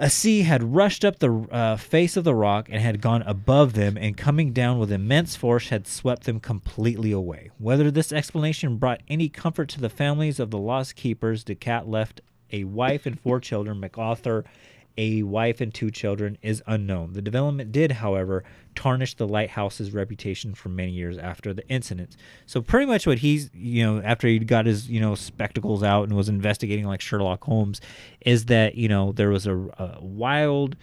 A 0.00 0.08
sea 0.10 0.42
had 0.42 0.76
rushed 0.76 1.04
up 1.04 1.18
the 1.18 1.32
uh, 1.50 1.76
face 1.76 2.16
of 2.16 2.22
the 2.22 2.34
rock 2.34 2.68
and 2.70 2.80
had 2.80 3.00
gone 3.00 3.22
above 3.22 3.72
them, 3.72 3.96
and 3.96 4.16
coming 4.16 4.52
down 4.52 4.78
with 4.78 4.92
immense 4.92 5.34
force 5.34 5.70
had 5.70 5.88
swept 5.88 6.22
them 6.22 6.38
completely 6.38 7.10
away. 7.10 7.50
Whether 7.58 7.90
this 7.90 8.12
explanation 8.12 8.76
brought 8.76 9.00
any 9.08 9.28
comfort 9.28 9.68
to 9.70 9.80
the 9.80 9.88
families 9.88 10.38
of 10.38 10.52
the 10.52 10.58
lost 10.58 10.94
keepers, 10.94 11.42
Ducat 11.42 11.88
left 11.88 12.20
a 12.52 12.62
wife 12.62 13.06
and 13.06 13.18
four 13.18 13.40
children. 13.40 13.80
MacArthur 13.80 14.44
a 14.98 15.22
wife 15.22 15.60
and 15.60 15.72
two 15.72 15.90
children 15.90 16.36
is 16.42 16.62
unknown. 16.66 17.12
The 17.14 17.22
development 17.22 17.70
did, 17.70 17.92
however, 17.92 18.44
tarnish 18.74 19.14
the 19.14 19.28
lighthouse's 19.28 19.92
reputation 19.92 20.54
for 20.54 20.68
many 20.68 20.90
years 20.90 21.16
after 21.16 21.54
the 21.54 21.66
incident. 21.68 22.16
So 22.46 22.60
pretty 22.60 22.86
much 22.86 23.06
what 23.06 23.18
he's, 23.18 23.48
you 23.54 23.84
know, 23.84 24.02
after 24.02 24.26
he 24.26 24.40
got 24.40 24.66
his, 24.66 24.90
you 24.90 25.00
know, 25.00 25.14
spectacles 25.14 25.84
out 25.84 26.02
and 26.02 26.16
was 26.16 26.28
investigating 26.28 26.84
like 26.84 27.00
Sherlock 27.00 27.44
Holmes, 27.44 27.80
is 28.26 28.46
that 28.46 28.74
you 28.74 28.88
know 28.88 29.12
there 29.12 29.30
was 29.30 29.46
a, 29.46 29.56
a 29.56 29.98
wild 30.00 30.76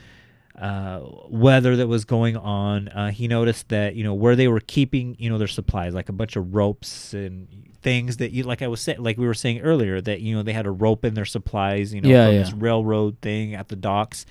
uh, 0.59 1.01
weather 1.29 1.75
that 1.75 1.87
was 1.87 2.05
going 2.05 2.37
on. 2.37 2.87
Uh, 2.89 3.11
he 3.11 3.27
noticed 3.27 3.69
that 3.69 3.95
you 3.95 4.03
know 4.03 4.13
where 4.13 4.35
they 4.35 4.47
were 4.47 4.59
keeping 4.61 5.15
you 5.19 5.29
know 5.29 5.37
their 5.37 5.47
supplies, 5.47 5.93
like 5.93 6.09
a 6.09 6.13
bunch 6.13 6.35
of 6.35 6.55
ropes 6.55 7.13
and 7.13 7.47
things 7.81 8.17
that 8.17 8.31
you 8.31 8.43
like 8.43 8.61
I 8.61 8.67
was 8.67 8.81
saying, 8.81 9.01
like 9.03 9.17
we 9.17 9.27
were 9.27 9.33
saying 9.33 9.59
earlier, 9.61 10.01
that 10.01 10.21
you 10.21 10.35
know 10.35 10.43
they 10.43 10.53
had 10.53 10.65
a 10.65 10.71
rope 10.71 11.05
in 11.05 11.13
their 11.13 11.25
supplies, 11.25 11.93
you 11.93 12.01
know, 12.01 12.09
Yeah, 12.09 12.25
from 12.27 12.33
yeah. 12.35 12.39
this 12.43 12.53
railroad 12.53 13.17
thing 13.21 13.53
at 13.53 13.67
the 13.67 13.75
docks. 13.75 14.25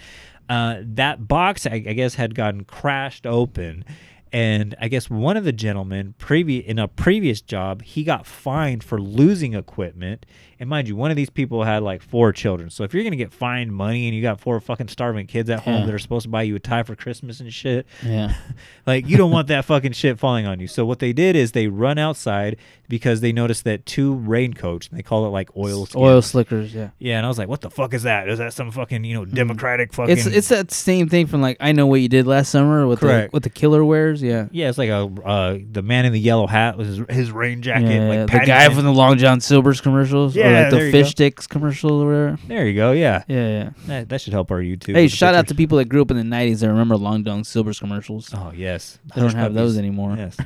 Uh, 0.48 0.76
that 0.82 1.26
box, 1.26 1.66
I, 1.66 1.74
I 1.74 1.92
guess, 1.94 2.16
had 2.16 2.34
gotten 2.34 2.64
crashed 2.64 3.26
open. 3.26 3.84
And 4.30 4.74
I 4.80 4.88
guess 4.88 5.08
one 5.08 5.36
of 5.36 5.44
the 5.44 5.52
gentlemen, 5.52 6.14
previ- 6.18 6.64
in 6.64 6.78
a 6.80 6.88
previous 6.88 7.40
job, 7.40 7.82
he 7.82 8.02
got 8.02 8.26
fined 8.26 8.82
for 8.82 9.00
losing 9.00 9.54
equipment. 9.54 10.26
And 10.60 10.68
mind 10.68 10.88
you, 10.88 10.96
one 10.96 11.10
of 11.10 11.16
these 11.16 11.30
people 11.30 11.64
had 11.64 11.82
like 11.82 12.02
four 12.02 12.32
children. 12.32 12.70
So 12.70 12.84
if 12.84 12.94
you're 12.94 13.04
gonna 13.04 13.16
get 13.16 13.32
fined 13.32 13.72
money 13.72 14.06
and 14.06 14.14
you 14.14 14.22
got 14.22 14.40
four 14.40 14.58
fucking 14.60 14.88
starving 14.88 15.26
kids 15.26 15.50
at 15.50 15.60
home 15.60 15.80
Yeah. 15.80 15.86
that 15.86 15.94
are 15.94 15.98
supposed 15.98 16.24
to 16.24 16.28
buy 16.30 16.42
you 16.42 16.56
a 16.56 16.60
tie 16.60 16.82
for 16.82 16.94
Christmas 16.96 17.40
and 17.40 17.52
shit, 17.52 17.86
Yeah. 18.04 18.34
like 18.86 19.08
you 19.08 19.16
don't 19.16 19.30
want 19.30 19.48
that 19.48 19.64
fucking 19.64 19.92
shit 19.92 20.18
falling 20.18 20.46
on 20.46 20.60
you. 20.60 20.66
So 20.66 20.84
what 20.86 20.98
they 20.98 21.12
did 21.12 21.36
is 21.36 21.52
they 21.52 21.68
run 21.68 21.98
outside 21.98 22.56
because 22.88 23.20
they 23.22 23.32
noticed 23.32 23.64
that 23.64 23.86
two 23.86 24.14
raincoats, 24.14 24.88
they 24.88 25.02
call 25.02 25.24
it 25.26 25.30
like 25.30 25.56
oil 25.56 25.86
skins. 25.86 26.02
Oil 26.02 26.22
slickers. 26.22 26.74
Yeah. 26.74 26.90
Yeah, 26.98 27.16
and 27.16 27.24
I 27.24 27.28
was 27.28 27.38
like, 27.38 27.48
what 27.48 27.60
the 27.62 27.70
fuck 27.70 27.94
is 27.94 28.02
that? 28.02 28.28
Is 28.28 28.38
that 28.38 28.52
some 28.52 28.70
fucking 28.70 29.04
you 29.04 29.14
know 29.14 29.24
democratic 29.24 29.92
fucking? 29.94 30.12
It's 30.16 30.26
it's 30.26 30.48
that 30.48 30.70
same 30.70 31.08
thing 31.08 31.26
from 31.26 31.40
like 31.40 31.56
I 31.60 31.72
know 31.72 31.86
what 31.86 32.00
you 32.00 32.08
did 32.08 32.26
last 32.26 32.50
summer 32.50 32.86
with 32.86 33.00
the 33.00 33.30
with 33.32 33.42
the 33.42 33.50
killer 33.50 33.84
wears. 33.84 34.22
Yeah. 34.22 34.46
yeah, 34.52 34.68
it's 34.68 34.78
like 34.78 34.90
a 34.90 35.10
uh, 35.24 35.58
the 35.70 35.82
man 35.82 36.04
in 36.04 36.12
the 36.12 36.20
yellow 36.20 36.46
hat 36.46 36.76
with 36.76 36.86
his, 36.86 36.98
his 37.08 37.30
rain 37.30 37.62
jacket, 37.62 37.88
Yeah, 37.90 38.08
like 38.08 38.18
the 38.20 38.26
Paddington. 38.26 38.46
guy 38.46 38.68
from 38.74 38.84
the 38.84 38.92
Long 38.92 39.16
John 39.18 39.40
Silver's 39.40 39.80
commercials, 39.80 40.36
or 40.36 40.40
Yeah, 40.44 40.60
like 40.62 40.70
the 40.70 40.90
fish 40.90 41.06
go. 41.06 41.10
sticks 41.10 41.46
commercial 41.46 42.02
or 42.02 42.06
whatever. 42.06 42.38
There 42.48 42.66
you 42.66 42.74
go. 42.74 42.92
Yeah, 42.92 43.24
Yeah, 43.28 43.48
yeah. 43.48 43.70
that, 43.86 44.08
that 44.08 44.20
should 44.20 44.32
help 44.32 44.50
our 44.50 44.60
YouTube. 44.60 44.94
Hey, 44.94 45.08
shout 45.08 45.34
out 45.34 45.48
to 45.48 45.54
people 45.54 45.78
that 45.78 45.86
grew 45.86 46.02
up 46.02 46.10
in 46.10 46.16
the 46.16 46.36
'90s 46.36 46.60
that 46.60 46.68
remember 46.68 46.96
Long 46.96 47.24
John 47.24 47.44
Silver's 47.44 47.78
commercials. 47.78 48.30
Oh 48.34 48.52
yes, 48.54 48.98
They 49.14 49.20
don't 49.20 49.30
Hush 49.30 49.38
have 49.40 49.54
those 49.54 49.78
anymore. 49.78 50.16
Yes. 50.16 50.36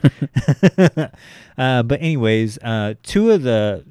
uh, 1.58 1.82
but 1.82 2.00
anyways, 2.00 2.58
uh, 2.62 2.94
two 3.02 3.30
of 3.30 3.42
the 3.42 3.84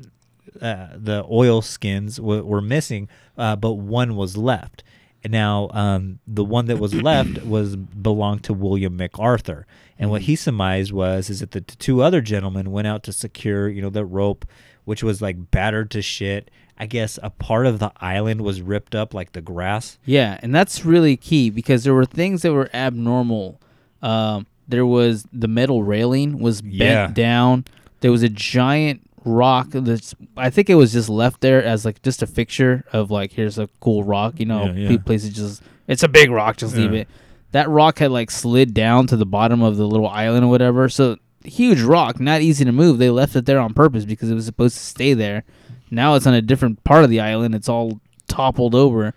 uh, 0.61 0.87
the 0.95 1.25
oil 1.29 1.61
skins 1.61 2.17
w- 2.17 2.43
were 2.43 2.61
missing, 2.61 3.09
uh, 3.37 3.55
but 3.55 3.73
one 3.73 4.15
was 4.15 4.37
left. 4.37 4.83
Now 5.27 5.69
um, 5.73 6.19
the 6.25 6.43
one 6.45 6.67
that 6.67 6.79
was 6.79 6.93
left 6.93 7.43
was 7.45 7.75
belonged 7.75 8.43
to 8.45 8.53
William 8.53 8.95
MacArthur. 8.95 9.65
And 9.99 10.09
what 10.11 10.21
he 10.21 10.35
surmised 10.35 10.91
was 10.91 11.29
is 11.29 11.39
that 11.41 11.51
the 11.51 11.61
two 11.61 12.01
other 12.01 12.21
gentlemen 12.21 12.71
went 12.71 12.87
out 12.87 13.03
to 13.03 13.11
secure, 13.11 13.67
you 13.67 13.81
know, 13.81 13.89
the 13.89 14.05
rope, 14.05 14.45
which 14.87 15.03
was 15.03 15.21
like 15.21 15.51
battered 15.51 15.91
to 15.91 16.01
shit. 16.01 16.49
I 16.79 16.85
guess 16.85 17.19
a 17.21 17.29
part 17.29 17.65
of 17.65 17.79
the 17.79 17.91
island 17.97 18.39
was 18.41 18.61
ripped 18.61 18.95
up, 18.95 19.13
like 19.13 19.33
the 19.33 19.41
grass. 19.41 19.97
Yeah, 20.05 20.39
and 20.41 20.55
that's 20.55 20.85
really 20.85 21.17
key 21.17 21.49
because 21.49 21.83
there 21.83 21.93
were 21.93 22.05
things 22.05 22.43
that 22.43 22.53
were 22.53 22.69
abnormal. 22.73 23.59
Um, 24.01 24.47
there 24.67 24.85
was 24.85 25.25
the 25.33 25.47
metal 25.49 25.83
railing 25.83 26.39
was 26.39 26.61
bent 26.61 26.75
Yeah. 26.75 27.07
down. 27.07 27.65
There 27.99 28.11
was 28.11 28.23
a 28.23 28.29
giant 28.29 29.01
rock 29.25 29.67
that's 29.71 30.15
I 30.37 30.49
think 30.49 30.69
it 30.69 30.75
was 30.75 30.93
just 30.93 31.09
left 31.09 31.41
there 31.41 31.61
as 31.61 31.83
like 31.83 32.01
just 32.01 32.21
a 32.21 32.27
fixture 32.27 32.85
of 32.93 33.11
like 33.11 33.33
here's 33.33 33.57
a 33.57 33.67
cool 33.81 34.03
rock. 34.05 34.39
You 34.39 34.45
know, 34.45 34.67
Yeah, 34.67 34.91
yeah. 34.91 34.97
places 34.99 35.31
just 35.35 35.61
it's 35.87 36.03
a 36.03 36.07
big 36.07 36.29
rock, 36.31 36.57
just 36.57 36.75
leave 36.77 36.93
it. 36.93 37.07
That 37.51 37.69
rock 37.69 37.99
had 37.99 38.11
like 38.11 38.29
slid 38.29 38.73
down 38.73 39.07
to 39.07 39.17
the 39.17 39.25
bottom 39.25 39.61
of 39.63 39.77
the 39.77 39.85
little 39.87 40.07
island 40.07 40.45
or 40.45 40.49
whatever. 40.49 40.89
So 40.89 41.17
huge 41.47 41.81
rock, 41.81 42.19
not 42.19 42.41
easy 42.41 42.65
to 42.65 42.71
move. 42.71 42.97
They 42.97 43.09
left 43.09 43.35
it 43.35 43.45
there 43.45 43.59
on 43.59 43.73
purpose 43.73 44.05
because 44.05 44.29
it 44.29 44.35
was 44.35 44.45
supposed 44.45 44.75
to 44.75 44.83
stay 44.83 45.13
there. 45.13 45.43
Now 45.89 46.15
it's 46.15 46.27
on 46.27 46.33
a 46.33 46.41
different 46.41 46.83
part 46.83 47.03
of 47.03 47.09
the 47.09 47.19
island. 47.19 47.55
It's 47.55 47.69
all 47.69 47.99
toppled 48.27 48.75
over. 48.75 49.13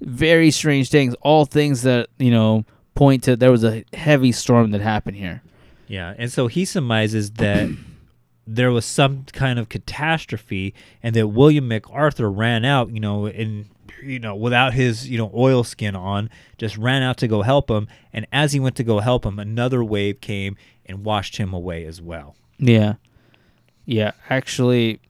Very 0.00 0.50
strange 0.50 0.90
things. 0.90 1.14
All 1.22 1.44
things 1.44 1.82
that 1.82 2.08
you 2.18 2.30
know 2.30 2.64
point 2.94 3.24
to 3.24 3.36
there 3.36 3.50
was 3.50 3.64
a 3.64 3.84
heavy 3.92 4.32
storm 4.32 4.70
that 4.72 4.80
happened 4.80 5.16
here. 5.16 5.42
Yeah, 5.86 6.14
and 6.18 6.30
so 6.30 6.46
he 6.46 6.64
surmises 6.64 7.32
that 7.32 7.70
there 8.46 8.70
was 8.70 8.84
some 8.84 9.24
kind 9.32 9.58
of 9.58 9.68
catastrophe, 9.68 10.74
and 11.02 11.14
that 11.16 11.28
William 11.28 11.68
MacArthur 11.68 12.30
ran 12.30 12.64
out, 12.64 12.90
you 12.90 13.00
know, 13.00 13.26
in 13.26 13.68
you 14.02 14.18
know 14.18 14.34
without 14.34 14.74
his 14.74 15.08
you 15.08 15.18
know 15.18 15.30
oil 15.34 15.64
skin 15.64 15.96
on, 15.96 16.30
just 16.58 16.76
ran 16.76 17.02
out 17.02 17.16
to 17.18 17.28
go 17.28 17.42
help 17.42 17.70
him, 17.70 17.88
and 18.12 18.26
as 18.32 18.52
he 18.52 18.60
went 18.60 18.76
to 18.76 18.84
go 18.84 19.00
help 19.00 19.24
him, 19.24 19.38
another 19.38 19.82
wave 19.84 20.20
came 20.20 20.56
and 20.86 21.04
washed 21.04 21.36
him 21.36 21.52
away 21.52 21.84
as 21.84 22.00
well. 22.00 22.36
Yeah, 22.58 22.94
yeah. 23.84 24.12
Actually, 24.28 25.00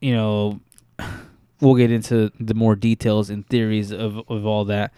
you 0.00 0.14
know, 0.14 0.60
we'll 1.60 1.74
get 1.74 1.90
into 1.90 2.30
the 2.38 2.54
more 2.54 2.76
details 2.76 3.30
and 3.30 3.46
theories 3.48 3.92
of 3.92 4.18
of 4.28 4.46
all 4.46 4.64
that. 4.66 4.92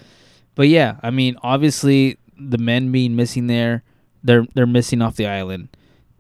But 0.55 0.69
yeah, 0.69 0.97
I 1.03 1.11
mean, 1.11 1.37
obviously, 1.43 2.19
the 2.39 2.59
men 2.59 2.93
being 2.93 3.17
missing 3.17 3.47
there, 3.47 3.83
they're 4.23 4.47
they're 4.55 4.67
missing 4.67 5.03
off 5.03 5.17
the 5.17 5.27
island, 5.27 5.69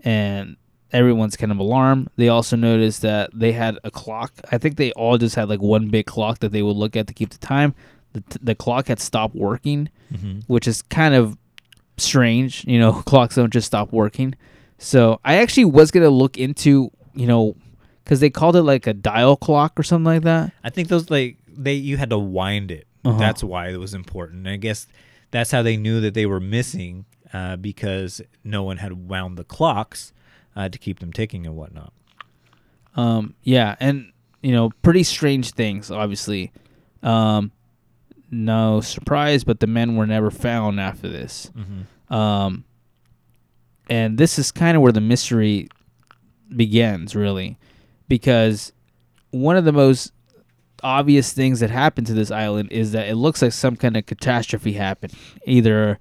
and 0.03 0.57
everyone's 0.95 1.37
kind 1.37 1.53
of 1.53 1.59
alarmed. 1.59 2.09
They 2.17 2.29
also 2.29 2.57
noticed 2.57 3.03
that 3.03 3.31
they 3.35 3.53
had 3.53 3.79
a 3.85 3.91
clock. 3.91 4.33
I 4.51 4.59
think 4.59 4.77
they 4.77 4.93
all 4.93 5.19
just 5.19 5.35
had 5.35 5.49
like 5.49 5.61
one 5.61 5.89
big 5.89 6.07
clock 6.07 6.39
that 6.39 6.53
they 6.53 6.63
would 6.63 6.77
look 6.77 6.97
at 6.97 7.09
to 7.09 7.13
keep 7.13 7.31
the 7.31 7.39
time. 7.39 7.75
The, 8.13 8.23
the 8.41 8.55
clock 8.55 8.87
had 8.87 9.01
stopped 9.01 9.35
working, 9.35 9.91
which 10.47 10.69
is 10.69 10.83
kind 10.83 11.15
of 11.15 11.37
strange. 11.97 12.65
You 12.65 12.79
know, 12.79 12.93
clocks 13.07 13.35
don't 13.35 13.53
just 13.53 13.67
stop 13.67 13.93
working. 13.93 14.37
So 14.79 15.21
I 15.25 15.37
actually 15.37 15.67
was 15.67 15.91
gonna 15.91 16.09
look 16.11 16.39
into, 16.39 16.91
you 17.15 17.27
know, 17.27 17.57
because 18.05 18.21
they 18.21 18.31
called 18.31 18.55
it 18.55 18.63
like 18.63 18.87
a 18.87 18.95
dial 18.95 19.37
clock 19.37 19.79
or 19.79 19.83
something 19.83 20.05
like 20.05 20.23
that. 20.23 20.53
I 20.63 20.71
think 20.71 20.89
those 20.89 21.11
like 21.11 21.39
they 21.49 21.75
you 21.75 21.97
had 21.97 22.11
to 22.11 22.19
wind 22.19 22.71
it. 22.71 22.87
Uh-huh. 23.05 23.19
That's 23.19 23.43
why 23.43 23.69
it 23.69 23.77
was 23.79 23.95
important. 23.95 24.47
And 24.47 24.49
I 24.49 24.57
guess 24.57 24.87
that's 25.33 25.51
how 25.51 25.63
they 25.63 25.77
knew 25.77 26.01
that 26.01 26.15
they 26.15 26.25
were 26.25 26.41
missing 26.41 27.05
uh, 27.33 27.57
because 27.57 28.23
no 28.45 28.63
one 28.63 28.77
had 28.77 29.09
wound 29.09 29.37
the 29.37 29.45
clocks 29.45 30.13
uh, 30.57 30.69
to 30.69 30.79
keep 30.79 31.01
them 31.01 31.13
ticking 31.13 31.47
and 31.47 31.57
whatnot. 31.57 31.93
Um, 32.97 33.35
yeah, 33.43 33.77
and 33.81 34.13
you 34.43 34.53
know, 34.53 34.71
pretty 34.83 35.03
strange 35.03 35.53
things. 35.53 35.91
Obviously, 35.91 36.53
um, 37.03 37.51
no 38.31 38.81
surprise, 38.81 39.45
but 39.45 39.61
the 39.61 39.67
men 39.67 39.97
were 39.97 40.07
never 40.07 40.31
found 40.31 40.81
after 40.81 41.09
this. 41.09 41.51
Um, 42.15 42.65
and 43.89 44.19
this 44.19 44.39
is 44.39 44.53
kind 44.53 44.77
of 44.77 44.83
where 44.83 44.93
the 44.93 45.01
mystery 45.01 45.69
begins, 46.55 47.17
really, 47.17 47.59
because 48.09 48.73
one 49.31 49.57
of 49.57 49.65
the 49.65 49.73
most 49.73 50.13
obvious 50.83 51.33
things 51.33 51.61
that 51.61 51.71
happened 51.71 52.07
to 52.07 52.15
this 52.15 52.31
island 52.31 52.71
is 52.71 52.93
that 52.93 53.09
it 53.09 53.15
looks 53.17 53.41
like 53.43 53.53
some 53.53 53.77
kind 53.77 53.97
of 53.97 54.07
catastrophe 54.07 54.75
happened. 54.75 55.13
Either 55.47 55.99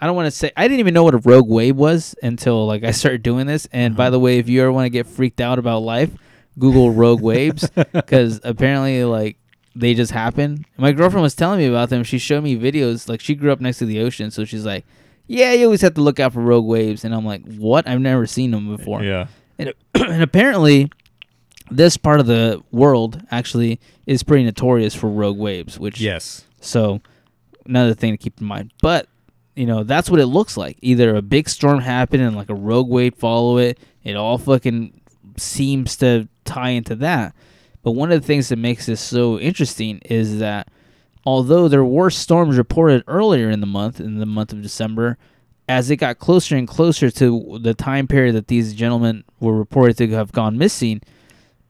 I 0.00 0.06
don't 0.06 0.16
want 0.16 0.26
to 0.26 0.30
say 0.30 0.50
I 0.56 0.66
didn't 0.66 0.80
even 0.80 0.94
know 0.94 1.04
what 1.04 1.14
a 1.14 1.18
rogue 1.18 1.48
wave 1.48 1.76
was 1.76 2.14
until 2.22 2.66
like 2.66 2.84
I 2.84 2.90
started 2.90 3.22
doing 3.22 3.46
this. 3.46 3.68
And 3.72 3.96
by 3.96 4.04
uh-huh. 4.04 4.10
the 4.10 4.20
way, 4.20 4.38
if 4.38 4.48
you 4.48 4.62
ever 4.62 4.72
want 4.72 4.86
to 4.86 4.90
get 4.90 5.06
freaked 5.06 5.40
out 5.40 5.58
about 5.58 5.80
life, 5.80 6.10
Google 6.58 6.90
rogue 6.90 7.20
waves 7.20 7.68
because 7.92 8.40
apparently 8.44 9.04
like 9.04 9.36
they 9.74 9.94
just 9.94 10.12
happen. 10.12 10.64
My 10.76 10.92
girlfriend 10.92 11.22
was 11.22 11.34
telling 11.34 11.58
me 11.58 11.66
about 11.66 11.90
them. 11.90 12.02
She 12.04 12.18
showed 12.18 12.42
me 12.42 12.56
videos. 12.56 13.08
Like 13.08 13.20
she 13.20 13.34
grew 13.34 13.52
up 13.52 13.60
next 13.60 13.78
to 13.78 13.86
the 13.86 14.00
ocean, 14.00 14.30
so 14.30 14.44
she's 14.44 14.66
like, 14.66 14.84
"Yeah, 15.26 15.52
you 15.52 15.64
always 15.66 15.80
have 15.82 15.94
to 15.94 16.00
look 16.00 16.18
out 16.18 16.32
for 16.32 16.40
rogue 16.40 16.66
waves." 16.66 17.04
And 17.04 17.14
I'm 17.14 17.24
like, 17.24 17.44
"What? 17.44 17.88
I've 17.88 18.00
never 18.00 18.26
seen 18.26 18.50
them 18.50 18.76
before." 18.76 19.02
Yeah. 19.02 19.28
and, 19.58 19.72
and 19.94 20.22
apparently 20.22 20.90
this 21.70 21.96
part 21.96 22.20
of 22.20 22.26
the 22.26 22.62
world 22.72 23.22
actually 23.30 23.80
is 24.06 24.22
pretty 24.22 24.44
notorious 24.44 24.94
for 24.94 25.08
rogue 25.08 25.38
waves, 25.38 25.78
which 25.78 26.00
Yes. 26.00 26.44
so 26.60 27.00
another 27.64 27.94
thing 27.94 28.12
to 28.12 28.18
keep 28.18 28.40
in 28.40 28.46
mind. 28.46 28.72
But 28.82 29.08
you 29.60 29.66
know, 29.66 29.84
that's 29.84 30.08
what 30.08 30.20
it 30.20 30.26
looks 30.26 30.56
like. 30.56 30.78
Either 30.80 31.14
a 31.14 31.20
big 31.20 31.46
storm 31.46 31.80
happened 31.80 32.22
and 32.22 32.34
like 32.34 32.48
a 32.48 32.54
rogue 32.54 32.88
wave 32.88 33.14
follow 33.14 33.58
it. 33.58 33.78
It 34.02 34.16
all 34.16 34.38
fucking 34.38 34.98
seems 35.36 35.98
to 35.98 36.28
tie 36.46 36.70
into 36.70 36.94
that. 36.96 37.34
But 37.82 37.90
one 37.90 38.10
of 38.10 38.18
the 38.18 38.26
things 38.26 38.48
that 38.48 38.56
makes 38.56 38.86
this 38.86 39.02
so 39.02 39.38
interesting 39.38 39.98
is 40.06 40.38
that 40.38 40.68
although 41.26 41.68
there 41.68 41.84
were 41.84 42.08
storms 42.08 42.56
reported 42.56 43.04
earlier 43.06 43.50
in 43.50 43.60
the 43.60 43.66
month, 43.66 44.00
in 44.00 44.18
the 44.18 44.24
month 44.24 44.54
of 44.54 44.62
December, 44.62 45.18
as 45.68 45.90
it 45.90 45.96
got 45.96 46.18
closer 46.18 46.56
and 46.56 46.66
closer 46.66 47.10
to 47.10 47.58
the 47.60 47.74
time 47.74 48.08
period 48.08 48.36
that 48.36 48.48
these 48.48 48.72
gentlemen 48.72 49.24
were 49.40 49.58
reported 49.58 49.98
to 49.98 50.08
have 50.08 50.32
gone 50.32 50.56
missing, 50.56 51.02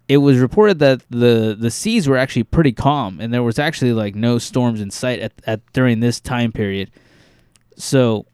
it 0.08 0.18
was 0.18 0.38
reported 0.38 0.78
that 0.78 1.02
the 1.10 1.56
the 1.58 1.72
seas 1.72 2.08
were 2.08 2.16
actually 2.16 2.44
pretty 2.44 2.72
calm 2.72 3.20
and 3.20 3.34
there 3.34 3.42
was 3.42 3.58
actually 3.58 3.92
like 3.92 4.14
no 4.14 4.38
storms 4.38 4.80
in 4.80 4.92
sight 4.92 5.18
at, 5.18 5.32
at 5.44 5.60
during 5.72 5.98
this 5.98 6.20
time 6.20 6.52
period. 6.52 6.88
So 7.80 8.26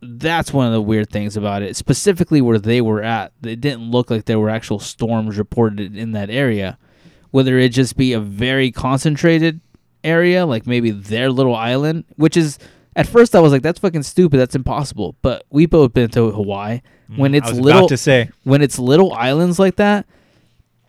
that's 0.00 0.52
one 0.52 0.66
of 0.66 0.72
the 0.72 0.80
weird 0.80 1.10
things 1.10 1.36
about 1.36 1.62
it. 1.62 1.76
Specifically 1.76 2.40
where 2.40 2.58
they 2.58 2.80
were 2.80 3.02
at, 3.02 3.32
it 3.42 3.60
didn't 3.60 3.90
look 3.90 4.10
like 4.10 4.24
there 4.24 4.38
were 4.38 4.50
actual 4.50 4.78
storms 4.78 5.38
reported 5.38 5.96
in 5.96 6.12
that 6.12 6.30
area. 6.30 6.78
Whether 7.30 7.58
it 7.58 7.70
just 7.70 7.96
be 7.96 8.12
a 8.12 8.20
very 8.20 8.70
concentrated 8.70 9.60
area, 10.04 10.44
like 10.44 10.66
maybe 10.66 10.90
their 10.90 11.30
little 11.30 11.54
island, 11.54 12.04
which 12.16 12.36
is 12.36 12.58
at 12.94 13.06
first 13.06 13.34
I 13.34 13.40
was 13.40 13.52
like, 13.52 13.62
that's 13.62 13.78
fucking 13.78 14.02
stupid. 14.02 14.38
That's 14.38 14.54
impossible. 14.54 15.16
But 15.22 15.44
we 15.50 15.66
both 15.66 15.94
been 15.94 16.10
to 16.10 16.30
Hawaii. 16.30 16.82
Mm, 17.10 17.18
when 17.18 17.34
I 17.34 17.38
it's 17.38 17.52
little 17.52 17.88
to 17.88 17.96
say 17.96 18.30
when 18.44 18.60
it's 18.60 18.78
little 18.78 19.12
islands 19.12 19.58
like 19.58 19.76
that, 19.76 20.06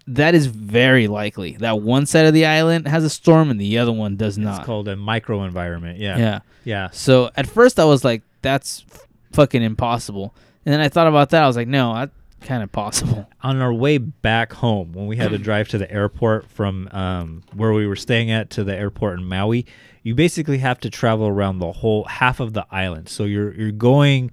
that 0.08 0.36
is 0.36 0.47
very 0.47 1.08
likely 1.08 1.54
that 1.58 1.82
one 1.82 2.06
side 2.06 2.26
of 2.26 2.34
the 2.34 2.45
island 2.45 2.88
has 2.88 3.04
a 3.04 3.10
storm 3.10 3.49
and 3.49 3.60
the 3.60 3.78
other 3.78 3.91
one 3.91 4.16
does 4.16 4.38
not. 4.38 4.58
it's 4.58 4.66
called 4.66 4.88
a 4.88 4.95
microenvironment. 4.95 5.99
Yeah. 5.99 6.18
yeah. 6.18 6.39
Yeah. 6.66 6.89
So 6.91 7.30
at 7.36 7.47
first 7.47 7.80
I 7.80 7.86
was 7.86 8.04
like, 8.04 8.22
that's 8.41 8.84
fucking 9.32 9.62
impossible. 9.62 10.36
And 10.66 10.74
then 10.74 10.82
I 10.82 10.89
thought 10.89 11.08
about 11.08 11.30
that. 11.32 11.43
I 11.43 11.47
was 11.47 11.56
like, 11.56 11.68
no, 11.68 11.93
that's 11.93 12.12
kind 12.41 12.64
of 12.64 12.72
possible. 12.72 13.30
on 13.41 13.62
our 13.62 13.74
way 13.74 13.97
back 13.97 14.54
home 14.54 14.91
when 14.93 15.08
we 15.08 15.18
had 15.18 15.32
to 15.32 15.38
drive 15.39 15.70
to 15.70 15.78
the 15.78 15.89
airport 15.91 16.49
from 16.49 16.89
um, 16.91 17.43
where 17.54 17.72
we 17.72 17.88
were 17.88 17.95
staying 17.95 18.32
at 18.32 18.49
to 18.51 18.64
the 18.64 18.76
airport 18.76 19.20
in 19.20 19.26
Maui, 19.26 19.66
you 20.04 20.16
basically 20.16 20.58
have 20.58 20.80
to 20.82 20.89
travel 20.89 21.28
around 21.28 21.60
the 21.60 21.72
whole 21.72 22.04
half 22.06 22.39
of 22.39 22.54
the 22.54 22.66
island. 22.72 23.08
So 23.10 23.24
you're 23.24 23.54
you're 23.54 23.72
going 23.72 24.32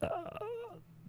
uh, 0.00 0.08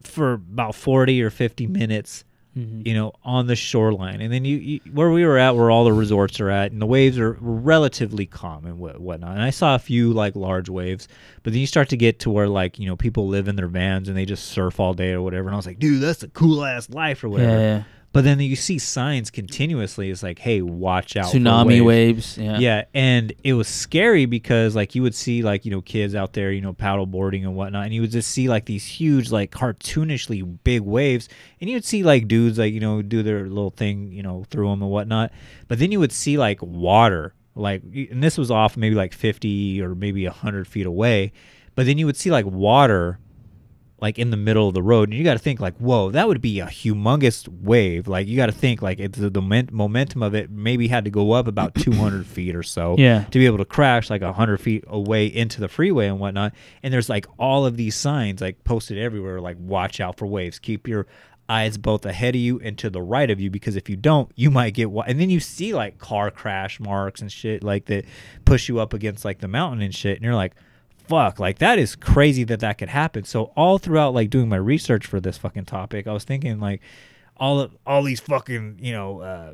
for 0.04 0.34
about 0.34 0.76
40 0.76 1.22
or 1.24 1.30
50 1.30 1.68
minutes 1.68 2.26
Mm-hmm. 2.58 2.88
you 2.88 2.94
know 2.94 3.12
on 3.26 3.48
the 3.48 3.56
shoreline. 3.58 4.22
And 4.22 4.32
then 4.32 4.46
you, 4.46 4.56
you 4.56 4.80
where 4.94 5.12
we 5.12 5.26
were 5.26 5.38
at 5.38 5.58
where 5.58 5.70
all 5.70 5.84
the 5.84 5.92
resorts 5.92 6.40
are 6.40 6.50
at 6.50 6.72
and 6.72 6.82
the 6.82 6.86
waves 6.86 7.20
are 7.20 7.38
relatively 7.42 8.26
calm 8.26 8.66
and 8.66 8.80
what, 8.80 9.02
whatnot. 9.02 9.34
And 9.34 9.42
i 9.42 9.50
saw 9.50 9.76
a 9.76 9.80
few 9.80 10.14
like 10.14 10.38
large 10.38 10.70
waves 10.70 11.10
but 11.44 11.52
then 11.52 11.60
you 11.60 11.68
start 11.68 11.90
to 11.90 11.98
get 11.98 12.20
to 12.20 12.30
where 12.30 12.48
like 12.48 12.80
you 12.80 12.88
know 12.88 12.96
people 12.96 13.28
live 13.28 13.50
in 13.50 13.58
their 13.58 13.68
vans 13.68 14.08
and 14.08 14.16
they 14.16 14.24
just 14.24 14.46
surf 14.46 14.80
all 14.80 14.94
day 14.94 15.12
or 15.12 15.22
whatever. 15.22 15.50
And 15.50 15.54
i 15.54 15.58
was 15.58 15.66
like 15.66 15.80
dude 15.80 16.02
that's 16.02 16.24
a 16.24 16.30
cool 16.30 16.64
ass 16.64 16.90
life 16.90 17.26
or 17.26 17.30
whatever. 17.30 17.60
Yeah. 17.60 17.84
But 18.16 18.24
then 18.24 18.40
you 18.40 18.56
see 18.56 18.80
signs 18.80 19.30
continuously 19.30 20.10
it's 20.10 20.24
like 20.24 20.40
hey 20.40 20.62
watch 20.62 21.18
out 21.18 21.34
Tsunami 21.34 21.84
waves. 21.86 22.38
waves. 22.38 22.38
Yeah. 22.38 22.60
Yeah, 22.60 22.84
and 22.94 23.34
it 23.44 23.52
was 23.56 23.68
scary 23.68 24.26
because 24.26 24.74
like 24.74 24.96
you 24.96 25.02
would 25.02 25.14
see 25.14 25.44
like 25.44 25.66
you 25.66 25.72
know 25.72 25.82
kids 25.82 26.16
out 26.16 26.32
there 26.32 26.50
you 26.54 26.62
know 26.62 26.72
paddle 26.72 27.06
boarding 27.06 27.44
and 27.44 27.58
whatnot, 27.58 27.84
and 27.84 27.94
you 27.94 28.00
would 28.00 28.12
just 28.12 28.32
see 28.32 28.48
like 28.48 28.68
these 28.68 28.86
huge 28.86 29.32
like 29.32 29.52
cartoonishly 29.52 30.64
big 30.64 30.82
waves, 30.82 31.28
and 31.60 31.70
you 31.70 31.76
would 31.76 31.84
see 31.84 32.04
like 32.04 32.30
dudes 32.30 32.58
like 32.58 32.74
you 32.74 32.80
know 32.80 33.02
do 33.02 33.22
their 33.22 33.50
little 33.50 33.72
thing 33.72 34.14
you 34.14 34.24
know 34.24 34.46
through 34.50 34.70
them 34.70 34.82
and 34.82 34.90
whatnot, 34.90 35.34
but 35.68 35.78
then 35.78 35.92
you 35.92 36.00
would 36.00 36.14
see 36.14 36.38
like 36.38 36.62
water 36.62 37.34
like 37.54 37.84
and 37.84 38.24
this 38.24 38.38
was 38.38 38.50
off 38.50 38.78
maybe 38.78 38.96
like 38.96 39.14
fifty 39.14 39.82
or 39.82 39.94
maybe 39.94 40.24
hundred 40.24 40.70
feet 40.70 40.86
away, 40.86 41.34
but 41.76 41.86
then 41.86 41.98
you 41.98 42.06
would 42.06 42.16
see 42.16 42.32
like 42.32 42.46
water 42.46 43.20
like 44.02 44.20
in 44.20 44.30
the 44.30 44.38
middle 44.38 44.68
of 44.68 44.74
the 44.74 44.84
road 44.84 45.08
and 45.10 45.18
you 45.18 45.24
got 45.24 45.34
to 45.34 45.40
think 45.40 45.60
like 45.62 45.76
whoa 45.78 46.12
that 46.12 46.28
would 46.28 46.42
be 46.42 46.60
a 46.60 46.66
humongous 46.66 47.48
wave. 47.48 48.08
Like 48.08 48.28
you 48.28 48.36
got 48.36 48.48
to 48.48 48.52
think 48.52 48.82
like 48.82 49.00
it's 49.00 49.18
the, 49.18 49.30
the 49.30 49.42
momentum 49.42 50.22
of 50.22 50.36
it 50.36 50.52
maybe 50.52 50.88
had 50.88 51.06
to 51.06 51.12
go 51.12 51.32
up 51.32 51.48
about 51.48 51.76
200 51.76 52.26
feet 52.26 52.56
or 52.56 52.64
so 52.64 52.96
Yeah. 52.98 53.24
to 53.24 53.40
be 53.40 53.46
able 53.46 53.58
to 53.60 53.66
crash 53.66 54.10
like 54.10 54.22
100 54.22 54.58
feet 54.60 54.84
away 54.88 55.28
into 55.28 55.62
the 55.62 55.68
freeway 55.70 56.08
and 56.08 56.20
whatnot. 56.20 56.54
And 56.84 56.94
there's 56.94 57.10
like 57.10 57.26
all 57.40 57.66
of 57.66 57.78
these 57.78 57.96
signs 57.96 58.42
like 58.42 58.64
posted 58.66 58.98
everywhere 58.98 59.40
like 59.40 59.58
watch 59.60 60.00
out 60.02 60.18
for 60.18 60.26
waves. 60.28 60.60
Keep 60.60 60.88
your 60.88 61.08
eyes 61.48 61.78
both 61.78 62.06
ahead 62.06 62.34
of 62.36 62.42
you 62.42 62.60
and 62.62 62.76
to 62.80 62.90
the 62.90 63.02
right 63.02 63.30
of 63.30 63.40
you 63.40 63.52
because 63.52 63.76
if 63.76 63.88
you 63.88 63.96
don't 63.96 64.32
you 64.36 64.50
might 64.50 64.74
get 64.74 64.90
wa- 64.90 65.04
and 65.08 65.20
then 65.20 65.30
you 65.30 65.40
see 65.40 65.76
like 65.76 66.00
car 66.00 66.32
crash 66.32 66.80
marks 66.80 67.22
and 67.22 67.32
shit 67.32 67.64
like 67.64 67.86
that 67.86 68.04
push 68.46 68.68
you 68.68 68.80
up 68.80 68.94
against 68.96 69.24
like 69.24 69.40
the 69.40 69.48
mountain 69.48 69.80
and 69.84 69.94
shit 69.94 70.18
and 70.18 70.26
you're 70.26 70.34
like 70.34 70.54
fuck 71.08 71.40
like 71.40 71.60
that 71.60 71.78
is 71.80 71.96
crazy 71.96 72.44
that 72.44 72.60
that 72.60 72.78
could 72.78 72.90
happen 72.90 73.24
so 73.24 73.46
all 73.56 73.78
throughout 73.78 74.14
like 74.14 74.30
doing 74.30 74.50
my 74.50 74.56
research 74.56 75.06
for 75.06 75.20
this 75.20 75.38
fucking 75.38 75.66
topic 75.66 76.08
i 76.08 76.12
was 76.12 76.24
thinking 76.24 76.60
like 76.60 76.82
all 77.38 77.60
of 77.60 77.76
all 77.86 78.02
these 78.04 78.20
fucking 78.20 78.78
you 78.82 78.92
know 78.92 79.20
uh 79.22 79.54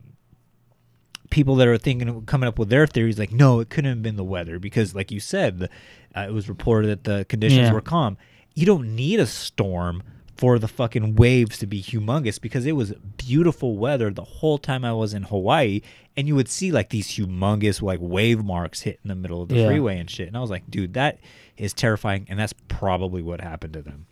people 1.29 1.55
that 1.55 1.67
are 1.67 1.77
thinking 1.77 2.25
coming 2.25 2.47
up 2.47 2.59
with 2.59 2.69
their 2.69 2.85
theories 2.85 3.17
like 3.17 3.31
no 3.31 3.59
it 3.59 3.69
couldn't 3.69 3.89
have 3.89 4.01
been 4.03 4.17
the 4.17 4.23
weather 4.23 4.59
because 4.59 4.93
like 4.93 5.11
you 5.11 5.19
said 5.19 5.59
the, 5.59 5.69
uh, 6.15 6.25
it 6.27 6.33
was 6.33 6.49
reported 6.49 6.87
that 6.89 7.03
the 7.05 7.25
conditions 7.25 7.67
Yeah. 7.67 7.73
were 7.73 7.81
calm 7.81 8.17
you 8.53 8.65
don't 8.65 8.95
need 8.95 9.19
a 9.19 9.25
storm 9.25 10.03
for 10.41 10.57
the 10.57 10.67
fucking 10.67 11.15
waves 11.15 11.59
to 11.59 11.67
be 11.67 11.81
humongous 11.83 12.41
because 12.41 12.65
it 12.65 12.71
was 12.71 12.93
beautiful 13.17 13.77
weather 13.77 14.09
the 14.09 14.23
whole 14.23 14.57
time 14.57 14.83
I 14.83 14.91
was 14.93 15.13
in 15.13 15.23
Hawaii 15.23 15.81
and 16.17 16.27
you 16.27 16.33
would 16.35 16.49
see 16.49 16.71
like 16.71 16.89
these 16.89 17.07
humongous 17.09 17.79
like 17.81 17.99
wave 18.01 18.43
marks 18.43 18.81
hit 18.81 18.99
in 19.03 19.07
the 19.09 19.15
middle 19.15 19.43
of 19.43 19.49
the 19.49 19.55
Yeah. 19.57 19.67
freeway 19.67 19.99
and 19.99 20.09
shit 20.09 20.27
and 20.27 20.35
I 20.35 20.39
was 20.39 20.49
like 20.49 20.65
dude 20.69 20.93
that 20.95 21.19
is 21.57 21.73
terrifying 21.73 22.25
and 22.27 22.39
that's 22.39 22.53
probably 22.69 23.21
what 23.21 23.39
happened 23.39 23.73
to 23.73 23.83
them 23.83 24.07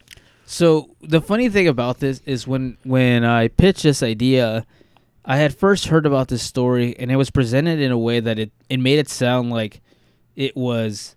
So 0.46 0.96
the 1.02 1.20
funny 1.20 1.50
thing 1.50 1.68
about 1.68 2.00
this 2.00 2.22
is 2.26 2.48
when 2.48 2.78
when 2.84 3.24
I 3.24 3.48
pitched 3.50 3.84
this 3.84 4.02
idea, 4.04 4.66
I 5.26 5.38
had 5.38 5.52
first 5.56 5.88
heard 5.92 6.06
about 6.06 6.28
this 6.28 6.44
story 6.44 6.96
and 7.00 7.12
it 7.12 7.18
was 7.18 7.30
presented 7.32 7.80
in 7.80 7.92
a 7.92 7.98
way 8.08 8.20
that 8.20 8.38
it 8.40 8.52
it 8.74 8.80
made 8.80 9.00
it 9.00 9.10
sound 9.10 9.50
like 9.60 9.82
it 10.36 10.54
was 10.56 11.16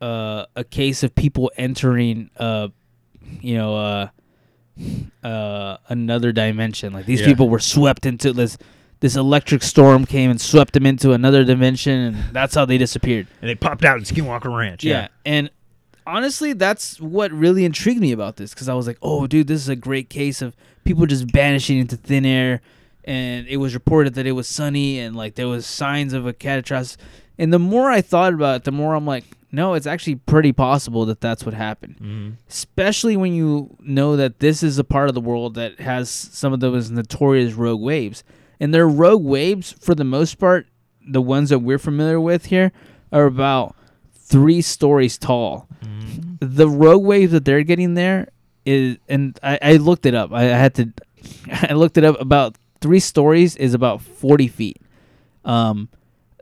uh, 0.00 0.46
a 0.54 0.64
case 0.64 1.02
of 1.06 1.10
people 1.14 1.50
entering 1.56 2.30
uh 2.36 2.68
you 3.40 3.56
know 3.58 3.72
uh 3.76 4.08
uh 5.24 5.76
another 5.88 6.32
dimension 6.32 6.92
like 6.92 7.06
these 7.06 7.20
Yeah. 7.20 7.26
people 7.26 7.48
were 7.48 7.58
swept 7.58 8.06
into 8.06 8.32
this 8.32 8.56
this 9.00 9.16
electric 9.16 9.62
storm 9.62 10.04
came 10.06 10.30
and 10.30 10.40
swept 10.40 10.72
them 10.72 10.86
into 10.86 11.12
another 11.12 11.44
dimension 11.44 11.98
and 12.00 12.16
that's 12.32 12.54
how 12.54 12.64
they 12.64 12.78
disappeared 12.78 13.26
and 13.40 13.48
they 13.48 13.54
popped 13.54 13.84
out 13.84 13.96
in 13.98 14.04
Skinwalker 14.04 14.56
Ranch 14.56 14.84
yeah. 14.84 15.08
And 15.24 15.50
honestly, 16.06 16.52
that's 16.54 16.98
what 17.00 17.30
really 17.32 17.64
intrigued 17.64 18.00
me 18.00 18.12
about 18.12 18.36
this 18.36 18.54
because 18.54 18.66
I 18.68 18.72
was 18.72 18.86
like, 18.86 18.96
oh, 19.02 19.26
dude, 19.26 19.46
this 19.46 19.60
is 19.60 19.68
a 19.68 19.76
great 19.76 20.08
case 20.08 20.40
of 20.40 20.56
people 20.84 21.04
just 21.04 21.24
vanishing 21.30 21.78
into 21.78 21.96
thin 21.98 22.24
air. 22.24 22.62
And 23.04 23.46
it 23.46 23.58
was 23.58 23.74
reported 23.74 24.14
that 24.14 24.26
it 24.26 24.32
was 24.32 24.48
sunny 24.48 24.98
and 25.00 25.14
like 25.14 25.34
there 25.34 25.48
was 25.48 25.66
signs 25.66 26.14
of 26.14 26.26
a 26.26 26.32
catastrophe. 26.32 26.96
And 27.36 27.52
the 27.52 27.58
more 27.58 27.90
I 27.90 28.00
thought 28.00 28.32
about 28.32 28.56
it, 28.56 28.64
the 28.64 28.72
more 28.72 28.94
I'm 28.94 29.04
like, 29.06 29.24
no, 29.50 29.74
it's 29.74 29.86
actually 29.86 30.16
pretty 30.16 30.52
possible 30.52 31.06
that 31.06 31.20
that's 31.20 31.44
what 31.44 31.54
happened. 31.54 31.96
Especially 32.48 33.16
when 33.16 33.32
you 33.32 33.76
know 33.80 34.16
that 34.16 34.40
this 34.40 34.62
is 34.62 34.78
a 34.78 34.84
part 34.84 35.08
of 35.08 35.14
the 35.14 35.20
world 35.20 35.54
that 35.54 35.80
has 35.80 36.10
some 36.10 36.52
of 36.52 36.60
those 36.60 36.90
notorious 36.90 37.54
rogue 37.54 37.80
waves. 37.80 38.24
And 38.60 38.74
their 38.74 38.88
rogue 38.88 39.24
waves, 39.24 39.72
for 39.80 39.94
the 39.94 40.04
most 40.04 40.38
part, 40.38 40.66
the 41.08 41.22
ones 41.22 41.48
that 41.50 41.60
we're 41.60 41.78
familiar 41.78 42.20
with 42.20 42.46
here, 42.46 42.72
are 43.12 43.24
about 43.24 43.74
three 44.12 44.60
stories 44.60 45.16
tall. 45.16 45.68
The 46.40 46.68
rogue 46.68 47.04
wave 47.04 47.30
that 47.30 47.44
they're 47.44 47.62
getting 47.62 47.94
there 47.94 48.28
is, 48.66 48.98
and 49.08 49.38
I, 49.42 49.58
I 49.62 49.76
looked 49.76 50.04
it 50.06 50.14
up. 50.14 50.32
I, 50.32 50.42
I 50.44 50.56
had 50.56 50.74
to, 50.74 50.92
I 51.70 51.72
looked 51.72 51.96
it 51.96 52.04
up. 52.04 52.20
About 52.20 52.56
three 52.80 53.00
stories 53.00 53.56
is 53.56 53.72
about 53.74 54.02
forty 54.02 54.48
feet. 54.48 54.80
Um, 55.44 55.88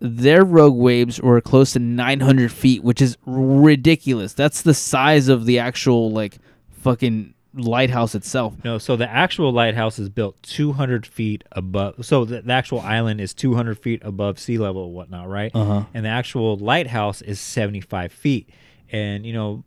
their 0.01 0.45
rogue 0.45 0.77
waves 0.77 1.21
were 1.21 1.41
close 1.41 1.73
to 1.73 1.79
nine 1.79 2.21
hundred 2.21 2.53
feet, 2.53 2.83
which 2.85 3.01
is 3.01 3.17
ridiculous. 3.25 4.33
That's 4.35 4.63
the 4.63 4.75
size 4.75 5.29
of 5.29 5.47
the 5.47 5.59
actual 5.59 6.11
like 6.11 6.39
fucking 6.83 7.35
lighthouse 7.57 8.15
itself. 8.15 8.55
No, 8.65 8.79
so 8.79 8.97
the 8.97 9.11
actual 9.11 9.53
lighthouse 9.53 9.99
is 9.99 10.09
built 10.09 10.41
200 10.43 11.07
feet 11.07 11.43
above. 11.53 12.05
So 12.05 12.25
the, 12.25 12.43
the 12.43 12.53
actual 12.53 12.81
island 12.81 13.21
is 13.21 13.35
200 13.35 13.79
feet 13.79 14.03
above 14.05 14.39
sea 14.39 14.59
level 14.59 14.85
and 14.85 14.95
whatnot, 14.95 15.29
right? 15.29 15.51
Uh-huh. 15.55 15.85
And 15.95 16.05
the 16.05 16.11
actual 16.11 16.57
lighthouse 16.57 17.23
is 17.23 17.41
75 17.41 18.13
feet. 18.13 18.51
And, 18.93 19.25
you 19.27 19.33
know, 19.33 19.65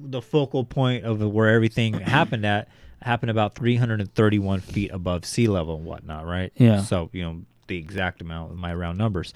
the 0.00 0.20
focal 0.20 0.64
point 0.64 1.04
of 1.04 1.20
where 1.20 1.48
everything 1.50 1.92
happened 2.00 2.44
at 2.44 2.68
happened 3.00 3.30
about 3.30 3.54
331 3.54 4.60
feet 4.60 4.90
above 4.92 5.24
sea 5.24 5.46
level 5.46 5.76
and 5.76 5.84
whatnot, 5.84 6.26
right? 6.26 6.52
Yeah. 6.56 6.82
So, 6.82 7.10
you 7.12 7.22
know, 7.22 7.42
the 7.68 7.76
exact 7.76 8.20
amount 8.20 8.52
of 8.52 8.58
my 8.58 8.74
round 8.74 8.98
numbers. 8.98 9.32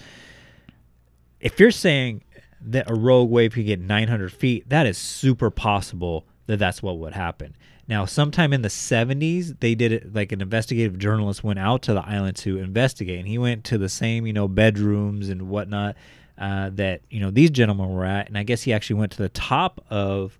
If 1.40 1.58
you're 1.58 1.70
saying 1.70 2.24
that 2.60 2.90
a 2.90 2.94
rogue 2.94 3.30
wave 3.30 3.54
could 3.54 3.66
get 3.66 3.80
900 3.80 4.32
feet, 4.32 4.68
that 4.68 4.86
is 4.86 4.98
super 4.98 5.50
possible 5.50 6.24
that 6.46 6.58
that's 6.58 6.82
what 6.82 6.98
would 6.98 7.12
happen. 7.12 7.56
Now, 7.88 8.04
sometime 8.04 8.52
in 8.52 8.62
the 8.62 8.68
70s, 8.68 9.58
they 9.60 9.74
did 9.74 9.92
it 9.92 10.14
like 10.14 10.32
an 10.32 10.40
investigative 10.40 10.98
journalist 10.98 11.42
went 11.42 11.58
out 11.58 11.82
to 11.82 11.94
the 11.94 12.06
island 12.06 12.36
to 12.38 12.58
investigate, 12.58 13.18
and 13.18 13.28
he 13.28 13.38
went 13.38 13.64
to 13.64 13.78
the 13.78 13.88
same, 13.88 14.26
you 14.26 14.32
know, 14.32 14.48
bedrooms 14.48 15.28
and 15.28 15.48
whatnot 15.48 15.96
uh, 16.38 16.70
that 16.74 17.02
you 17.10 17.20
know 17.20 17.30
these 17.30 17.50
gentlemen 17.50 17.90
were 17.90 18.04
at, 18.04 18.28
and 18.28 18.38
I 18.38 18.42
guess 18.42 18.62
he 18.62 18.72
actually 18.72 18.96
went 18.96 19.12
to 19.12 19.18
the 19.18 19.28
top 19.28 19.84
of 19.90 20.38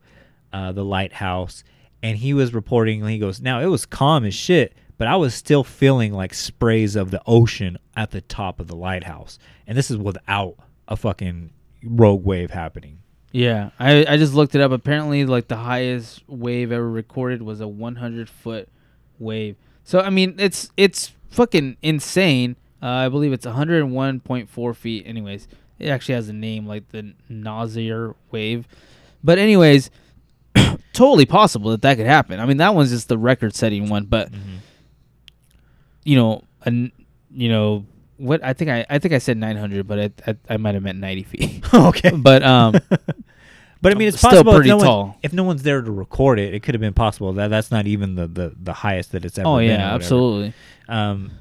uh, 0.52 0.72
the 0.72 0.84
lighthouse, 0.84 1.64
and 2.02 2.16
he 2.16 2.34
was 2.34 2.54
reporting. 2.54 3.06
He 3.06 3.18
goes, 3.18 3.40
"Now 3.40 3.60
it 3.60 3.66
was 3.66 3.86
calm 3.86 4.24
as 4.24 4.34
shit." 4.34 4.74
But 5.02 5.08
I 5.08 5.16
was 5.16 5.34
still 5.34 5.64
feeling 5.64 6.12
like 6.12 6.32
sprays 6.32 6.94
of 6.94 7.10
the 7.10 7.20
ocean 7.26 7.76
at 7.96 8.12
the 8.12 8.20
top 8.20 8.60
of 8.60 8.68
the 8.68 8.76
lighthouse. 8.76 9.36
And 9.66 9.76
this 9.76 9.90
is 9.90 9.96
without 9.96 10.54
a 10.86 10.96
fucking 10.96 11.50
rogue 11.82 12.24
wave 12.24 12.52
happening. 12.52 13.00
Yeah, 13.32 13.70
I 13.80 14.06
I 14.06 14.16
just 14.16 14.32
looked 14.32 14.54
it 14.54 14.60
up. 14.60 14.70
Apparently, 14.70 15.26
like 15.26 15.48
the 15.48 15.56
highest 15.56 16.22
wave 16.28 16.70
ever 16.70 16.88
recorded 16.88 17.42
was 17.42 17.60
a 17.60 17.66
100 17.66 18.28
foot 18.28 18.68
wave. 19.18 19.56
So 19.82 19.98
I 19.98 20.08
mean, 20.08 20.36
it's 20.38 20.70
it's 20.76 21.10
fucking 21.30 21.78
insane. 21.82 22.54
Uh, 22.80 22.86
I 22.86 23.08
believe 23.08 23.32
it's 23.32 23.44
101.4 23.44 24.76
feet. 24.76 25.04
Anyways, 25.04 25.48
it 25.80 25.88
actually 25.88 26.14
has 26.14 26.28
a 26.28 26.32
name 26.32 26.64
like 26.64 26.90
the 26.90 27.12
Nazaré 27.28 28.14
wave. 28.30 28.68
But 29.24 29.40
anyways, 29.40 29.90
totally 30.92 31.26
possible 31.26 31.72
that 31.72 31.82
that 31.82 31.96
could 31.96 32.06
happen. 32.06 32.38
I 32.38 32.46
mean, 32.46 32.58
that 32.58 32.76
one's 32.76 32.90
just 32.90 33.08
the 33.08 33.18
record-setting 33.18 33.88
one. 33.88 34.04
But 34.04 34.30
you 36.04 36.16
know, 36.16 36.44
an 36.62 36.92
you 37.30 37.48
know 37.48 37.86
what? 38.16 38.44
I 38.44 38.52
think 38.52 38.70
I 38.70 38.86
I 38.88 38.98
think 38.98 39.14
I 39.14 39.18
said 39.18 39.36
900, 39.36 39.86
but 39.86 39.98
I 39.98 40.30
I, 40.30 40.36
I 40.50 40.56
might 40.56 40.74
have 40.74 40.82
meant 40.82 40.98
90 40.98 41.22
feet. 41.24 41.64
okay. 41.74 42.10
but 42.16 42.42
um. 42.42 42.74
But 43.82 43.90
I 43.90 43.96
mean, 43.96 44.06
it's 44.06 44.18
Still 44.18 44.30
possible 44.30 44.52
pretty 44.54 44.70
if 44.70 44.78
no, 44.78 44.84
tall. 44.84 45.04
One, 45.06 45.14
if 45.24 45.32
no 45.32 45.42
one's 45.42 45.64
there 45.64 45.82
to 45.82 45.90
record 45.90 46.38
it, 46.38 46.54
it 46.54 46.62
could 46.62 46.76
have 46.76 46.80
been 46.80 46.94
possible. 46.94 47.32
That 47.32 47.48
that's 47.48 47.72
not 47.72 47.88
even 47.88 48.14
the, 48.14 48.28
the, 48.28 48.54
the 48.56 48.72
highest 48.72 49.10
that 49.10 49.24
it's 49.24 49.36
ever 49.38 49.48
Oh 49.48 49.58
yeah, 49.58 49.92
absolutely. 49.92 50.54
Um, 50.88 51.32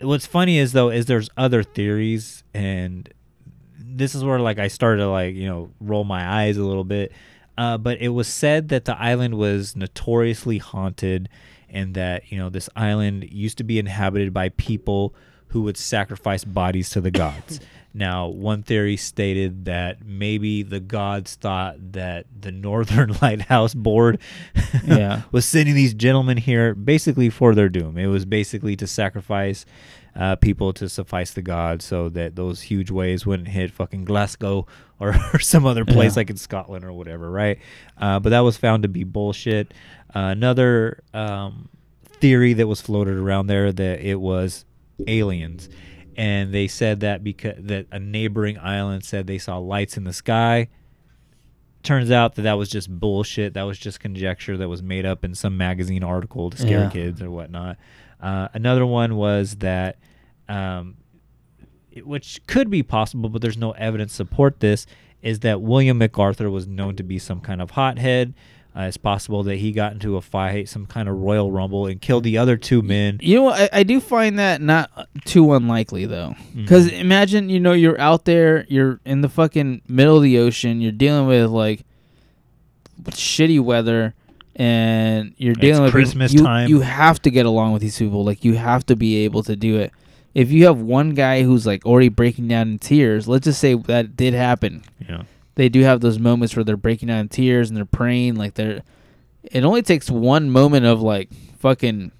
what's 0.00 0.24
funny 0.24 0.56
is 0.56 0.72
though 0.72 0.88
is 0.88 1.04
there's 1.04 1.28
other 1.36 1.62
theories, 1.62 2.42
and 2.54 3.06
this 3.78 4.14
is 4.14 4.24
where 4.24 4.40
like 4.40 4.58
I 4.58 4.68
started 4.68 5.02
to 5.02 5.10
like 5.10 5.34
you 5.34 5.46
know 5.46 5.72
roll 5.78 6.04
my 6.04 6.26
eyes 6.26 6.56
a 6.56 6.64
little 6.64 6.84
bit. 6.84 7.12
Uh, 7.58 7.76
but 7.76 8.00
it 8.00 8.08
was 8.08 8.26
said 8.28 8.70
that 8.70 8.86
the 8.86 8.96
island 8.98 9.34
was 9.34 9.76
notoriously 9.76 10.56
haunted, 10.56 11.28
and 11.70 11.94
that 11.94 12.30
you 12.30 12.38
know 12.38 12.48
this 12.48 12.68
island 12.76 13.30
used 13.30 13.58
to 13.58 13.64
be 13.64 13.78
inhabited 13.78 14.32
by 14.32 14.50
people 14.50 15.14
who 15.48 15.62
would 15.62 15.76
sacrifice 15.76 16.44
bodies 16.44 16.90
to 16.90 17.00
the 17.00 17.10
gods. 17.10 17.60
Now, 17.92 18.28
one 18.28 18.62
theory 18.62 18.96
stated 18.96 19.64
that 19.64 20.04
maybe 20.04 20.62
the 20.62 20.78
gods 20.80 21.34
thought 21.34 21.92
that 21.92 22.26
the 22.40 22.52
Northern 22.52 23.16
Lighthouse 23.22 23.74
Board 23.74 24.20
Yeah. 24.86 25.22
was 25.32 25.44
sending 25.44 25.74
these 25.74 25.94
gentlemen 25.94 26.36
here 26.36 26.74
basically 26.74 27.30
for 27.30 27.54
their 27.54 27.68
doom. 27.68 27.98
It 27.98 28.06
was 28.06 28.24
basically 28.24 28.76
to 28.76 28.86
sacrifice 28.86 29.66
uh, 30.14 30.36
people 30.36 30.72
to 30.74 30.88
suffice 30.88 31.32
the 31.32 31.42
gods 31.42 31.84
so 31.84 32.08
that 32.10 32.36
those 32.36 32.62
huge 32.62 32.90
waves 32.90 33.24
wouldn't 33.26 33.48
hit 33.48 33.70
fucking 33.72 34.04
Glasgow 34.04 34.66
or, 35.00 35.14
or 35.34 35.38
some 35.40 35.66
other 35.66 35.84
place 35.84 36.14
Yeah. 36.14 36.20
like 36.20 36.30
in 36.30 36.36
Scotland 36.36 36.84
or 36.84 36.92
whatever, 36.92 37.28
right? 37.30 37.58
Uh, 37.98 38.20
but 38.20 38.30
that 38.30 38.40
was 38.40 38.56
found 38.56 38.82
to 38.84 38.88
be 38.88 39.02
bullshit. 39.04 39.72
Uh, 40.14 40.18
another 40.30 41.02
um, 41.14 41.68
theory 42.04 42.52
that 42.54 42.66
was 42.68 42.80
floated 42.80 43.16
around 43.16 43.46
there 43.48 43.72
that 43.72 44.00
it 44.00 44.16
was 44.20 44.64
aliens. 45.06 45.68
And 46.16 46.52
they 46.52 46.66
said 46.68 47.00
that 47.00 47.22
because 47.24 47.54
that 47.58 47.86
a 47.92 47.98
neighboring 47.98 48.58
island 48.58 49.04
said 49.04 49.26
they 49.26 49.38
saw 49.38 49.58
lights 49.58 49.96
in 49.96 50.04
the 50.04 50.12
sky 50.12 50.68
turns 51.82 52.10
out 52.10 52.34
that 52.34 52.42
that 52.42 52.54
was 52.58 52.68
just 52.68 52.90
bullshit. 52.90 53.54
That 53.54 53.62
was 53.62 53.78
just 53.78 54.00
conjecture 54.00 54.56
that 54.58 54.68
was 54.68 54.82
made 54.82 55.06
up 55.06 55.24
in 55.24 55.34
some 55.34 55.56
magazine 55.56 56.02
article 56.04 56.50
to 56.50 56.58
scare 56.58 56.80
Yeah. 56.84 56.90
kids 56.90 57.22
or 57.22 57.30
whatnot. 57.30 57.78
Uh, 58.20 58.48
another 58.52 58.84
one 58.84 59.16
was 59.16 59.56
that, 59.56 59.96
um, 60.48 60.96
it- 61.90 62.06
which 62.06 62.40
could 62.46 62.68
be 62.68 62.82
possible, 62.82 63.30
but 63.30 63.40
there's 63.40 63.56
no 63.56 63.70
evidence 63.72 64.12
to 64.12 64.16
support 64.16 64.60
this, 64.60 64.84
is 65.22 65.40
that 65.40 65.62
William 65.62 65.96
MacArthur 65.98 66.50
was 66.50 66.66
known 66.66 66.96
to 66.96 67.02
be 67.02 67.18
some 67.18 67.40
kind 67.40 67.62
of 67.62 67.70
hothead. 67.72 68.34
Uh, 68.76 68.82
it's 68.82 68.96
possible 68.96 69.42
that 69.42 69.56
he 69.56 69.72
got 69.72 69.92
into 69.92 70.16
a 70.16 70.20
fight, 70.20 70.68
some 70.68 70.86
kind 70.86 71.08
of 71.08 71.16
royal 71.16 71.50
rumble, 71.50 71.86
and 71.86 72.00
killed 72.00 72.22
the 72.22 72.38
other 72.38 72.56
two 72.56 72.82
men. 72.82 73.18
You 73.20 73.36
know? 73.36 73.48
I, 73.50 73.68
I 73.72 73.82
do 73.82 74.00
find 74.00 74.38
that 74.38 74.60
not 74.60 75.08
too 75.24 75.52
unlikely 75.54 76.06
though, 76.06 76.36
because 76.54 76.86
imagine 76.86 77.48
you 77.50 77.58
know 77.58 77.72
you're 77.72 78.00
out 78.00 78.26
there, 78.26 78.64
you're 78.68 79.00
in 79.04 79.22
the 79.22 79.28
fucking 79.28 79.82
middle 79.88 80.16
of 80.16 80.22
the 80.22 80.38
ocean, 80.38 80.80
you're 80.80 80.92
dealing 80.92 81.26
with 81.26 81.50
like 81.50 81.84
shitty 83.06 83.60
weather, 83.60 84.14
and 84.54 85.34
you're 85.36 85.54
dealing 85.54 85.82
with 85.82 85.92
Christmas 85.92 86.32
you, 86.32 86.42
time. 86.44 86.68
You 86.68 86.80
have 86.80 87.20
to 87.22 87.30
get 87.30 87.46
along 87.46 87.72
with 87.72 87.82
these 87.82 87.98
people. 87.98 88.24
Like 88.24 88.44
you 88.44 88.54
have 88.54 88.86
to 88.86 88.94
be 88.94 89.24
able 89.24 89.42
to 89.44 89.56
do 89.56 89.78
it. 89.78 89.92
If 90.32 90.52
you 90.52 90.66
have 90.66 90.78
one 90.78 91.14
guy 91.14 91.42
who's 91.42 91.66
like 91.66 91.84
already 91.84 92.08
breaking 92.08 92.46
down 92.46 92.68
in 92.68 92.78
tears, 92.78 93.26
let's 93.26 93.46
just 93.46 93.60
say 93.60 93.74
that 93.74 94.16
did 94.16 94.32
happen. 94.32 94.84
You 95.00 95.08
know, 95.08 95.22
they 95.60 95.68
do 95.68 95.82
have 95.82 96.00
those 96.00 96.18
moments 96.18 96.56
where 96.56 96.64
they're 96.64 96.78
breaking 96.78 97.08
down 97.08 97.18
in 97.20 97.28
tears 97.28 97.68
and 97.68 97.76
they're 97.76 97.84
praying 97.84 98.34
like 98.36 98.54
they're 98.54 98.82
it 99.42 99.62
only 99.62 99.82
takes 99.82 100.10
one 100.10 100.48
moment 100.50 100.86
of 100.86 101.02
like 101.02 101.28
fucking 101.58 102.10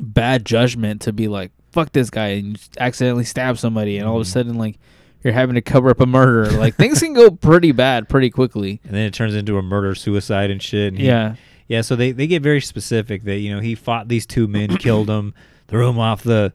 bad 0.00 0.44
judgment 0.44 1.00
to 1.02 1.12
be 1.12 1.28
like 1.28 1.52
fuck 1.72 1.92
this 1.92 2.10
guy 2.10 2.28
and 2.28 2.60
accidentally 2.78 3.24
stab 3.24 3.56
somebody 3.58 3.98
and 3.98 4.06
all 4.08 4.16
of 4.16 4.22
a 4.22 4.24
Mhm. 4.24 4.32
sudden 4.32 4.54
like 4.58 4.78
you're 5.22 5.32
having 5.32 5.54
to 5.54 5.60
cover 5.62 5.90
up 5.90 6.00
a 6.00 6.06
murder 6.06 6.50
like 6.52 6.74
things 6.76 7.00
can 7.00 7.12
go 7.14 7.30
pretty 7.50 7.72
bad 7.72 8.08
pretty 8.08 8.30
quickly 8.30 8.80
and 8.84 8.92
then 8.94 9.02
it 9.06 9.14
turns 9.14 9.34
into 9.34 9.56
a 9.58 9.62
murder 9.62 9.94
suicide 9.94 10.50
and 10.50 10.62
shit. 10.62 10.88
And 10.92 10.98
he- 10.98 11.06
yeah 11.06 11.36
Yeah, 11.68 11.80
so 11.82 11.96
they, 11.96 12.12
they 12.12 12.26
get 12.26 12.42
very 12.42 12.60
specific 12.60 13.24
that 13.24 13.38
you 13.38 13.54
know 13.54 13.60
he 13.60 13.74
fought 13.74 14.08
these 14.08 14.26
two 14.26 14.46
men, 14.46 14.76
killed 14.78 15.06
them, 15.08 15.34
threw 15.68 15.86
them 15.86 15.98
off 15.98 16.22
the, 16.22 16.52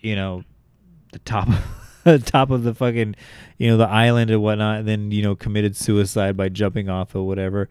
you 0.00 0.14
know, 0.16 0.42
the 1.12 1.18
top, 1.20 1.48
top 2.26 2.50
of 2.50 2.62
the 2.62 2.74
fucking, 2.74 3.14
you 3.60 3.68
know, 3.68 3.76
the 3.76 3.86
island 3.88 4.30
and 4.30 4.42
whatnot, 4.42 4.78
and 4.80 4.88
then 4.88 5.10
you 5.10 5.22
know 5.22 5.36
committed 5.36 5.76
suicide 5.76 6.34
by 6.36 6.48
jumping 6.48 6.88
off 6.88 7.14
or 7.14 7.26
whatever. 7.26 7.68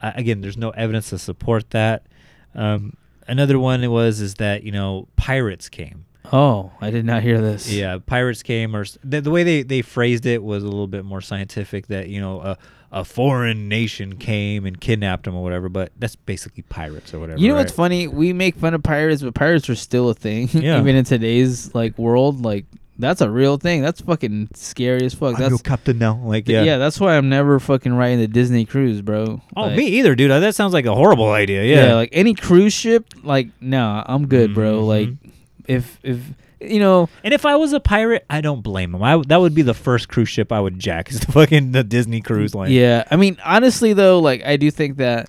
Uh, 0.00 0.12
again, 0.14 0.40
there's 0.40 0.56
no 0.56 0.70
evidence 0.70 1.10
to 1.10 1.18
support 1.18 1.68
that. 1.70 2.06
Um, 2.54 2.96
another 3.26 3.58
one 3.58 3.82
it 3.82 3.88
was 3.88 4.20
is 4.20 4.34
that 4.36 4.62
you 4.62 4.70
know 4.72 5.08
pirates 5.16 5.68
came. 5.68 6.04
oh 6.32 6.70
i 6.80 6.90
did 6.90 7.04
not 7.04 7.22
hear 7.22 7.40
this 7.40 7.70
Yeah, 7.72 7.98
pirates 8.06 8.42
came, 8.42 8.76
or 8.76 8.84
the, 9.02 9.20
the 9.20 9.30
way 9.30 9.42
they, 9.42 9.62
they 9.64 9.82
phrased 9.82 10.24
it 10.26 10.42
was 10.42 10.62
a 10.62 10.66
little 10.68 10.86
bit 10.86 11.04
more 11.04 11.20
scientific. 11.20 11.88
That 11.88 12.08
you 12.08 12.20
know 12.20 12.40
a 12.40 12.56
a 12.94 13.04
foreign 13.04 13.68
nation 13.68 14.16
came 14.16 14.66
and 14.66 14.78
kidnapped 14.78 15.24
them 15.24 15.34
or 15.34 15.42
whatever, 15.42 15.68
but 15.70 15.90
that's 15.98 16.14
basically 16.14 16.62
pirates 16.64 17.12
or 17.14 17.20
whatever. 17.20 17.40
you 17.40 17.48
know 17.48 17.54
right? 17.54 17.60
what's 17.60 17.72
funny 17.72 18.06
we 18.06 18.32
make 18.34 18.54
fun 18.56 18.74
of 18.74 18.82
pirates 18.82 19.22
but 19.22 19.34
pirates 19.34 19.68
are 19.70 19.74
still 19.74 20.10
a 20.10 20.14
thing 20.14 20.46
Yeah. 20.52 20.78
even 20.78 20.94
in 20.94 21.04
today's 21.04 21.74
like 21.74 21.96
world 21.98 22.42
like 22.44 22.66
that's 22.98 23.20
a 23.20 23.30
real 23.30 23.56
thing 23.56 23.82
that's 23.82 24.00
fucking 24.00 24.48
scary 24.54 25.04
as 25.04 25.14
fuck 25.14 25.34
I'm 25.34 25.40
that's 25.40 25.50
your 25.50 25.58
captain 25.58 25.98
now. 25.98 26.16
Like 26.22 26.46
yeah. 26.48 26.62
yeah. 26.62 26.78
that's 26.78 27.00
why 27.00 27.16
I'm 27.16 27.28
never 27.28 27.58
fucking 27.58 27.92
riding 27.94 28.18
the 28.18 28.28
Disney 28.28 28.64
cruise, 28.64 29.00
bro. 29.02 29.40
Oh, 29.56 29.62
Like- 29.62 29.76
me 29.76 29.86
either, 29.86 30.14
dude. 30.14 30.30
That 30.30 30.54
sounds 30.54 30.72
like 30.72 30.86
a 30.86 30.94
horrible 30.94 31.30
idea. 31.30 31.64
Yeah. 31.64 31.86
Yeah. 31.86 31.94
like 31.94 32.10
any 32.12 32.34
cruise 32.34 32.72
ship, 32.72 33.06
like 33.22 33.48
nah, 33.60 34.04
I'm 34.06 34.26
good, 34.26 34.54
bro. 34.54 34.82
Mhm. 34.82 34.86
Like 34.86 35.08
if 35.66 35.98
if 36.02 36.20
you 36.60 36.78
know, 36.78 37.08
and 37.24 37.34
if 37.34 37.44
I 37.44 37.56
was 37.56 37.72
a 37.72 37.80
pirate, 37.80 38.24
I 38.30 38.40
don't 38.40 38.62
blame 38.62 38.94
him. 38.94 39.02
I 39.02 39.20
that 39.26 39.38
would 39.40 39.54
be 39.54 39.62
the 39.62 39.74
first 39.74 40.08
cruise 40.08 40.28
ship 40.28 40.52
I 40.52 40.60
would 40.60 40.78
jack. 40.78 41.10
Is 41.10 41.20
the 41.20 41.32
fucking 41.32 41.72
the 41.72 41.82
Disney 41.82 42.20
cruise 42.20 42.54
line. 42.54 42.70
yeah. 42.70 43.04
I 43.10 43.16
mean, 43.16 43.36
honestly 43.44 43.94
though, 43.94 44.20
like 44.20 44.44
I 44.44 44.56
do 44.56 44.70
think 44.70 44.98
that 44.98 45.28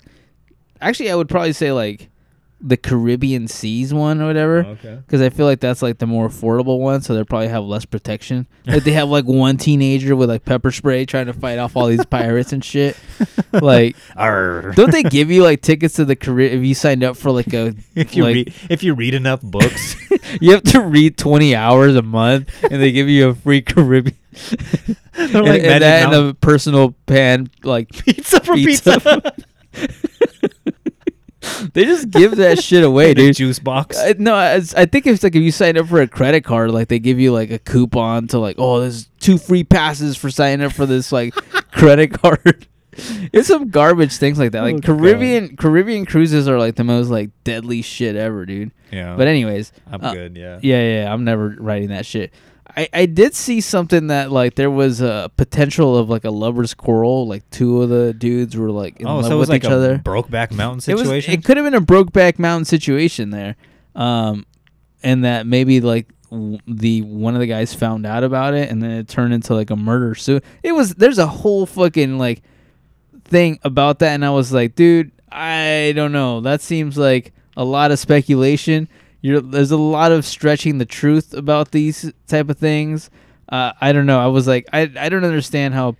actually 0.80 1.10
I 1.10 1.14
would 1.16 1.28
probably 1.28 1.52
say 1.54 1.72
like 1.72 2.08
the 2.66 2.76
Caribbean 2.78 3.46
Seas 3.46 3.92
one 3.92 4.20
or 4.22 4.26
whatever. 4.26 4.64
Oh, 4.64 4.70
okay. 4.70 4.98
Because 5.06 5.20
I 5.20 5.28
feel 5.28 5.44
like 5.46 5.60
that's 5.60 5.82
like 5.82 5.98
the 5.98 6.06
more 6.06 6.28
affordable 6.28 6.78
one, 6.80 7.02
so 7.02 7.14
they 7.14 7.22
probably 7.22 7.48
have 7.48 7.64
less 7.64 7.84
protection. 7.84 8.46
Like 8.66 8.84
they 8.84 8.92
have 8.92 9.08
like 9.10 9.26
one 9.26 9.58
teenager 9.58 10.16
with 10.16 10.30
like 10.30 10.44
pepper 10.44 10.70
spray 10.72 11.04
trying 11.04 11.26
to 11.26 11.34
fight 11.34 11.58
off 11.58 11.76
all 11.76 11.86
these 11.86 12.04
pirates 12.06 12.52
and 12.52 12.64
shit. 12.64 12.96
Like, 13.52 13.94
Arr. 14.16 14.72
don't 14.72 14.90
they 14.90 15.04
give 15.04 15.30
you 15.30 15.44
like 15.44 15.62
tickets 15.62 15.94
to 15.94 16.04
the 16.04 16.16
Caribbean 16.16 16.58
if 16.58 16.66
you 16.66 16.74
signed 16.74 17.04
up 17.04 17.16
for 17.16 17.30
like 17.30 17.52
a 17.54 17.72
if 17.94 18.16
you 18.16 18.24
like, 18.24 18.34
read 18.34 18.54
if 18.68 18.82
you 18.82 18.94
read 18.94 19.14
enough 19.14 19.42
books, 19.42 19.94
You 20.40 20.52
have 20.52 20.64
to 20.64 20.80
read 20.80 21.16
20 21.16 21.54
hours 21.54 21.94
a 21.94 22.02
month, 22.02 22.50
and 22.64 22.82
they 22.82 22.90
give 22.90 23.08
you 23.08 23.28
a 23.28 23.34
free 23.34 23.62
Caribbean. 23.62 24.16
and, 25.14 25.32
like 25.34 25.62
and 25.62 25.82
that 25.82 26.12
and 26.12 26.14
a 26.14 26.34
personal 26.34 26.96
pan, 27.06 27.48
like 27.62 27.90
pizza 27.90 28.40
for 28.40 28.54
pizza. 28.54 29.00
pizza. 29.00 29.34
They 31.72 31.84
just 31.84 32.10
give 32.10 32.36
that 32.36 32.62
shit 32.62 32.82
away, 32.90 33.06
In 33.06 33.10
a 33.12 33.14
dude. 33.14 33.36
juice 33.36 33.58
box. 33.58 33.98
I, 33.98 34.14
no, 34.18 34.38
it's, 34.56 34.74
I 34.74 34.86
think 34.86 35.06
it's 35.06 35.22
like 35.22 35.34
if 35.34 35.42
you 35.42 35.50
sign 35.52 35.76
up 35.76 35.86
for 35.88 36.00
a 36.00 36.08
credit 36.08 36.42
card, 36.44 36.70
like 36.70 36.88
they 36.88 36.98
give 36.98 37.18
you 37.20 37.32
like 37.32 37.50
a 37.50 37.58
coupon 37.58 38.26
to 38.28 38.38
like, 38.38 38.56
oh, 38.58 38.80
there's 38.80 39.08
two 39.20 39.38
free 39.38 39.64
passes 39.64 40.16
for 40.16 40.30
signing 40.30 40.64
up 40.64 40.72
for 40.72 40.86
this 40.86 41.12
like 41.12 41.34
credit 41.72 42.12
card. 42.12 42.66
It's 43.32 43.48
some 43.48 43.70
garbage 43.70 44.12
things 44.18 44.38
like 44.38 44.52
that. 44.52 44.60
Like 44.62 44.76
Oh. 44.76 44.80
Caribbean 44.80 45.56
Caribbean 45.56 46.06
cruises 46.06 46.46
are 46.46 46.58
like 46.60 46.76
the 46.76 46.84
most 46.84 47.08
like 47.08 47.30
deadly 47.42 47.82
shit 47.82 48.14
ever, 48.14 48.46
dude. 48.46 48.70
yeah. 48.92 49.16
But 49.16 49.26
anyways, 49.26 49.72
I'm 49.90 50.00
uh, 50.04 50.12
good. 50.14 50.36
Yeah. 50.36 50.60
Yeah, 50.62 50.80
yeah, 50.80 51.02
yeah, 51.02 51.12
I'm 51.12 51.24
never 51.24 51.56
writing 51.58 51.88
that 51.88 52.06
shit. 52.06 52.32
I, 52.76 52.88
I 52.92 53.06
did 53.06 53.34
see 53.34 53.60
something 53.60 54.08
that 54.08 54.32
like 54.32 54.56
there 54.56 54.70
was 54.70 55.00
a 55.00 55.30
potential 55.36 55.96
of 55.96 56.08
like 56.10 56.24
a 56.24 56.30
lovers 56.30 56.74
quarrel. 56.74 57.26
Like 57.28 57.48
two 57.50 57.82
of 57.82 57.88
the 57.88 58.12
dudes 58.12 58.56
were 58.56 58.70
like 58.70 58.98
in 59.00 59.06
Oh, 59.06 59.16
love 59.16 59.26
so 59.26 59.32
it 59.32 59.38
was 59.38 59.48
with 59.48 59.54
like 59.54 59.64
each 59.64 59.70
a 59.70 59.74
other. 59.76 59.98
Brokeback 59.98 60.50
Mountain 60.50 60.90
It 60.90 60.94
was. 60.94 61.02
situation. 61.02 61.34
It 61.34 61.44
could 61.44 61.56
have 61.56 61.64
been 61.64 61.74
a 61.74 61.80
Brokeback 61.80 62.38
Mountain 62.38 62.64
situation 62.64 63.30
there, 63.30 63.54
um, 63.94 64.44
and 65.02 65.24
that 65.24 65.46
maybe 65.46 65.80
like 65.80 66.08
w- 66.30 66.58
the 66.66 67.02
one 67.02 67.34
of 67.34 67.40
the 67.40 67.46
guys 67.46 67.72
found 67.72 68.06
out 68.06 68.24
about 68.24 68.54
it, 68.54 68.70
and 68.70 68.82
then 68.82 68.90
it 68.90 69.06
turned 69.08 69.32
into 69.34 69.54
like 69.54 69.70
a 69.70 69.76
murder. 69.76 70.14
So 70.16 70.40
it 70.64 70.72
was. 70.72 70.94
There's 70.94 71.18
a 71.18 71.26
whole 71.28 71.66
fucking 71.66 72.18
like 72.18 72.42
thing 73.24 73.58
about 73.62 74.00
that, 74.00 74.14
and 74.14 74.24
I 74.24 74.30
was 74.30 74.52
like, 74.52 74.74
dude, 74.74 75.12
I 75.30 75.92
don't 75.94 76.12
know. 76.12 76.40
That 76.40 76.60
seems 76.60 76.98
like 76.98 77.32
a 77.56 77.64
lot 77.64 77.92
of 77.92 77.98
speculation. 78.00 78.88
You're, 79.24 79.40
there's 79.40 79.70
a 79.70 79.78
lot 79.78 80.12
of 80.12 80.26
stretching 80.26 80.76
the 80.76 80.84
truth 80.84 81.32
about 81.32 81.70
these 81.70 82.12
type 82.26 82.50
of 82.50 82.58
things. 82.58 83.08
Uh, 83.48 83.72
I 83.80 83.92
don't 83.92 84.04
know. 84.04 84.20
I 84.20 84.26
was 84.26 84.46
like, 84.46 84.68
I, 84.70 84.82
I 84.98 85.08
don't 85.08 85.24
understand 85.24 85.72
how 85.72 85.96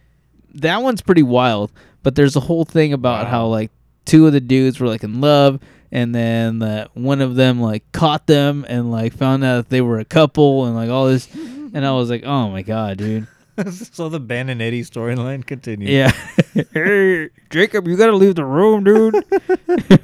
that 0.57 0.83
one's 0.83 1.01
pretty 1.01 1.23
wild. 1.23 1.73
But 2.03 2.17
there's 2.17 2.37
a 2.37 2.41
whole 2.41 2.67
thing 2.67 2.93
about 2.93 3.27
how 3.29 3.47
like 3.47 3.71
two 4.05 4.27
of 4.27 4.35
the 4.35 4.43
dudes 4.43 4.79
were 4.79 4.89
like 4.89 5.05
in 5.05 5.23
love, 5.23 5.59
and 5.91 6.15
then 6.15 6.59
that 6.59 6.95
one 6.95 7.23
of 7.23 7.35
them 7.35 7.63
like 7.63 7.91
caught 7.93 8.27
them 8.27 8.67
and 8.69 8.93
like 8.93 9.15
found 9.15 9.43
out 9.43 9.57
that 9.57 9.69
they 9.71 9.81
were 9.81 10.01
a 10.01 10.05
couple 10.05 10.67
and 10.67 10.77
like 10.77 10.91
all 10.91 11.07
this. 11.07 11.27
And 11.35 11.87
I 11.87 11.93
was 11.93 12.11
like, 12.11 12.25
oh 12.25 12.51
my 12.51 12.61
god, 12.61 12.99
dude. 12.99 13.27
so 13.93 14.09
the 14.09 14.21
Ben 14.21 14.49
and 14.49 14.61
Eddie 14.61 14.83
storyline 14.83 15.45
continues. 15.47 15.91
Yeah. 15.91 16.11
hey, 16.73 17.31
Jacob, 17.51 17.87
you 17.87 17.97
gotta 17.97 18.17
leave 18.17 18.35
the 18.35 18.45
room, 18.45 18.85
dude. 18.85 19.15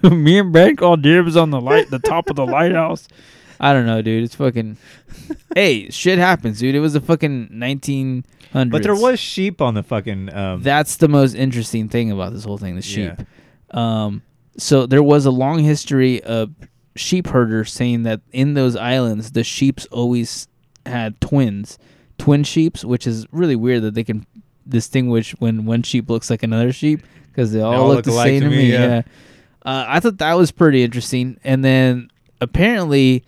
Me 0.12 0.38
and 0.38 0.53
Ben 0.53 0.76
call 0.76 0.96
dibs 0.96 1.36
on 1.36 1.51
the 1.51 1.61
light, 1.61 1.90
the 1.90 1.98
top 1.98 2.30
of 2.30 2.36
the 2.36 2.46
lighthouse. 2.46 3.09
I 3.59 3.72
don't 3.72 3.86
know, 3.86 4.01
dude. 4.03 4.24
It's 4.24 4.34
fucking. 4.34 4.78
hey, 5.55 5.90
shit 5.90 6.18
happens, 6.18 6.61
dude. 6.61 6.74
It 6.74 6.80
was 6.80 6.94
a 6.94 7.01
fucking 7.01 7.48
1900s. 7.48 8.70
But 8.70 8.82
there 8.82 8.94
was 8.94 9.20
sheep 9.20 9.61
on 9.61 9.74
the 9.74 9.82
fucking. 9.82 10.32
Um, 10.34 10.62
That's 10.62 10.96
the 10.96 11.09
most 11.09 11.34
interesting 11.34 11.88
thing 11.88 12.11
about 12.11 12.32
this 12.32 12.44
whole 12.44 12.57
thing. 12.59 12.76
The 12.76 12.86
Yeah. 12.86 13.16
sheep. 13.16 13.76
Um. 13.76 14.22
So 14.57 14.86
there 14.86 15.03
was 15.03 15.26
a 15.26 15.30
long 15.30 15.59
history 15.61 16.22
of 16.22 16.51
sheep 16.96 17.28
herders 17.28 17.72
saying 17.72 18.03
that 18.05 18.20
in 18.32 18.55
those 18.55 18.76
islands, 18.76 19.32
the 19.32 19.44
sheeps 19.44 19.86
always 19.86 20.48
had 20.86 21.20
twins, 21.20 21.78
twin 22.21 22.45
sheeps, 22.45 22.85
which 22.85 23.07
is 23.07 23.27
really 23.33 23.57
weird 23.57 23.83
that 23.83 23.95
they 23.95 24.05
can 24.05 24.27
distinguish 24.68 25.33
when 25.41 25.64
one 25.64 25.83
sheep 25.83 26.09
looks 26.09 26.31
like 26.31 26.43
another 26.43 26.73
sheep 26.73 27.01
because 27.33 27.53
they 27.53 27.61
all, 27.61 27.75
all 27.75 27.89
look, 27.89 27.97
look 27.97 28.05
the 28.07 28.23
same 28.23 28.43
to 28.43 28.49
me, 28.51 28.57
me. 28.57 28.73
yeah. 28.73 28.79
Yeah. 28.87 29.03
Uh, 29.64 29.85
I 29.89 30.01
thought 30.01 30.18
that 30.18 30.35
was 30.35 30.51
pretty 30.53 30.83
interesting. 30.83 31.39
And 31.45 31.64
then 31.64 32.11
apparently, 32.41 33.25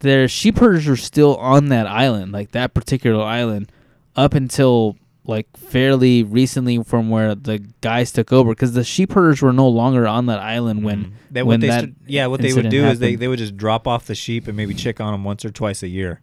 their 0.00 0.28
sheep 0.28 0.58
herders 0.58 0.86
were 0.86 0.96
still 0.96 1.36
on 1.36 1.68
that 1.68 1.86
island, 1.86 2.32
like 2.32 2.50
that 2.52 2.74
particular 2.74 3.22
island, 3.24 3.70
up 4.16 4.34
until 4.34 4.96
like 5.26 5.46
fairly 5.56 6.22
recently 6.22 6.82
from 6.82 7.08
where 7.08 7.34
the 7.34 7.58
guys 7.80 8.12
took 8.12 8.30
over 8.30 8.50
because 8.50 8.74
the 8.74 8.84
sheep 8.84 9.12
herders 9.12 9.40
were 9.40 9.54
no 9.54 9.66
longer 9.66 10.06
on 10.06 10.26
that 10.26 10.38
island 10.38 10.84
when 10.84 11.04
Mm. 11.04 11.12
That 11.30 11.46
when 11.46 11.54
what 11.54 11.60
they 11.62 11.66
that 11.68 11.80
should- 11.80 11.96
yeah 12.06 12.26
what 12.26 12.42
they 12.42 12.52
would 12.52 12.68
do 12.68 12.84
is 12.84 12.98
they, 12.98 13.14
they 13.16 13.26
would 13.26 13.38
just 13.38 13.56
drop 13.56 13.88
off 13.88 14.04
the 14.06 14.14
sheep 14.14 14.46
and 14.48 14.54
maybe 14.56 14.74
check 14.74 15.00
on 15.00 15.12
them 15.12 15.24
once 15.24 15.42
or 15.44 15.50
twice 15.50 15.82
a 15.82 15.88
year. 15.88 16.20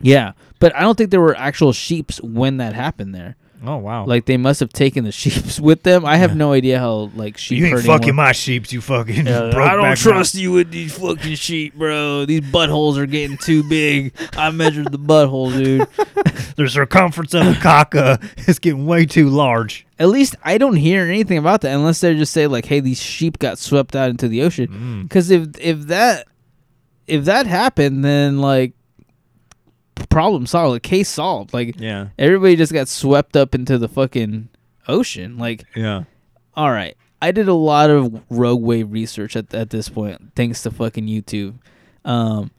Yeah 0.00 0.32
but 0.58 0.74
i 0.76 0.80
don't 0.80 0.96
think 0.96 1.10
there 1.10 1.20
were 1.20 1.36
actual 1.36 1.72
sheeps 1.72 2.20
when 2.22 2.56
that 2.58 2.74
happened 2.74 3.14
there 3.14 3.36
Oh 3.64 3.78
wow! 3.78 4.04
like 4.04 4.26
they 4.26 4.36
must 4.36 4.60
have 4.60 4.70
taken 4.70 5.02
the 5.04 5.10
sheeps 5.22 5.58
with 5.58 5.82
them 5.82 6.04
i 6.04 6.18
have 6.18 6.36
no 6.36 6.52
idea 6.52 6.78
how 6.78 7.10
like 7.16 7.38
sheep 7.38 7.58
you 7.58 7.64
ain't 7.64 7.72
herding 7.76 7.86
fucking 7.90 8.08
work. 8.08 8.14
my 8.14 8.32
sheeps, 8.32 8.70
you 8.70 8.82
fucking. 8.82 9.26
Yeah, 9.26 9.50
broke 9.50 9.68
I 9.68 9.72
don't 9.72 9.82
back 9.82 9.98
trust 9.98 10.34
you 10.34 10.52
with 10.52 10.70
these 10.70 10.96
fucking 10.96 11.34
sheep, 11.36 11.74
bro. 11.74 12.26
These 12.26 12.42
buttholes 12.42 12.98
are 12.98 13.06
getting 13.06 13.38
too 13.38 13.66
big. 13.66 14.12
I 14.36 14.50
measured 14.50 14.92
the 14.92 14.98
butthole, 14.98 15.52
dude. 15.52 15.88
The 16.56 16.68
circumference 16.68 17.32
of 17.34 17.44
the 17.46 17.52
caca 17.52 18.22
is 18.48 18.58
getting 18.58 18.86
way 18.86 19.04
too 19.06 19.30
large. 19.30 19.86
At 19.98 20.08
least 20.08 20.36
I 20.44 20.58
don't 20.58 20.76
hear 20.76 21.04
anything 21.04 21.38
about 21.38 21.62
that 21.62 21.74
unless 21.74 22.00
they 22.02 22.14
just 22.14 22.32
say 22.32 22.46
like, 22.46 22.66
"Hey, 22.66 22.80
these 22.80 23.00
sheep 23.00 23.38
got 23.38 23.58
swept 23.58 23.96
out 23.96 24.10
into 24.10 24.28
the 24.28 24.42
ocean." 24.42 24.68
Mm. 24.68 25.02
Because 25.04 25.30
if 25.30 25.48
if 25.58 25.80
that 25.88 26.28
if 27.06 27.24
that 27.24 27.46
happened, 27.46 28.04
then 28.04 28.38
like 28.38 28.72
problem 30.10 30.46
solved, 30.46 30.82
case 30.82 31.08
solved. 31.08 31.52
Like 31.52 31.78
Yeah, 31.78 32.08
everybody 32.18 32.56
just 32.56 32.72
got 32.72 32.88
swept 32.88 33.36
up 33.36 33.54
into 33.54 33.78
the 33.78 33.88
fucking 33.88 34.48
ocean. 34.88 35.38
Like, 35.38 35.64
yeah. 35.74 36.04
all 36.54 36.70
right, 36.70 36.96
I 37.20 37.32
did 37.32 37.48
a 37.48 37.54
lot 37.54 37.90
of 37.90 38.22
Rogue 38.30 38.62
Wave 38.62 38.92
research 38.92 39.36
at 39.36 39.52
at 39.54 39.70
this 39.70 39.88
point, 39.88 40.32
thanks 40.36 40.62
to 40.62 40.70
fucking 40.70 41.06
YouTube. 41.06 41.58
Um, 42.04 42.50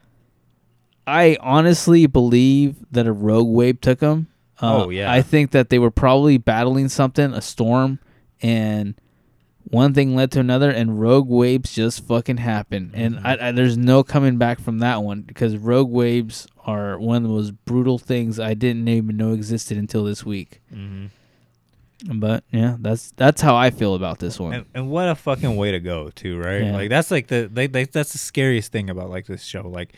I 1.05 1.37
honestly 1.39 2.05
believe 2.05 2.75
that 2.91 3.07
a 3.07 3.13
Rogue 3.13 3.47
Wave 3.47 3.79
took 3.79 3.99
them. 3.99 4.27
Uh, 4.61 4.85
Oh, 4.85 4.89
yeah. 4.89 5.11
I 5.11 5.21
think 5.21 5.51
that 5.51 5.69
they 5.69 5.79
were 5.79 5.91
probably 5.91 6.37
battling 6.37 6.89
something, 6.89 7.31
a 7.33 7.41
storm, 7.41 7.99
and 8.41 8.95
one 9.69 9.93
thing 9.93 10.15
led 10.15 10.31
to 10.31 10.39
another, 10.39 10.69
and 10.69 10.99
Rogue 10.99 11.27
Waves 11.27 11.73
just 11.73 12.05
fucking 12.07 12.37
happened. 12.37 12.91
And 12.93 13.15
Mm-hmm. 13.15 13.27
I, 13.27 13.47
I, 13.47 13.51
there's 13.51 13.77
no 13.77 14.03
coming 14.03 14.37
back 14.37 14.59
from 14.59 14.79
that 14.79 15.03
one 15.03 15.21
because 15.21 15.57
Rogue 15.57 15.89
Waves 15.89 16.47
are 16.65 16.99
one 16.99 17.17
of 17.17 17.23
the 17.23 17.29
most 17.29 17.51
brutal 17.65 17.97
things 17.97 18.39
I 18.39 18.53
didn't 18.53 18.87
even 18.87 19.17
know 19.17 19.33
existed 19.33 19.77
until 19.77 20.03
this 20.03 20.25
week. 20.25 20.61
Mm-hmm. 20.73 21.07
But 22.19 22.43
yeah, 22.51 22.77
that's 22.79 23.11
that's 23.17 23.41
how 23.41 23.55
I 23.55 23.71
feel 23.71 23.95
about 23.95 24.19
this 24.19 24.39
one. 24.39 24.53
And, 24.53 24.65
and 24.75 24.89
what 24.91 25.09
a 25.09 25.15
fucking 25.15 25.55
way 25.55 25.71
to 25.71 25.79
go, 25.79 26.09
too, 26.11 26.37
right? 26.39 26.61
Yeah. 26.63 26.73
Like 26.73 26.89
that's 26.89 27.09
like 27.09 27.27
the 27.27 27.49
they, 27.51 27.65
they, 27.67 27.85
that's 27.85 28.11
the 28.11 28.19
scariest 28.19 28.71
thing 28.71 28.89
about 28.89 29.09
like 29.09 29.25
this 29.25 29.43
show. 29.43 29.67
Like, 29.67 29.93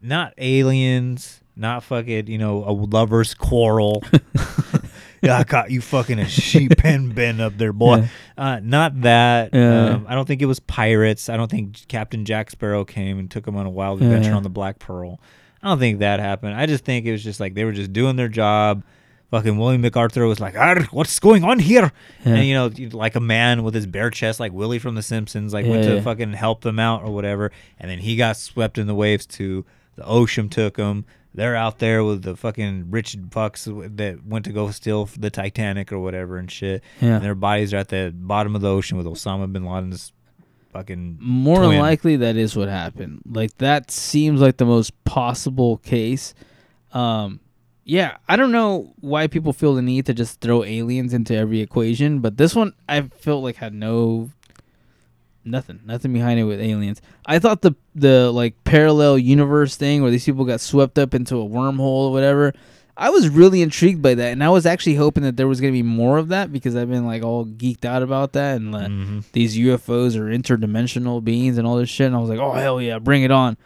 not 0.00 0.32
aliens, 0.38 1.42
not 1.54 1.82
fucking 1.82 2.28
you 2.28 2.38
know 2.38 2.64
a 2.64 2.72
lovers 2.72 3.34
quarrel. 3.34 4.02
yeah, 5.24 5.38
I 5.38 5.44
caught 5.44 5.70
you 5.70 5.80
fucking 5.80 6.18
a 6.18 6.28
sheep 6.28 6.72
pen 6.78 7.10
bend 7.10 7.40
up 7.40 7.56
there, 7.58 7.72
boy. 7.72 7.96
Yeah. 7.96 8.08
Uh, 8.36 8.60
not 8.62 9.00
that. 9.02 9.50
Yeah. 9.52 9.90
Um, 9.94 10.06
I 10.08 10.14
don't 10.14 10.26
think 10.26 10.42
it 10.42 10.46
was 10.46 10.60
pirates. 10.60 11.28
I 11.28 11.36
don't 11.36 11.50
think 11.50 11.86
Captain 11.88 12.24
Jack 12.24 12.50
Sparrow 12.50 12.84
came 12.84 13.18
and 13.18 13.30
took 13.30 13.46
him 13.46 13.56
on 13.56 13.66
a 13.66 13.70
wild 13.70 14.02
adventure 14.02 14.30
Yeah. 14.30 14.36
on 14.36 14.42
the 14.42 14.50
Black 14.50 14.78
Pearl. 14.78 15.20
I 15.62 15.68
don't 15.68 15.78
think 15.78 16.00
that 16.00 16.20
happened. 16.20 16.54
I 16.54 16.66
just 16.66 16.84
think 16.84 17.06
it 17.06 17.12
was 17.12 17.24
just 17.24 17.40
like 17.40 17.54
they 17.54 17.64
were 17.64 17.72
just 17.72 17.92
doing 17.92 18.16
their 18.16 18.28
job. 18.28 18.84
Fucking 19.30 19.56
William 19.58 19.80
MacArthur 19.80 20.26
was 20.26 20.38
like, 20.38 20.54
what's 20.92 21.18
going 21.18 21.42
on 21.42 21.58
here?" 21.58 21.90
And 22.24 22.46
you 22.46 22.54
know, 22.54 22.70
like 22.92 23.16
a 23.16 23.20
man 23.20 23.64
with 23.64 23.74
his 23.74 23.86
bare 23.86 24.10
chest, 24.10 24.38
like 24.38 24.52
Willie 24.52 24.78
from 24.78 24.94
The 24.94 25.02
Simpsons, 25.02 25.52
like 25.52 25.66
went 25.66 25.82
to 25.84 26.00
fucking 26.02 26.34
help 26.34 26.60
them 26.60 26.78
out 26.78 27.02
or 27.02 27.12
whatever. 27.12 27.50
And 27.80 27.90
then 27.90 27.98
he 27.98 28.14
got 28.14 28.36
swept 28.36 28.78
in 28.78 28.86
the 28.86 28.94
waves 28.94 29.26
too. 29.26 29.64
The 29.96 30.04
ocean 30.04 30.48
took 30.48 30.76
him. 30.76 31.04
They're 31.34 31.56
out 31.56 31.80
there 31.80 32.04
with 32.04 32.22
the 32.22 32.36
fucking 32.36 32.90
rich 32.90 33.16
fucks 33.30 33.96
that 33.96 34.24
went 34.24 34.44
to 34.44 34.52
go 34.52 34.70
steal 34.70 35.06
the 35.18 35.30
Titanic 35.30 35.92
or 35.92 35.98
whatever 35.98 36.36
and 36.38 36.48
shit. 36.50 36.82
Yeah. 37.00 37.16
And 37.16 37.24
their 37.24 37.34
bodies 37.34 37.74
are 37.74 37.78
at 37.78 37.88
the 37.88 38.12
bottom 38.14 38.54
of 38.54 38.62
the 38.62 38.70
ocean 38.70 38.96
with 38.96 39.06
Osama 39.06 39.52
bin 39.52 39.64
Laden's 39.64 40.12
fucking 40.72 41.18
More 41.20 41.58
than 41.60 41.70
twin. 41.70 41.80
likely, 41.80 42.16
that 42.16 42.36
is 42.36 42.56
what 42.56 42.68
happened. 42.68 43.22
Like 43.28 43.56
that 43.58 43.90
seems 43.90 44.40
like 44.40 44.58
the 44.58 44.64
most 44.64 44.92
possible 45.04 45.78
case. 45.78 46.34
Um, 46.92 47.40
yeah, 47.84 48.16
I 48.28 48.36
don't 48.36 48.52
know 48.52 48.94
why 49.00 49.26
people 49.26 49.52
feel 49.52 49.74
the 49.74 49.82
need 49.82 50.06
to 50.06 50.14
just 50.14 50.40
throw 50.40 50.62
aliens 50.64 51.12
into 51.12 51.34
every 51.36 51.60
equation, 51.60 52.20
but 52.20 52.36
this 52.36 52.54
one 52.54 52.72
I 52.88 53.02
felt 53.02 53.42
like 53.42 53.56
had 53.56 53.74
no 53.74 54.30
nothing, 55.44 55.80
nothing 55.84 56.12
behind 56.12 56.40
it 56.40 56.44
with 56.44 56.60
aliens. 56.60 57.00
I 57.26 57.38
thought 57.38 57.62
the 57.62 57.74
the 57.94 58.30
like 58.30 58.62
parallel 58.64 59.18
universe 59.18 59.76
thing 59.76 60.02
where 60.02 60.10
these 60.10 60.24
people 60.24 60.44
got 60.44 60.60
swept 60.60 60.98
up 60.98 61.14
into 61.14 61.40
a 61.40 61.44
wormhole 61.48 62.08
or 62.08 62.12
whatever. 62.12 62.52
I 62.96 63.10
was 63.10 63.28
really 63.28 63.60
intrigued 63.60 64.02
by 64.02 64.14
that, 64.14 64.32
and 64.32 64.44
I 64.44 64.50
was 64.50 64.66
actually 64.66 64.94
hoping 64.94 65.24
that 65.24 65.36
there 65.36 65.48
was 65.48 65.60
gonna 65.60 65.72
be 65.72 65.82
more 65.82 66.18
of 66.18 66.28
that 66.28 66.52
because 66.52 66.76
I've 66.76 66.90
been 66.90 67.06
like 67.06 67.22
all 67.22 67.44
geeked 67.44 67.84
out 67.84 68.02
about 68.02 68.34
that 68.34 68.56
and 68.56 68.72
like, 68.72 68.88
mm-hmm. 68.88 69.20
these 69.32 69.56
UFOs 69.56 70.16
are 70.16 70.26
interdimensional 70.26 71.22
beings 71.22 71.58
and 71.58 71.66
all 71.66 71.76
this 71.76 71.88
shit. 71.88 72.06
And 72.06 72.14
I 72.14 72.20
was 72.20 72.30
like, 72.30 72.38
oh 72.38 72.52
hell 72.52 72.80
yeah, 72.80 72.98
bring 72.98 73.24
it 73.24 73.30
on. 73.30 73.56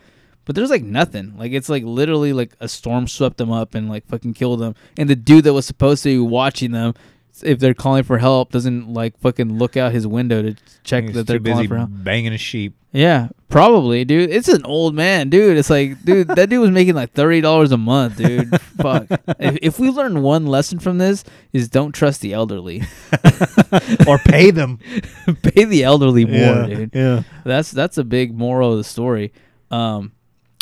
But 0.49 0.55
there's 0.57 0.71
like 0.71 0.83
nothing. 0.83 1.37
Like 1.37 1.53
it's 1.53 1.69
like 1.69 1.85
literally 1.85 2.33
like 2.33 2.55
a 2.59 2.69
storm 2.69 3.07
swept 3.07 3.37
them 3.37 3.53
up 3.53 3.75
and 3.75 3.91
like 3.91 4.07
fucking 4.07 4.33
killed 4.33 4.61
them. 4.61 4.75
And 4.97 5.09
the 5.09 5.15
dude 5.15 5.45
that 5.45 5.53
was 5.53 5.67
supposed 5.67 6.03
to 6.05 6.09
be 6.09 6.19
watching 6.19 6.73
them, 6.73 6.95
if 7.43 7.59
they're 7.59 7.75
calling 7.75 8.03
for 8.03 8.19
help, 8.19 8.53
doesn't 8.53 8.93
like 8.93 9.19
fucking 9.19 9.59
look 9.59 9.77
out 9.77 9.93
his 9.93 10.07
window 10.07 10.43
to 10.43 10.57
check 10.85 11.13
that 11.13 11.27
they're 11.27 11.39
busy 11.41 11.53
calling 11.55 11.69
for 11.69 11.77
help. 11.79 11.91
banging 11.93 12.33
a 12.33 12.39
sheep. 12.39 12.75
Yeah, 12.91 13.29
probably, 13.51 14.05
dude. 14.07 14.31
It's 14.31 14.49
an 14.49 14.65
old 14.65 14.95
man, 14.95 15.29
dude. 15.29 15.59
It's 15.59 15.69
like, 15.69 16.03
dude, 16.05 16.29
that 16.29 16.49
dude 16.49 16.61
was 16.63 16.71
making 16.71 16.95
like 16.95 17.13
thirty 17.13 17.41
dollars 17.43 17.71
a 17.71 17.77
month, 17.77 18.17
dude. 18.17 18.59
Fuck. 18.81 19.07
If, 19.39 19.59
if 19.61 19.79
we 19.79 19.91
learn 19.91 20.23
one 20.23 20.47
lesson 20.47 20.79
from 20.79 20.97
this, 20.97 21.23
is 21.53 21.69
don't 21.69 21.93
trust 21.93 22.23
the 22.23 22.33
elderly. 22.33 22.83
or 24.07 24.19
pay 24.19 24.51
them. 24.51 24.79
Pay 25.43 25.65
the 25.65 25.83
elderly 25.85 26.25
more, 26.25 26.35
Yeah, 26.37 26.67
dude. 26.67 26.91
yeah. 26.95 27.23
That's 27.45 27.71
that's 27.71 27.99
a 27.99 28.05
big 28.05 28.35
moral 28.37 28.73
of 28.73 28.79
the 28.79 28.85
story. 28.85 29.33
Um, 29.71 30.13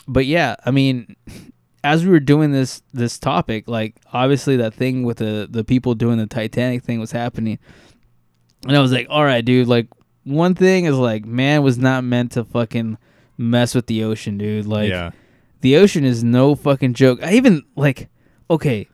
but 0.08 0.26
yeah, 0.26 0.56
I 0.64 0.72
mean, 0.72 1.14
as 1.86 2.04
we 2.04 2.10
were 2.10 2.20
doing 2.20 2.50
this 2.50 2.82
this 2.92 3.18
topic, 3.18 3.68
like 3.68 3.94
obviously 4.12 4.56
that 4.56 4.74
thing 4.74 5.04
with 5.04 5.18
the 5.18 5.46
the 5.48 5.62
people 5.62 5.94
doing 5.94 6.18
the 6.18 6.26
Titanic 6.26 6.82
thing 6.82 6.98
was 6.98 7.12
happening, 7.12 7.58
and 8.66 8.76
I 8.76 8.80
was 8.80 8.92
like, 8.92 9.06
all 9.08 9.24
right, 9.24 9.44
dude. 9.44 9.68
Like 9.68 9.86
one 10.24 10.54
thing 10.54 10.86
is 10.86 10.96
like, 10.96 11.24
man 11.24 11.62
was 11.62 11.78
not 11.78 12.02
meant 12.02 12.32
to 12.32 12.44
fucking 12.44 12.98
mess 13.38 13.74
with 13.74 13.86
the 13.86 14.02
ocean, 14.02 14.36
dude. 14.36 14.66
Like 14.66 14.90
yeah. 14.90 15.12
the 15.60 15.76
ocean 15.76 16.04
is 16.04 16.24
no 16.24 16.56
fucking 16.56 16.94
joke. 16.94 17.22
I 17.22 17.34
even 17.34 17.62
like 17.76 18.08
okay. 18.50 18.88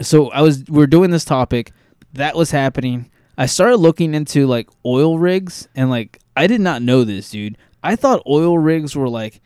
So 0.00 0.30
I 0.30 0.42
was 0.42 0.64
we 0.68 0.82
are 0.82 0.88
doing 0.88 1.10
this 1.10 1.24
topic, 1.24 1.72
that 2.12 2.36
was 2.36 2.52
happening. 2.52 3.10
I 3.36 3.46
started 3.46 3.78
looking 3.78 4.14
into 4.14 4.46
like 4.46 4.68
oil 4.86 5.18
rigs 5.18 5.68
and 5.74 5.90
like 5.90 6.20
I 6.36 6.46
did 6.46 6.60
not 6.60 6.82
know 6.82 7.02
this, 7.02 7.30
dude. 7.30 7.58
I 7.82 7.96
thought 7.96 8.22
oil 8.28 8.58
rigs 8.58 8.94
were 8.94 9.08
like 9.08 9.40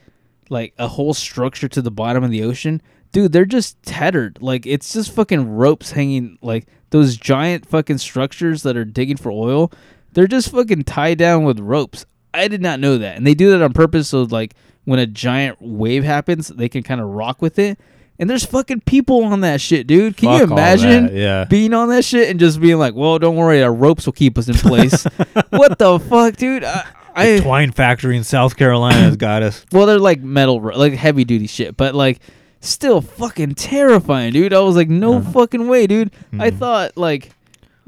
like 0.50 0.74
a 0.78 0.88
whole 0.88 1.14
structure 1.14 1.68
to 1.68 1.82
the 1.82 1.90
bottom 1.90 2.24
of 2.24 2.30
the 2.30 2.42
ocean. 2.42 2.82
Dude, 3.12 3.32
they're 3.32 3.46
just 3.46 3.82
tethered. 3.82 4.38
Like 4.40 4.66
it's 4.66 4.92
just 4.92 5.14
fucking 5.14 5.48
ropes 5.56 5.92
hanging 5.92 6.38
like 6.42 6.66
those 6.90 7.16
giant 7.16 7.66
fucking 7.66 7.98
structures 7.98 8.62
that 8.62 8.76
are 8.76 8.84
digging 8.84 9.16
for 9.16 9.30
oil. 9.30 9.72
They're 10.12 10.26
just 10.26 10.50
fucking 10.50 10.84
tied 10.84 11.18
down 11.18 11.44
with 11.44 11.58
ropes. 11.58 12.06
I 12.34 12.48
did 12.48 12.62
not 12.62 12.80
know 12.80 12.98
that. 12.98 13.16
And 13.16 13.26
they 13.26 13.34
do 13.34 13.50
that 13.50 13.62
on 13.62 13.72
purpose 13.72 14.08
so 14.08 14.22
like 14.22 14.54
when 14.84 14.98
a 14.98 15.06
giant 15.06 15.60
wave 15.60 16.04
happens, 16.04 16.48
they 16.48 16.68
can 16.68 16.82
kind 16.82 17.00
of 17.00 17.08
rock 17.08 17.42
with 17.42 17.58
it. 17.58 17.78
And 18.18 18.28
there's 18.28 18.44
fucking 18.44 18.80
people 18.80 19.24
on 19.24 19.42
that 19.42 19.60
shit, 19.60 19.86
dude. 19.86 20.16
Can 20.16 20.30
you 20.30 20.38
Fuck 20.40 20.50
all 20.50 20.58
imagine 20.58 21.16
yeah. 21.16 21.44
being 21.44 21.72
on 21.72 21.88
that 21.90 22.04
shit 22.04 22.28
and 22.28 22.40
just 22.40 22.60
being 22.60 22.76
like, 22.76 22.94
"Well, 22.94 23.18
don't 23.20 23.36
worry, 23.36 23.62
our 23.62 23.72
ropes 23.72 24.06
will 24.06 24.12
keep 24.12 24.36
us 24.36 24.48
in 24.48 24.54
place." 24.54 25.04
what 25.50 25.78
the 25.78 26.00
fuck, 26.00 26.36
dude? 26.36 26.64
I, 26.64 26.84
I 27.18 27.36
The 27.36 27.42
twine 27.42 27.72
factory 27.72 28.16
in 28.16 28.24
South 28.24 28.56
Carolina 28.56 29.00
has 29.00 29.16
got 29.16 29.42
us. 29.42 29.64
well, 29.72 29.86
they're 29.86 29.98
like 29.98 30.20
metal, 30.20 30.60
like 30.60 30.92
heavy 30.92 31.24
duty 31.24 31.46
shit, 31.46 31.76
but 31.76 31.94
like 31.94 32.20
still 32.60 33.00
fucking 33.00 33.54
terrifying, 33.54 34.32
dude. 34.32 34.52
I 34.52 34.60
was 34.60 34.76
like, 34.76 34.88
no 34.88 35.16
uh-huh. 35.16 35.32
fucking 35.32 35.68
way, 35.68 35.86
dude. 35.86 36.12
I 36.38 36.50
hmm. 36.50 36.58
thought 36.58 36.96
like. 36.96 37.32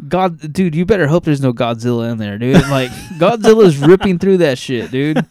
God, 0.08 0.54
dude, 0.54 0.74
you 0.74 0.86
better 0.86 1.06
hope 1.06 1.24
there's 1.24 1.42
no 1.42 1.52
Godzilla 1.52 2.10
in 2.10 2.16
there, 2.16 2.38
dude. 2.38 2.54
Like 2.54 2.90
Godzilla's 3.18 3.76
ripping 3.76 4.18
through 4.18 4.38
that 4.38 4.56
shit, 4.56 4.90
dude. 4.90 5.22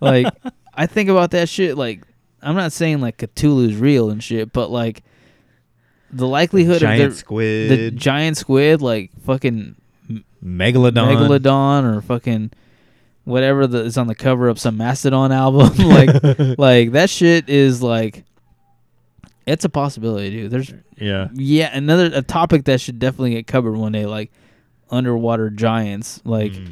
Like 0.00 0.32
I 0.72 0.86
think 0.86 1.10
about 1.10 1.32
that 1.32 1.50
shit. 1.50 1.76
Like 1.76 2.00
I'm 2.40 2.56
not 2.56 2.72
saying 2.72 3.02
like 3.02 3.18
Cthulhu's 3.18 3.76
real 3.76 4.08
and 4.08 4.24
shit, 4.24 4.54
but 4.54 4.70
like 4.70 5.02
the 6.10 6.26
likelihood 6.26 6.80
Giant 6.80 7.02
of 7.02 7.10
the, 7.10 7.16
squid, 7.16 7.70
the 7.70 7.90
giant 7.90 8.38
squid, 8.38 8.80
like 8.80 9.10
fucking 9.24 9.76
megalodon. 10.42 11.14
Megalodon 11.14 11.96
or 11.96 12.00
fucking 12.00 12.52
whatever 13.26 13.66
that 13.66 13.84
is 13.84 13.98
on 13.98 14.06
the 14.06 14.14
cover 14.14 14.48
of 14.48 14.58
some 14.58 14.78
Mastodon 14.78 15.30
album. 15.32 15.76
like, 15.88 16.08
like 16.58 16.92
that 16.92 17.10
shit 17.10 17.50
is 17.50 17.82
like, 17.82 18.24
it's 19.46 19.64
a 19.64 19.68
possibility, 19.68 20.30
dude. 20.30 20.50
There's 20.50 20.72
Yeah. 20.96 21.28
yeah 21.34 21.70
another 21.76 22.10
a 22.14 22.22
topic 22.22 22.64
that 22.64 22.80
should 22.80 22.98
definitely 22.98 23.32
get 23.32 23.46
covered 23.46 23.76
one 23.76 23.92
day, 23.92 24.06
like 24.06 24.32
underwater 24.90 25.50
giants. 25.50 26.20
Like, 26.24 26.52
Mm. 26.52 26.70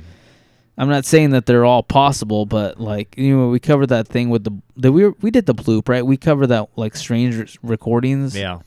I'm 0.77 0.89
not 0.89 1.05
saying 1.05 1.31
that 1.31 1.47
they're 1.47 1.65
all 1.65 1.85
possible, 1.85 2.47
but 2.47 2.81
like 2.81 3.15
you 3.17 3.37
know, 3.37 3.49
we 3.49 3.61
covered 3.61 3.91
that 3.91 4.09
thing 4.09 4.29
with 4.29 4.43
the 4.43 4.51
the 4.77 4.91
we 4.91 5.05
were, 5.05 5.15
we 5.21 5.31
did 5.31 5.47
the 5.47 5.55
bloop 5.55 5.89
right. 5.89 6.05
We 6.05 6.17
covered 6.17 6.49
that 6.49 6.69
like 6.75 6.97
strange 6.97 7.39
r- 7.39 7.47
recordings. 7.63 8.37
Yeah. 8.37 8.59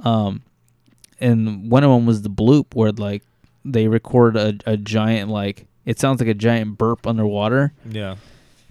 Um, 0.00 0.42
and 1.20 1.70
one 1.70 1.84
of 1.84 1.90
them 1.90 2.04
was 2.04 2.22
the 2.22 2.30
bloop 2.30 2.74
where 2.74 2.90
like 2.90 3.22
they 3.64 3.86
record 3.86 4.36
a, 4.36 4.54
a 4.66 4.76
giant 4.76 5.30
like 5.30 5.68
it 5.84 5.98
sounds 5.98 6.20
like 6.20 6.28
a 6.28 6.34
giant 6.34 6.78
burp 6.78 7.06
underwater. 7.06 7.72
Yeah. 7.88 8.16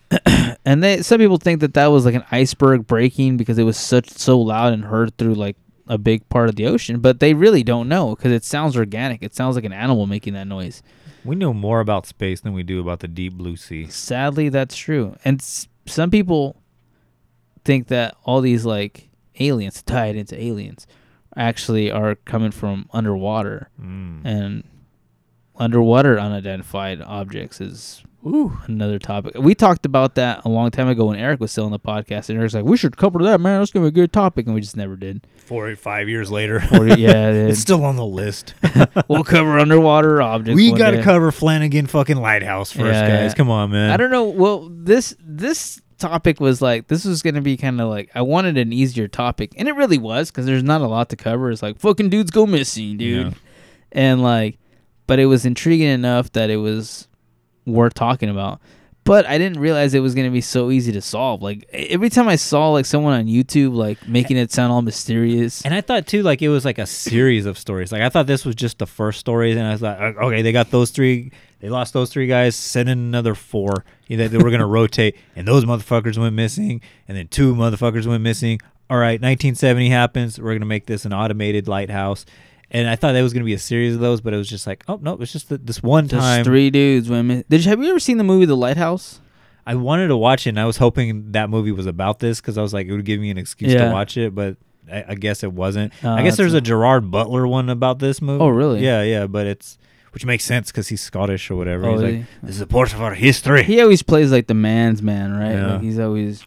And 0.66 0.84
they 0.84 1.01
some 1.01 1.18
people 1.20 1.38
think 1.38 1.62
that 1.62 1.74
that 1.74 1.88
was 1.88 2.05
like 2.05 2.14
an 2.16 2.26
iceberg 2.32 2.86
breaking 2.86 3.38
because 3.38 3.57
it 3.57 3.64
was 3.64 3.78
such 3.78 4.09
so 4.09 4.39
loud 4.39 4.74
and 4.74 4.84
heard 4.86 5.18
through 5.18 5.34
like 5.34 5.55
a 5.88 5.97
big 5.97 6.28
part 6.30 6.49
of 6.49 6.55
the 6.55 6.68
ocean, 6.68 6.99
but 6.99 7.20
they 7.20 7.34
really 7.34 7.64
don't 7.64 7.89
know 7.89 8.16
because 8.16 8.32
it 8.32 8.43
sounds 8.43 8.78
organic. 8.78 9.24
It 9.24 9.34
sounds 9.36 9.55
like 9.55 9.66
an 9.66 9.74
animal 9.74 10.05
making 10.05 10.34
that 10.34 10.47
noise. 10.47 10.84
We 11.26 11.36
know 11.36 11.53
more 11.53 11.80
about 11.80 12.05
space 12.05 12.41
than 12.41 12.53
we 12.53 12.62
do 12.64 12.80
about 12.80 12.99
the 12.99 13.07
deep 13.07 13.34
blue 13.34 13.55
sea. 13.55 13.88
Sadly, 13.88 14.49
that's 14.49 14.76
true. 14.76 15.16
And 15.26 15.39
s- 15.41 15.68
some 15.86 16.12
people 16.12 16.62
think 17.66 17.88
that 17.88 18.16
all 18.24 18.41
these 18.41 18.66
like 18.66 19.09
aliens 19.39 19.82
tied 19.82 20.16
into 20.16 20.39
aliens 20.41 20.86
actually 21.36 21.89
are 21.89 22.16
coming 22.16 22.51
from 22.51 22.88
underwater. 22.91 23.70
Mm. 23.82 24.26
And 24.26 24.64
underwater 25.58 26.20
unidentified 26.20 27.02
objects 27.02 27.62
is 27.62 28.04
another 28.24 28.99
topic. 28.99 29.34
We 29.36 29.56
talked 29.56 29.86
about 29.86 30.16
that 30.16 30.45
a 30.45 30.49
long 30.49 30.70
time 30.72 30.88
ago 30.88 31.06
when 31.08 31.18
Eric 31.20 31.39
was 31.39 31.52
still 31.52 31.66
on 31.66 31.72
the 31.72 31.80
podcast, 31.80 32.30
and 32.30 32.38
Eric's 32.38 32.54
like, 32.54 32.64
"We 32.66 32.78
should 32.78 32.95
cover 32.97 33.20
that, 33.24 33.41
man. 33.41 33.60
That's 33.60 33.72
gonna 33.72 33.86
be 33.86 33.88
a 33.89 33.91
good 34.04 34.14
topic," 34.14 34.45
and 34.45 34.54
we 34.56 34.62
just 34.62 34.78
never 34.78 34.95
did. 34.95 35.26
Four 35.38 35.70
or 35.70 35.76
five 35.76 36.08
years 36.08 36.30
later. 36.32 36.60
Forty- 36.70 37.02
yeah, 37.02 37.30
it 37.30 37.36
it's 37.49 37.60
still 37.60 37.84
on 37.84 37.95
the 37.95 38.06
list. 38.06 38.54
we'll 39.08 39.24
cover 39.24 39.58
underwater 39.60 40.22
objects. 40.22 40.56
we 40.56 40.72
got 40.72 40.91
to 40.91 40.97
day. 40.97 41.04
cover 41.04 41.32
Flanagan 41.32 41.88
fucking 41.88 42.18
Lighthouse 42.18 42.72
first, 42.72 42.86
Yeah, 42.86 43.08
guys. 43.08 43.32
yeah. 43.32 43.34
Come 43.34 43.49
on, 43.49 43.72
man. 43.72 43.89
I 43.91 43.97
don't 43.97 44.12
know. 44.12 44.30
Well, 44.30 44.70
this 44.72 45.16
this 45.20 45.82
topic 45.97 46.39
was 46.39 46.62
like 46.62 46.88
this 46.88 47.06
was 47.06 47.22
gonna 47.24 47.41
be 47.41 47.58
kind 47.58 47.82
of 47.82 47.89
like 47.89 48.10
I 48.14 48.22
wanted 48.22 48.56
an 48.58 48.72
easier 48.72 49.08
topic, 49.08 49.54
and 49.58 49.68
it 49.68 49.76
really 49.76 49.97
was 49.97 50.30
because 50.30 50.45
there's 50.45 50.64
not 50.64 50.82
a 50.82 50.88
lot 50.88 51.10
to 51.10 51.16
cover. 51.16 51.49
It's 51.49 51.64
like 51.64 51.80
fucking 51.80 52.10
dudes 52.10 52.30
go 52.30 52.45
missing, 52.45 52.97
dude, 52.97 53.28
Yeah. 53.28 53.34
and 53.93 54.22
like, 54.22 54.60
but 55.08 55.20
it 55.20 55.26
was 55.26 55.45
intriguing 55.45 55.88
enough 55.88 56.32
that 56.34 56.49
it 56.49 56.58
was 56.58 57.08
worth 57.66 57.93
talking 57.93 58.30
about. 58.30 58.60
But 59.04 59.26
I 59.26 59.39
didn't 59.39 59.60
realize 59.60 59.95
it 59.95 59.99
was 59.99 60.14
gonna 60.14 60.30
be 60.30 60.41
so 60.41 60.70
easy 60.70 60.91
to 60.91 61.02
solve. 61.02 61.41
Like 61.41 61.68
every 61.74 62.10
time 62.10 62.28
I 62.28 62.36
saw 62.36 62.70
like 62.70 62.86
someone 62.86 63.14
on 63.14 63.26
YouTube 63.26 63.74
like 63.74 64.08
making 64.08 64.38
it 64.38 64.52
sound 64.52 64.72
all 64.72 64.84
mysterious, 64.84 65.64
And 65.66 65.74
I 65.74 65.82
thought 65.82 66.06
too, 66.06 66.22
like 66.22 66.41
it 66.43 66.49
was 66.49 66.66
like 66.66 66.78
a 66.78 66.86
series 66.86 67.47
of 67.47 67.58
stories. 67.58 67.91
Like 67.91 68.04
I 68.04 68.10
thought 68.10 68.28
this 68.28 68.45
was 68.45 68.54
just 68.54 68.78
the 68.78 68.86
first 68.86 69.20
stories, 69.20 69.58
and 69.58 69.66
I 69.66 69.76
thought, 69.78 69.99
uh, 69.99 70.26
okay, 70.28 70.43
they 70.43 70.52
got 70.52 70.70
those 70.70 70.91
three, 70.91 71.32
they 71.62 71.70
lost 71.70 71.93
those 71.93 72.12
three 72.12 72.28
guys. 72.28 72.56
Send 72.56 72.89
in 72.89 72.99
another 72.99 73.34
four. 73.34 73.86
You 74.08 74.18
know, 74.18 74.28
they 74.28 74.38
were 74.38 74.52
gonna 74.52 74.68
rotate, 74.80 75.16
and 75.36 75.47
those 75.47 75.66
motherfuckers 75.66 76.20
went 76.20 76.36
missing, 76.36 76.80
and 77.08 77.18
then 77.18 77.28
two 77.28 77.56
motherfuckers 77.56 78.06
went 78.06 78.22
missing. 78.22 78.60
All 78.88 78.97
right, 78.97 79.20
1970 79.20 79.89
happens. 79.89 80.39
We're 80.39 80.54
gonna 80.54 80.66
make 80.68 80.86
this 80.86 81.06
an 81.06 81.14
automated 81.14 81.68
lighthouse. 81.68 82.24
And 82.74 82.88
I 82.88 82.96
thought 82.96 83.12
that 83.14 83.22
was 83.22 83.34
gonna 83.34 83.46
be 83.46 83.54
a 83.54 83.60
series 83.60 83.96
of 83.96 84.00
those, 84.02 84.22
but 84.22 84.34
it 84.34 84.38
was 84.38 84.50
just 84.50 84.66
like, 84.66 84.84
oh 84.88 84.98
no, 85.02 85.14
it's 85.16 85.32
just 85.34 85.50
th- 85.50 85.62
this 85.64 85.84
one 85.84 86.08
just 86.08 86.22
time. 86.22 86.44
three 86.44 86.70
dudes 86.70 87.10
women. 87.10 87.44
Did 87.50 87.64
you 87.66 87.70
have 87.70 87.82
you 87.84 87.90
ever 87.90 88.00
seen 88.00 88.18
the 88.18 88.24
movie 88.24 88.46
The 88.46 88.56
Lighthouse? 88.56 89.20
I 89.66 89.76
wanted 89.76 90.08
to 90.08 90.18
watch 90.18 90.48
it, 90.48 90.52
and 90.52 90.60
I 90.60 90.66
was 90.66 90.78
hoping 90.78 91.34
that 91.34 91.50
movie 91.50 91.72
was 91.72 91.86
about 91.86 92.20
this 92.20 92.42
because 92.42 92.58
I 92.58 92.62
was 92.62 92.74
like, 92.74 92.88
it 92.88 92.92
would 92.94 93.06
give 93.06 93.20
me 93.20 93.30
an 93.30 93.38
excuse 93.38 93.74
Yeah. 93.74 93.86
to 93.90 93.92
watch 93.94 94.18
it, 94.18 94.34
but 94.34 94.58
I, 94.92 95.06
I 95.10 95.16
guess 95.16 95.44
it 95.44 95.54
wasn't. 95.54 95.94
Oh, 96.04 96.10
I 96.12 96.24
guess 96.24 96.36
there's 96.38 96.54
a- 96.56 96.62
Gerard 96.62 97.12
Butler 97.12 97.46
one 97.46 97.70
about 97.70 98.00
this 98.00 98.22
movie. 98.22 98.44
Oh, 98.44 98.48
really? 98.48 98.84
Yeah, 98.84 99.04
yeah, 99.04 99.28
but 99.28 99.46
it's 99.48 99.78
which 100.14 100.26
makes 100.26 100.44
sense 100.44 100.72
because 100.72 100.88
he's 100.88 101.00
Scottish 101.02 101.50
or 101.52 101.56
whatever. 101.56 101.86
Oh, 101.86 101.92
he's 101.94 102.02
is 102.02 102.16
like, 102.16 102.26
this 102.44 102.56
is 102.56 102.62
a 102.62 102.68
part 102.68 102.94
of 102.94 103.02
our 103.02 103.14
history. 103.14 103.64
He 103.64 103.80
always 103.82 104.02
plays 104.02 104.32
like 104.32 104.48
the 104.48 104.54
man's 104.54 105.02
man, 105.02 105.38
right? 105.38 105.52
Yeah. 105.52 105.74
Like 105.74 105.82
he's 105.82 106.00
always 106.00 106.46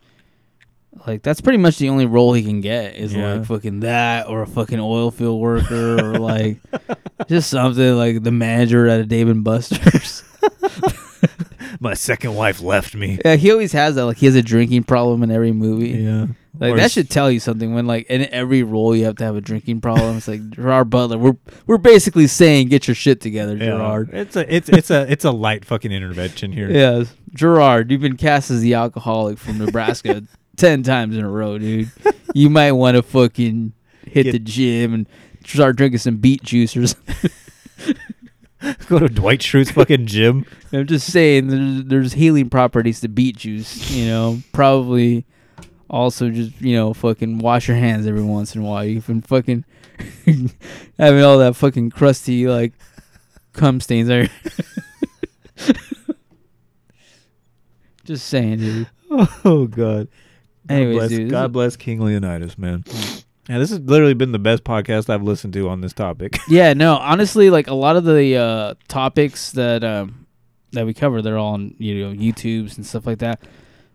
like 1.06 1.22
that's 1.22 1.40
pretty 1.40 1.58
much 1.58 1.78
the 1.78 1.88
only 1.88 2.06
role 2.06 2.32
he 2.32 2.42
can 2.42 2.60
get 2.60 2.96
is 2.96 3.12
Yeah. 3.14 3.34
like 3.34 3.46
fucking 3.46 3.80
that 3.80 4.28
or 4.28 4.42
a 4.42 4.46
fucking 4.46 4.80
oil 4.80 5.10
field 5.10 5.40
worker 5.40 5.96
or 5.98 6.18
like 6.18 6.58
just 7.28 7.50
something 7.50 7.96
like 7.96 8.22
the 8.22 8.30
manager 8.30 8.86
at 8.88 9.00
a 9.00 9.04
Dave 9.04 9.28
and 9.28 9.44
Buster's. 9.44 10.22
My 11.80 11.94
second 11.94 12.34
wife 12.34 12.60
left 12.62 12.94
me. 12.94 13.18
yeah, 13.24 13.36
he 13.36 13.50
always 13.50 13.72
has 13.72 13.96
that. 13.96 14.04
Like 14.06 14.16
he 14.18 14.26
has 14.26 14.34
a 14.36 14.42
drinking 14.42 14.84
problem 14.84 15.22
in 15.22 15.30
every 15.30 15.52
movie. 15.52 15.88
Yeah, 15.90 16.26
Like 16.58 16.74
Or 16.74 16.76
that 16.76 16.92
should 16.92 17.10
tell 17.10 17.30
you 17.30 17.40
something 17.40 17.74
when 17.74 17.86
like 17.86 18.06
in 18.08 18.26
every 18.32 18.62
role 18.62 18.94
you 18.94 19.04
have 19.06 19.16
to 19.16 19.24
have 19.24 19.36
a 19.36 19.40
drinking 19.40 19.80
problem. 19.80 20.16
It's 20.16 20.28
like 20.28 20.48
Gerard 20.50 20.88
Butler. 20.88 21.18
We're 21.18 21.36
we're 21.66 21.78
basically 21.78 22.26
saying 22.28 22.68
get 22.68 22.86
your 22.86 22.94
shit 22.94 23.20
together, 23.20 23.56
yeah. 23.56 23.66
Gerard. 23.66 24.10
It's 24.12 24.36
a 24.36 24.54
it's 24.54 24.68
it's 24.68 24.90
a 24.90 25.10
it's 25.10 25.24
a 25.24 25.30
light 25.32 25.64
fucking 25.64 25.90
intervention 25.92 26.52
here. 26.52 26.70
Yes, 26.74 27.12
Gerard, 27.34 27.90
you've 27.90 28.00
been 28.00 28.16
cast 28.16 28.50
as 28.50 28.60
the 28.60 28.74
alcoholic 28.74 29.38
from 29.38 29.58
Nebraska 29.58 30.22
ten 30.56 30.82
times 30.82 31.16
in 31.16 31.24
a 31.24 31.28
row, 31.30 31.58
dude. 31.58 31.90
You 32.36 32.50
might 32.50 32.72
want 32.72 32.96
to 32.96 33.02
fucking 33.04 33.74
hit 34.08 34.24
Get- 34.24 34.32
the 34.32 34.38
gym 34.40 34.92
and 34.92 35.08
start 35.46 35.76
drinking 35.76 35.98
some 35.98 36.16
beet 36.16 36.42
juice 36.42 36.76
or 36.76 36.84
something. 36.88 37.30
Go 38.88 38.98
to 38.98 39.08
Dwight 39.08 39.38
Schrute's 39.40 39.70
fucking 39.70 40.06
gym. 40.06 40.44
I'm 40.72 40.84
just 40.88 41.12
saying, 41.12 41.46
there's, 41.46 41.84
there's 41.84 42.12
healing 42.14 42.50
properties 42.50 43.00
to 43.02 43.08
beet 43.08 43.36
juice. 43.36 43.88
You 43.92 44.06
know, 44.06 44.40
probably 44.52 45.24
also 45.88 46.30
just 46.30 46.60
you 46.60 46.74
know 46.74 46.92
fucking 46.92 47.38
wash 47.38 47.68
your 47.68 47.76
hands 47.76 48.04
every 48.08 48.22
once 48.24 48.56
in 48.56 48.62
a 48.62 48.64
while. 48.64 48.84
You've 48.84 49.06
been 49.06 49.22
fucking 49.22 49.64
having 50.98 51.22
all 51.22 51.38
that 51.38 51.54
fucking 51.54 51.90
crusty 51.90 52.48
like 52.48 52.72
cum 53.52 53.78
stains 53.80 54.08
there. 54.08 54.28
just 58.04 58.26
saying, 58.26 58.58
dude. 58.58 58.88
Oh 59.44 59.68
God. 59.70 60.08
God 60.66 60.74
Anyways, 60.74 60.96
bless, 60.96 61.10
dude, 61.10 61.30
God 61.30 61.52
bless 61.52 61.76
King 61.76 62.00
Leonidas, 62.00 62.56
man. 62.58 62.84
Yeah, 63.48 63.58
this 63.58 63.70
has 63.70 63.80
literally 63.80 64.14
been 64.14 64.32
the 64.32 64.38
best 64.38 64.64
podcast 64.64 65.10
I've 65.10 65.22
listened 65.22 65.52
to 65.54 65.68
on 65.68 65.82
this 65.82 65.92
topic. 65.92 66.38
yeah, 66.48 66.72
no, 66.72 66.96
honestly, 66.96 67.50
like 67.50 67.66
a 67.66 67.74
lot 67.74 67.96
of 67.96 68.04
the 68.04 68.36
uh, 68.36 68.74
topics 68.88 69.52
that 69.52 69.84
um, 69.84 70.26
that 70.72 70.86
we 70.86 70.94
cover, 70.94 71.20
they're 71.20 71.36
all 71.36 71.54
on 71.54 71.74
you 71.78 72.06
know 72.06 72.14
YouTube's 72.14 72.76
and 72.76 72.86
stuff 72.86 73.06
like 73.06 73.18
that. 73.18 73.42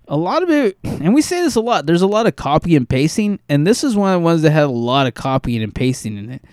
A 0.07 0.17
lot 0.17 0.43
of 0.43 0.49
it, 0.49 0.77
and 0.83 1.13
we 1.13 1.21
say 1.21 1.41
this 1.41 1.55
a 1.55 1.61
lot. 1.61 1.85
There's 1.85 2.01
a 2.01 2.07
lot 2.07 2.27
of 2.27 2.35
copy 2.35 2.75
and 2.75 2.87
pasting, 2.87 3.39
and 3.49 3.65
this 3.65 3.83
is 3.83 3.95
one 3.95 4.13
of 4.13 4.21
the 4.21 4.25
ones 4.25 4.43
that 4.43 4.51
had 4.51 4.63
a 4.63 4.67
lot 4.67 5.07
of 5.07 5.15
copying 5.15 5.63
and 5.63 5.73
pasting 5.73 6.17
in 6.17 6.31
it. 6.31 6.43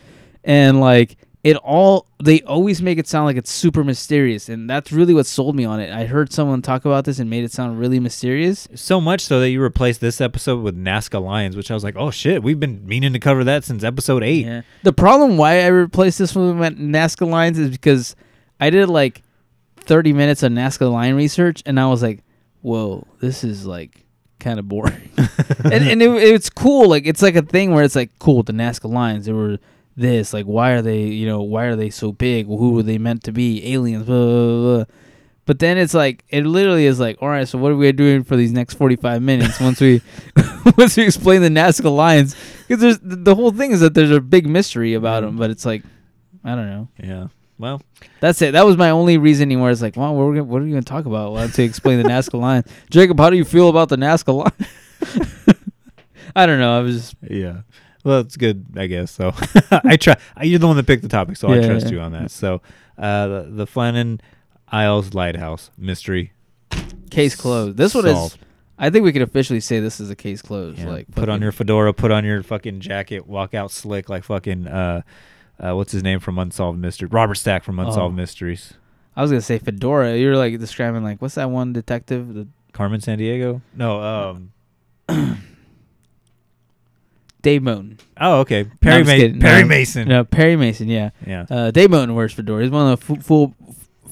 And 0.44 0.80
like, 0.80 1.16
it 1.46 1.56
all 1.58 2.08
they 2.20 2.42
always 2.42 2.82
make 2.82 2.98
it 2.98 3.06
sound 3.06 3.26
like 3.26 3.36
it's 3.36 3.52
super 3.52 3.84
mysterious, 3.84 4.48
and 4.48 4.68
that's 4.68 4.90
really 4.90 5.14
what 5.14 5.26
sold 5.26 5.54
me 5.54 5.64
on 5.64 5.78
it. 5.78 5.92
I 5.92 6.04
heard 6.04 6.32
someone 6.32 6.60
talk 6.60 6.84
about 6.84 7.04
this 7.04 7.20
and 7.20 7.30
made 7.30 7.44
it 7.44 7.52
sound 7.52 7.78
really 7.78 8.00
mysterious. 8.00 8.66
So 8.74 9.00
much 9.00 9.20
so 9.20 9.38
that 9.38 9.50
you 9.50 9.62
replaced 9.62 10.00
this 10.00 10.20
episode 10.20 10.60
with 10.64 10.76
Nazca 10.76 11.22
Lines, 11.22 11.56
which 11.56 11.70
I 11.70 11.74
was 11.74 11.84
like, 11.84 11.94
oh 11.96 12.10
shit, 12.10 12.42
we've 12.42 12.58
been 12.58 12.84
meaning 12.84 13.12
to 13.12 13.20
cover 13.20 13.44
that 13.44 13.62
since 13.62 13.84
episode 13.84 14.24
eight. 14.24 14.44
Yeah. 14.44 14.62
The 14.82 14.92
problem 14.92 15.36
why 15.36 15.60
I 15.60 15.68
replaced 15.68 16.18
this 16.18 16.34
one 16.34 16.58
with 16.58 16.78
Nazca 16.80 17.30
lines 17.30 17.60
is 17.60 17.70
because 17.70 18.16
I 18.58 18.70
did 18.70 18.88
like 18.88 19.22
30 19.76 20.14
minutes 20.14 20.42
of 20.42 20.50
Nazca 20.50 20.90
line 20.90 21.14
research, 21.14 21.62
and 21.64 21.78
I 21.78 21.86
was 21.86 22.02
like, 22.02 22.24
whoa, 22.62 23.06
this 23.20 23.44
is 23.44 23.64
like 23.64 24.04
kind 24.40 24.58
of 24.58 24.68
boring. 24.68 25.10
and 25.62 25.74
and 25.74 26.02
it, 26.02 26.10
it's 26.10 26.50
cool. 26.50 26.88
Like 26.88 27.06
it's 27.06 27.22
like 27.22 27.36
a 27.36 27.42
thing 27.42 27.72
where 27.72 27.84
it's 27.84 27.94
like 27.94 28.10
cool. 28.18 28.42
The 28.42 28.52
Nazca 28.52 28.90
lines, 28.90 29.26
they 29.26 29.32
were 29.32 29.58
this. 29.96 30.32
Like 30.32 30.46
why 30.46 30.72
are 30.72 30.82
they? 30.82 31.04
You 31.04 31.26
know, 31.26 31.42
why 31.42 31.64
are 31.64 31.76
they 31.76 31.90
so 31.90 32.12
big? 32.12 32.46
Who 32.46 32.72
were 32.72 32.82
they 32.82 32.98
meant 32.98 33.24
to 33.24 33.32
be? 33.32 33.72
Aliens. 33.72 34.04
Blah, 34.04 34.16
blah, 34.16 34.34
blah, 34.34 34.76
blah. 34.76 34.84
But 35.46 35.60
then 35.60 35.78
it's 35.78 35.94
like 35.94 36.24
it 36.28 36.44
literally 36.44 36.86
is 36.86 36.98
like, 36.98 37.18
all 37.22 37.28
right, 37.28 37.46
so 37.46 37.56
what 37.58 37.70
are 37.70 37.76
we 37.76 37.90
doing 37.92 38.24
for 38.24 38.36
these 38.36 38.52
next 38.52 38.74
forty 38.74 38.96
five 38.96 39.22
minutes 39.22 39.60
once 39.60 39.80
we 39.80 40.02
once 40.76 40.96
we 40.96 41.04
explain 41.04 41.42
the 41.42 41.48
Nazca 41.48 41.94
lines? 41.94 42.34
Because 42.66 42.80
there's 42.80 42.98
the 43.02 43.34
whole 43.34 43.52
thing 43.52 43.70
is 43.70 43.80
that 43.80 43.94
there's 43.94 44.10
a 44.10 44.20
big 44.20 44.46
mystery 44.46 44.94
about 44.94 45.22
mm. 45.22 45.26
them, 45.26 45.36
but 45.36 45.50
it's 45.50 45.64
like 45.64 45.82
I 46.44 46.54
don't 46.54 46.66
know. 46.66 46.88
Yeah. 47.02 47.28
Well, 47.58 47.80
That's 48.20 48.42
it. 48.42 48.52
That 48.52 48.66
was 48.66 48.76
my 48.76 48.90
only 48.90 49.16
reasoning 49.16 49.60
where 49.60 49.70
it's 49.70 49.80
like, 49.80 49.96
well, 49.96 50.14
what 50.14 50.22
are 50.22 50.30
we, 50.30 50.40
what 50.42 50.60
are 50.60 50.64
we 50.64 50.70
going 50.70 50.82
to 50.82 50.88
talk 50.88 51.06
about? 51.06 51.32
Well, 51.32 51.48
to 51.48 51.62
explain 51.62 52.02
the 52.02 52.08
Nazca 52.08 52.34
line. 52.40 52.64
Jacob, 52.90 53.18
how 53.18 53.30
do 53.30 53.36
you 53.36 53.44
feel 53.44 53.70
about 53.70 53.88
the 53.88 53.96
Nazca 53.96 54.34
line? 54.34 55.32
I 56.36 56.44
don't 56.44 56.58
know. 56.58 56.78
I 56.78 56.82
was 56.82 56.96
just, 56.96 57.16
yeah. 57.22 57.60
Well, 58.06 58.20
it's 58.20 58.36
good, 58.36 58.64
I 58.76 58.86
guess. 58.86 59.10
So 59.10 59.34
I 59.72 59.96
try. 59.96 60.14
You're 60.40 60.60
the 60.60 60.68
one 60.68 60.76
that 60.76 60.86
picked 60.86 61.02
the 61.02 61.08
topic, 61.08 61.36
so 61.36 61.48
I 61.48 61.60
trust 61.60 61.86
yeah. 61.86 61.92
you 61.92 62.00
on 62.00 62.12
that. 62.12 62.30
So 62.30 62.62
uh, 62.96 63.26
the, 63.26 63.48
the 63.50 63.66
Flannan 63.66 64.20
Isles 64.68 65.12
Lighthouse 65.12 65.72
mystery. 65.76 66.30
case 67.10 67.34
closed. 67.34 67.76
This 67.76 67.96
one 67.96 68.06
is, 68.06 68.38
I 68.78 68.90
think 68.90 69.04
we 69.04 69.12
could 69.12 69.22
officially 69.22 69.58
say 69.58 69.80
this 69.80 69.98
is 69.98 70.08
a 70.08 70.14
case 70.14 70.40
closed. 70.40 70.78
Yeah, 70.78 70.88
Like, 70.88 71.10
put 71.16 71.28
on 71.28 71.42
your 71.42 71.50
fedora, 71.50 71.92
put 71.92 72.12
on 72.12 72.24
your 72.24 72.44
fucking 72.44 72.78
jacket, 72.78 73.26
walk 73.26 73.54
out 73.54 73.72
slick 73.72 74.08
like 74.08 74.22
fucking 74.22 74.68
uh, 74.68 75.02
uh, 75.58 75.74
what's 75.74 75.90
his 75.90 76.04
name 76.04 76.20
from 76.20 76.38
Unsolved 76.38 76.78
Mysteries? 76.78 77.10
Robert 77.10 77.34
Stack 77.34 77.64
from 77.64 77.80
Unsolved 77.80 78.12
Oh. 78.12 78.16
Mysteries. 78.16 78.74
I 79.16 79.22
was 79.22 79.32
going 79.32 79.40
to 79.40 79.44
say 79.44 79.58
Fedora. 79.58 80.16
You 80.16 80.28
were 80.28 80.36
like 80.36 80.56
describing, 80.60 81.02
like, 81.02 81.20
what's 81.20 81.34
that 81.34 81.50
one 81.50 81.72
detective? 81.72 82.34
The 82.34 82.46
Carmen 82.72 83.00
Sandiego? 83.00 83.62
No. 83.74 84.00
Um. 85.08 85.42
Dave 87.46 87.62
Moten. 87.62 88.00
Oh, 88.20 88.40
okay. 88.40 88.64
Perry 88.80 89.02
I'm 89.02 89.06
Ma- 89.06 89.40
Perry 89.40 89.62
No, 89.62 89.68
Mason. 89.68 90.08
No, 90.08 90.24
Perry 90.24 90.56
Mason, 90.56 90.88
yeah. 90.88 91.10
Yeah. 91.24 91.46
Uh, 91.48 91.70
Dave 91.70 91.90
Moten 91.90 92.16
wears 92.16 92.32
fedora. 92.32 92.62
He's 92.62 92.72
one 92.72 92.90
of 92.92 93.06
the 93.06 93.14
f- 93.14 93.22
full, 93.24 93.54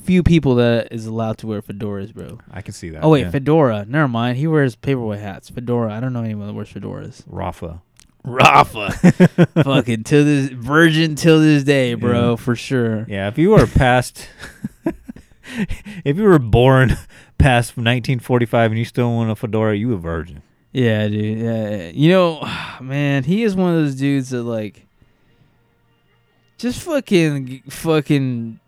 few 0.04 0.22
people 0.22 0.54
that 0.54 0.92
is 0.92 1.06
allowed 1.06 1.38
to 1.38 1.48
wear 1.48 1.60
fedoras, 1.60 2.14
bro. 2.14 2.38
I 2.52 2.62
can 2.62 2.74
see 2.74 2.90
that. 2.90 3.02
Oh 3.02 3.08
wait, 3.08 3.22
yeah. 3.22 3.30
fedora. 3.32 3.86
Never 3.88 4.06
mind. 4.06 4.38
He 4.38 4.46
wears 4.46 4.76
paperboy 4.76 5.18
hats. 5.18 5.50
Fedora. 5.50 5.92
I 5.92 5.98
don't 5.98 6.12
know 6.12 6.22
anyone 6.22 6.46
that 6.46 6.52
wears 6.52 6.72
fedoras. 6.72 7.24
Rafa. 7.26 7.82
Rafa. 8.22 8.92
Fucking 9.64 10.04
till 10.04 10.24
this 10.24 10.50
virgin 10.50 11.16
till 11.16 11.40
this 11.40 11.64
day, 11.64 11.94
bro, 11.94 12.30
Yeah. 12.30 12.36
for 12.36 12.54
sure. 12.54 13.04
Yeah, 13.08 13.26
if 13.26 13.36
you 13.36 13.50
were 13.50 13.66
past, 13.66 14.28
if 16.04 16.16
you 16.16 16.22
were 16.22 16.38
born 16.38 16.90
past 17.38 17.70
1945 17.76 18.70
and 18.70 18.78
you 18.78 18.84
still 18.84 19.12
want 19.12 19.30
a 19.30 19.34
fedora, 19.34 19.76
you 19.76 19.92
a 19.92 19.96
virgin. 19.96 20.42
Yeah, 20.74 21.06
dude. 21.06 21.38
Yeah, 21.38 21.90
you 21.94 22.10
know, 22.10 22.42
man, 22.80 23.22
he 23.22 23.44
is 23.44 23.54
one 23.54 23.70
of 23.74 23.80
those 23.80 23.94
dudes 23.94 24.30
that 24.30 24.42
like 24.42 24.86
just 26.58 26.82
fucking 26.82 27.62
fucking 27.70 28.58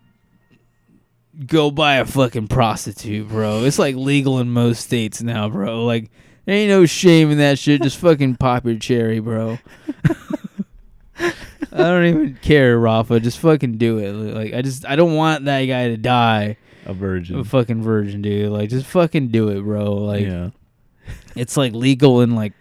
go 1.45 1.69
buy 1.69 1.95
a 1.95 2.05
fucking 2.05 2.47
prostitute, 2.47 3.27
bro. 3.27 3.63
It's 3.65 3.77
like 3.77 3.95
legal 3.95 4.39
in 4.39 4.49
most 4.49 4.81
states 4.83 5.21
now, 5.21 5.49
bro. 5.49 5.83
Like 5.83 6.09
there 6.45 6.55
ain't 6.55 6.69
no 6.69 6.85
shame 6.85 7.29
in 7.29 7.37
that 7.39 7.59
shit. 7.59 7.81
Just 7.83 7.97
fucking 7.97 8.37
pop 8.37 8.65
your 8.65 8.77
cherry, 8.79 9.19
bro. 9.19 9.59
I 11.19 11.33
don't 11.79 12.05
even 12.05 12.39
care, 12.41 12.79
Rafa. 12.79 13.19
Just 13.19 13.39
fucking 13.39 13.77
do 13.77 13.97
it. 13.99 14.13
Like 14.13 14.53
I 14.53 14.61
just 14.61 14.85
I 14.85 14.95
don't 14.95 15.15
want 15.15 15.45
that 15.45 15.65
guy 15.65 15.89
to 15.89 15.97
die 15.97 16.55
A 16.85 16.93
virgin. 16.93 17.37
a 17.39 17.43
fucking 17.43 17.83
virgin, 17.83 18.21
dude. 18.21 18.49
Like 18.51 18.69
just 18.69 18.85
fucking 18.85 19.27
do 19.27 19.49
it, 19.49 19.61
bro. 19.61 19.93
Like 19.93 20.25
yeah. 20.25 20.51
It's 21.35 21.57
like 21.57 21.73
legal 21.73 22.21
in 22.21 22.35
like 22.35 22.53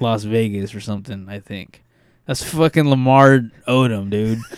Las 0.00 0.24
Vegas 0.24 0.74
or 0.74 0.80
something. 0.80 1.26
I 1.28 1.40
think 1.40 1.82
that's 2.26 2.42
fucking 2.42 2.88
Lamar 2.88 3.40
Odom, 3.68 4.10
dude. 4.10 4.38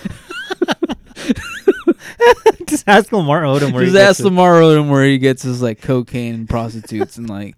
Just 2.66 2.84
ask 2.86 3.12
Lamar 3.12 3.42
Odom 3.42 3.72
where 3.72 3.84
Just 3.84 3.94
he 3.94 3.98
gets 3.98 4.11
ask 4.11 4.20
it. 4.20 4.24
Lamar 4.24 4.61
Odom 4.61 4.88
where 4.90 5.05
he 5.05 5.18
gets 5.18 5.42
his 5.42 5.62
like 5.62 5.80
cocaine 5.82 6.34
and 6.34 6.48
prostitutes 6.48 7.16
and 7.16 7.28
like 7.28 7.57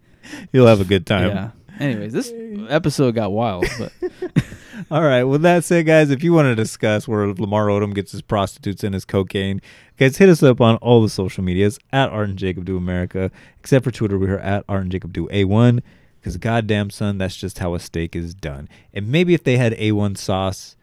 He'll 0.53 0.66
have 0.66 0.80
a 0.80 0.84
good 0.84 1.07
time. 1.07 1.28
yeah. 1.30 1.51
Anyways, 1.78 2.12
this 2.12 2.32
episode 2.68 3.14
got 3.14 3.32
wild, 3.32 3.66
but 3.78 3.92
All 4.90 5.03
right. 5.03 5.24
With 5.24 5.42
that 5.42 5.64
said, 5.64 5.86
guys, 5.86 6.11
if 6.11 6.22
you 6.24 6.32
want 6.32 6.47
to 6.47 6.55
discuss 6.55 7.07
where 7.09 7.26
Lamar 7.32 7.66
Odom 7.66 7.95
gets 7.95 8.12
his 8.12 8.22
prostitutes 8.22 8.84
and 8.84 8.95
his 8.95 9.05
cocaine, 9.05 9.61
guys, 9.99 10.16
hit 10.18 10.28
us 10.28 10.42
up 10.42 10.61
on 10.61 10.76
all 10.76 11.03
the 11.03 11.09
social 11.09 11.45
medias 11.45 11.78
at 11.92 12.11
Art 12.11 12.28
and 12.28 12.38
Jacob 12.38 12.64
Do 12.64 12.76
America, 12.76 13.30
except 13.59 13.84
for 13.84 13.90
Twitter. 13.90 14.18
We're 14.18 14.38
at 14.38 14.64
Art 14.68 14.82
and 14.82 14.92
Jacob 14.92 15.12
Do 15.12 15.28
A1. 15.28 15.80
Because 16.20 16.38
goddamn 16.38 16.88
son, 16.88 17.18
that's 17.18 17.36
just 17.36 17.59
how 17.59 17.74
a 17.74 17.78
steak 17.78 18.16
is 18.16 18.34
done. 18.34 18.66
And 18.95 19.09
maybe 19.09 19.34
if 19.34 19.45
they 19.45 19.59
had 19.59 19.74
A1 19.74 20.16
sauce 20.16 20.74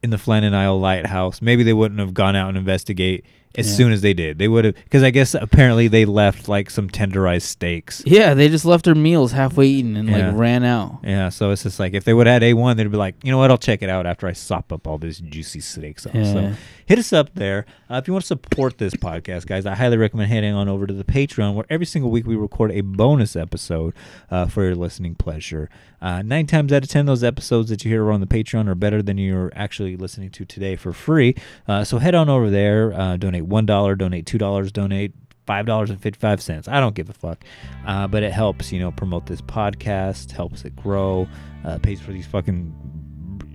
in 0.00 0.10
the 0.10 0.16
Flannan 0.16 0.54
Isle 0.54 0.78
Lighthouse, 0.78 1.42
maybe 1.42 1.64
they 1.64 1.72
wouldn't 1.72 1.98
have 1.98 2.14
gone 2.14 2.36
out 2.36 2.50
and 2.50 2.56
investigate 2.56 3.24
as 3.58 3.68
Yeah. 3.68 3.76
soon 3.76 3.92
as 3.92 4.00
they 4.00 4.14
did. 4.14 4.38
They 4.38 4.48
would 4.48 4.64
have, 4.64 4.74
because 4.84 5.02
I 5.02 5.10
guess 5.10 5.34
apparently 5.34 5.88
they 5.88 6.04
left 6.04 6.48
like 6.48 6.70
some 6.70 6.88
tenderized 6.88 7.42
steaks. 7.42 8.02
yeah, 8.06 8.32
they 8.34 8.48
just 8.48 8.64
left 8.64 8.84
their 8.84 8.94
meals 8.94 9.32
halfway 9.32 9.66
eaten 9.66 9.96
and 9.96 10.08
Yeah. 10.08 10.28
like 10.30 10.38
ran 10.38 10.64
out. 10.64 11.00
Yeah, 11.04 11.28
so 11.28 11.50
it's 11.50 11.64
just 11.64 11.78
like 11.80 11.92
if 11.94 12.04
they 12.04 12.14
would 12.14 12.26
have 12.26 12.40
had 12.40 12.42
A1, 12.42 12.76
they'd 12.76 12.90
be 12.90 12.96
like, 12.96 13.16
you 13.22 13.30
know 13.30 13.38
what, 13.38 13.50
I'll 13.50 13.58
check 13.58 13.82
it 13.82 13.90
out 13.90 14.06
after 14.06 14.26
I 14.26 14.32
sop 14.32 14.72
up 14.72 14.86
all 14.86 14.96
this 14.98 15.18
juicy 15.18 15.60
steak 15.60 15.98
sauce. 16.00 16.12
Yeah. 16.14 16.32
So 16.32 16.52
hit 16.86 16.98
us 16.98 17.12
up 17.12 17.34
there. 17.34 17.66
Uh, 17.90 17.96
if 17.96 18.06
you 18.06 18.12
want 18.14 18.22
to 18.24 18.28
support 18.28 18.78
this 18.78 18.94
podcast, 18.94 19.46
guys, 19.46 19.66
I 19.66 19.74
highly 19.74 19.96
recommend 19.96 20.30
heading 20.30 20.54
on 20.54 20.68
over 20.68 20.86
to 20.86 20.94
the 20.94 21.04
Patreon 21.04 21.54
where 21.54 21.66
every 21.68 21.86
single 21.86 22.10
week 22.10 22.26
we 22.26 22.36
record 22.36 22.70
a 22.72 22.80
bonus 22.82 23.34
episode 23.36 23.92
uh, 24.30 24.46
for 24.46 24.62
your 24.64 24.74
listening 24.74 25.14
pleasure. 25.14 25.68
Uh, 26.00 26.22
nine 26.22 26.46
times 26.46 26.72
out 26.72 26.82
of 26.84 26.88
ten, 26.88 27.06
those 27.06 27.24
episodes 27.24 27.70
that 27.70 27.84
you 27.84 27.90
hear 27.90 28.10
on 28.10 28.20
the 28.20 28.26
Patreon 28.26 28.68
are 28.68 28.74
better 28.74 29.02
than 29.02 29.18
you're 29.18 29.52
actually 29.54 29.96
listening 29.96 30.30
to 30.30 30.44
today 30.44 30.76
for 30.76 30.92
free. 30.92 31.34
Uh, 31.66 31.84
so 31.84 31.98
head 31.98 32.14
on 32.14 32.28
over 32.28 32.50
there, 32.50 32.92
uh, 32.92 33.16
donate 33.16 33.44
$1, 33.48 33.98
donate 33.98 34.24
$2, 34.26 34.72
donate 34.72 35.12
five 35.46 35.64
dollars 35.64 35.88
and 35.88 35.98
fifty 35.98 36.18
five 36.20 36.42
cents. 36.42 36.68
I 36.68 36.78
don't 36.78 36.94
give 36.94 37.08
a 37.08 37.14
fuck, 37.14 37.42
uh, 37.86 38.06
but 38.06 38.22
it 38.22 38.32
helps 38.32 38.70
you 38.70 38.78
know 38.78 38.90
promote 38.92 39.24
this 39.26 39.40
podcast, 39.40 40.30
helps 40.30 40.64
it 40.66 40.76
grow, 40.76 41.26
uh, 41.64 41.78
pays 41.78 42.02
for 42.02 42.12
these 42.12 42.26
fucking 42.26 42.74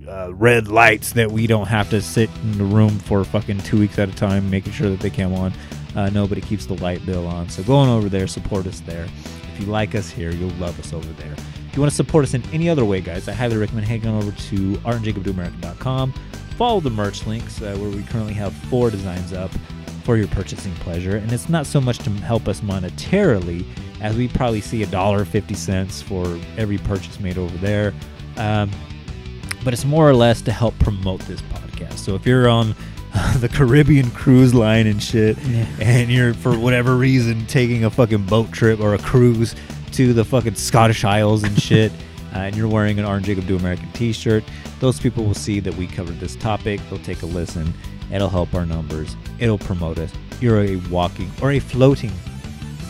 uh, 0.08 0.34
red 0.34 0.66
lights 0.66 1.12
that 1.12 1.30
we 1.30 1.46
don't 1.46 1.68
have 1.68 1.88
to 1.90 2.02
sit 2.02 2.28
in 2.42 2.58
the 2.58 2.64
room 2.64 2.98
for 2.98 3.24
fucking 3.24 3.58
two 3.58 3.78
weeks 3.78 3.96
at 4.00 4.08
a 4.08 4.14
time, 4.16 4.50
making 4.50 4.72
sure 4.72 4.90
that 4.90 4.98
they 4.98 5.08
come 5.08 5.34
on. 5.34 5.52
Nobody 6.12 6.40
keeps 6.40 6.66
the 6.66 6.74
light 6.82 7.06
bill 7.06 7.28
on, 7.28 7.48
so 7.48 7.62
go 7.62 7.76
on 7.76 7.88
over 7.88 8.08
there, 8.08 8.26
support 8.26 8.66
us 8.66 8.80
there. 8.80 9.04
If 9.54 9.60
you 9.60 9.66
like 9.66 9.94
us 9.94 10.10
here, 10.10 10.32
you'll 10.32 10.50
love 10.54 10.76
us 10.80 10.92
over 10.92 11.12
there. 11.12 11.36
If 11.74 11.78
you 11.78 11.82
want 11.82 11.90
to 11.90 11.96
support 11.96 12.22
us 12.22 12.34
in 12.34 12.42
any 12.52 12.68
other 12.68 12.84
way, 12.84 13.00
guys, 13.00 13.26
I 13.26 13.32
highly 13.32 13.56
recommend 13.56 13.88
heading 13.88 14.06
on 14.06 14.22
over 14.22 14.30
to 14.30 14.74
artandjacobdoamerica.com. 14.74 16.12
Follow 16.56 16.78
the 16.78 16.88
merch 16.88 17.26
links 17.26 17.60
uh, 17.60 17.76
where 17.80 17.90
we 17.90 18.04
currently 18.04 18.32
have 18.34 18.52
four 18.52 18.92
designs 18.92 19.32
up 19.32 19.50
for 20.04 20.16
your 20.16 20.28
purchasing 20.28 20.72
pleasure. 20.74 21.16
And 21.16 21.32
it's 21.32 21.48
not 21.48 21.66
so 21.66 21.80
much 21.80 21.98
to 21.98 22.10
help 22.10 22.46
us 22.46 22.60
monetarily, 22.60 23.66
as 24.00 24.16
we 24.16 24.28
probably 24.28 24.60
see 24.60 24.84
a 24.84 24.86
dollar 24.86 25.24
fifty 25.24 25.54
cents 25.54 26.00
for 26.00 26.38
every 26.56 26.78
purchase 26.78 27.18
made 27.18 27.38
over 27.38 27.56
there. 27.56 27.92
Um, 28.36 28.70
but 29.64 29.74
it's 29.74 29.84
more 29.84 30.08
or 30.08 30.14
less 30.14 30.42
to 30.42 30.52
help 30.52 30.78
promote 30.78 31.22
this 31.22 31.42
podcast. 31.42 31.98
So 31.98 32.14
if 32.14 32.24
you're 32.24 32.48
on 32.48 32.76
the 33.38 33.48
Caribbean 33.52 34.12
cruise 34.12 34.54
line 34.54 34.86
and 34.86 35.02
shit, 35.02 35.36
and 35.80 36.08
you're 36.08 36.34
for 36.34 36.56
whatever 36.56 36.96
reason 36.96 37.46
taking 37.46 37.84
a 37.84 37.90
fucking 37.90 38.26
boat 38.26 38.52
trip 38.52 38.78
or 38.78 38.94
a 38.94 38.98
cruise 38.98 39.56
to 39.94 40.12
the 40.12 40.24
fucking 40.24 40.56
Scottish 40.56 41.04
Isles 41.04 41.44
and 41.44 41.60
shit, 41.60 41.92
uh, 42.34 42.38
and 42.38 42.56
you're 42.56 42.68
wearing 42.68 42.98
an 42.98 43.04
Art 43.04 43.22
Jacob 43.22 43.46
Do 43.46 43.56
American 43.56 43.90
T-shirt, 43.92 44.42
those 44.80 44.98
people 44.98 45.24
will 45.24 45.34
see 45.34 45.60
that 45.60 45.74
we 45.76 45.86
covered 45.86 46.18
this 46.18 46.34
topic. 46.36 46.80
They'll 46.90 46.98
take 46.98 47.22
a 47.22 47.26
listen. 47.26 47.72
It'll 48.12 48.28
help 48.28 48.54
our 48.54 48.66
numbers. 48.66 49.16
It'll 49.38 49.58
promote 49.58 49.98
us. 49.98 50.12
You're 50.40 50.64
a 50.64 50.76
walking 50.90 51.30
or 51.40 51.52
a 51.52 51.60
floating 51.60 52.12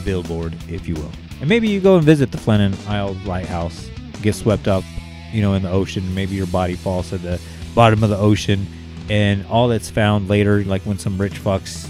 billboard, 0.04 0.54
if 0.68 0.88
you 0.88 0.94
will. 0.94 1.12
And 1.40 1.48
maybe 1.48 1.68
you 1.68 1.80
go 1.80 1.96
and 1.96 2.04
visit 2.04 2.32
the 2.32 2.38
Flannan 2.38 2.74
Isle 2.88 3.14
Lighthouse, 3.26 3.90
get 4.22 4.34
swept 4.34 4.66
up, 4.66 4.82
you 5.30 5.42
know, 5.42 5.52
in 5.54 5.62
the 5.62 5.70
ocean. 5.70 6.14
Maybe 6.14 6.34
your 6.34 6.46
body 6.46 6.74
falls 6.74 7.10
to 7.10 7.18
the 7.18 7.38
bottom 7.74 8.02
of 8.02 8.08
the 8.08 8.16
ocean, 8.16 8.66
and 9.10 9.44
all 9.46 9.68
that's 9.68 9.90
found 9.90 10.28
later, 10.28 10.64
like 10.64 10.82
when 10.82 10.98
some 10.98 11.20
rich 11.20 11.34
fucks, 11.34 11.86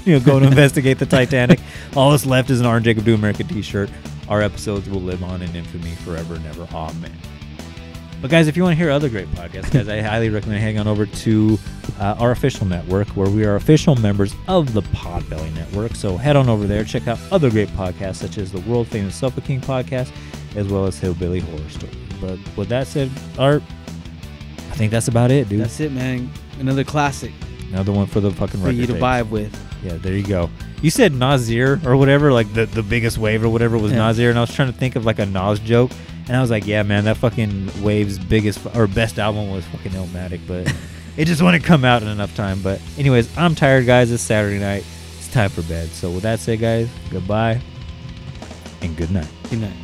you 0.06 0.14
know, 0.14 0.24
go 0.24 0.40
to 0.40 0.46
investigate 0.46 0.98
the 0.98 1.06
Titanic, 1.06 1.60
all 1.94 2.10
that's 2.12 2.24
left 2.24 2.48
is 2.48 2.60
an 2.60 2.66
Art 2.66 2.84
Jacob 2.84 3.04
Do 3.04 3.14
America 3.14 3.44
T-shirt. 3.44 3.90
Our 4.28 4.42
episodes 4.42 4.88
will 4.88 5.00
live 5.00 5.22
on 5.22 5.42
in 5.42 5.54
infamy 5.54 5.92
forever 5.96 6.34
and 6.34 6.46
ever. 6.46 6.66
Amen. 6.72 7.12
But 8.22 8.30
guys, 8.30 8.48
if 8.48 8.56
you 8.56 8.62
want 8.62 8.72
to 8.72 8.76
hear 8.76 8.90
other 8.90 9.08
great 9.08 9.28
podcasts, 9.32 9.70
guys, 9.72 9.88
I 9.88 10.00
highly 10.00 10.30
recommend 10.30 10.60
hanging 10.60 10.80
on 10.80 10.88
over 10.88 11.06
to 11.06 11.58
uh, 12.00 12.16
our 12.18 12.30
official 12.30 12.66
network, 12.66 13.08
where 13.08 13.28
we 13.28 13.44
are 13.44 13.56
official 13.56 13.94
members 13.94 14.34
of 14.48 14.72
the 14.72 14.82
Podbelly 14.82 15.52
Network. 15.54 15.94
So 15.94 16.16
head 16.16 16.34
on 16.34 16.48
over 16.48 16.66
there, 16.66 16.82
check 16.82 17.06
out 17.08 17.18
other 17.30 17.50
great 17.50 17.68
podcasts 17.70 18.16
such 18.16 18.38
as 18.38 18.50
the 18.50 18.60
world 18.60 18.88
famous 18.88 19.14
Sofa 19.14 19.40
King 19.42 19.60
podcast, 19.60 20.10
as 20.56 20.66
well 20.68 20.86
as 20.86 20.98
Hillbilly 20.98 21.40
Horror 21.40 21.68
Story. 21.68 21.92
But 22.20 22.38
with 22.56 22.68
that 22.70 22.86
said, 22.86 23.10
Art, 23.38 23.62
I 24.70 24.74
think 24.74 24.90
that's 24.90 25.08
about 25.08 25.30
it, 25.30 25.48
dude. 25.48 25.60
That's 25.60 25.78
it, 25.80 25.92
man. 25.92 26.30
Another 26.58 26.84
classic 26.84 27.32
Another 27.68 27.92
one 27.92 28.06
for 28.06 28.20
the 28.20 28.30
fucking 28.30 28.60
for 28.60 28.70
you 28.70 28.86
to 28.86 28.92
tapes. 28.94 29.02
vibe 29.04 29.28
with. 29.30 29.84
Yeah, 29.84 29.96
there 29.96 30.14
you 30.14 30.26
go. 30.26 30.48
You 30.86 30.90
said 30.90 31.12
Nazir 31.12 31.80
or 31.84 31.96
whatever, 31.96 32.32
like 32.32 32.54
the, 32.54 32.64
the 32.64 32.84
biggest 32.84 33.18
wave 33.18 33.42
or 33.42 33.48
whatever 33.48 33.76
was 33.76 33.90
Yeah. 33.90 33.98
Nazir, 33.98 34.30
and 34.30 34.38
I 34.38 34.42
was 34.42 34.54
trying 34.54 34.72
to 34.72 34.78
think 34.78 34.94
of 34.94 35.04
like 35.04 35.18
a 35.18 35.26
Nas 35.26 35.58
joke, 35.58 35.90
and 36.28 36.36
I 36.36 36.40
was 36.40 36.48
like, 36.48 36.64
yeah, 36.64 36.84
man, 36.84 37.06
that 37.06 37.16
fucking 37.16 37.82
wave's 37.82 38.20
biggest 38.20 38.64
or 38.72 38.86
best 38.86 39.18
album 39.18 39.50
was 39.50 39.64
fucking 39.64 39.90
Illmatic, 39.90 40.42
but 40.46 40.72
it 41.16 41.24
just 41.24 41.42
wouldn't 41.42 41.64
come 41.64 41.84
out 41.84 42.02
in 42.02 42.08
enough 42.08 42.36
time. 42.36 42.62
But 42.62 42.80
anyways, 42.96 43.36
I'm 43.36 43.56
tired, 43.56 43.84
guys. 43.84 44.12
It's 44.12 44.22
Saturday 44.22 44.60
night. 44.60 44.84
It's 45.18 45.26
time 45.26 45.50
for 45.50 45.62
bed. 45.62 45.88
So 45.88 46.08
with 46.08 46.22
that 46.22 46.38
said, 46.38 46.60
guys, 46.60 46.88
goodbye 47.10 47.60
and 48.80 48.96
good 48.96 49.10
night. 49.10 49.26
Good 49.50 49.62
night. 49.62 49.74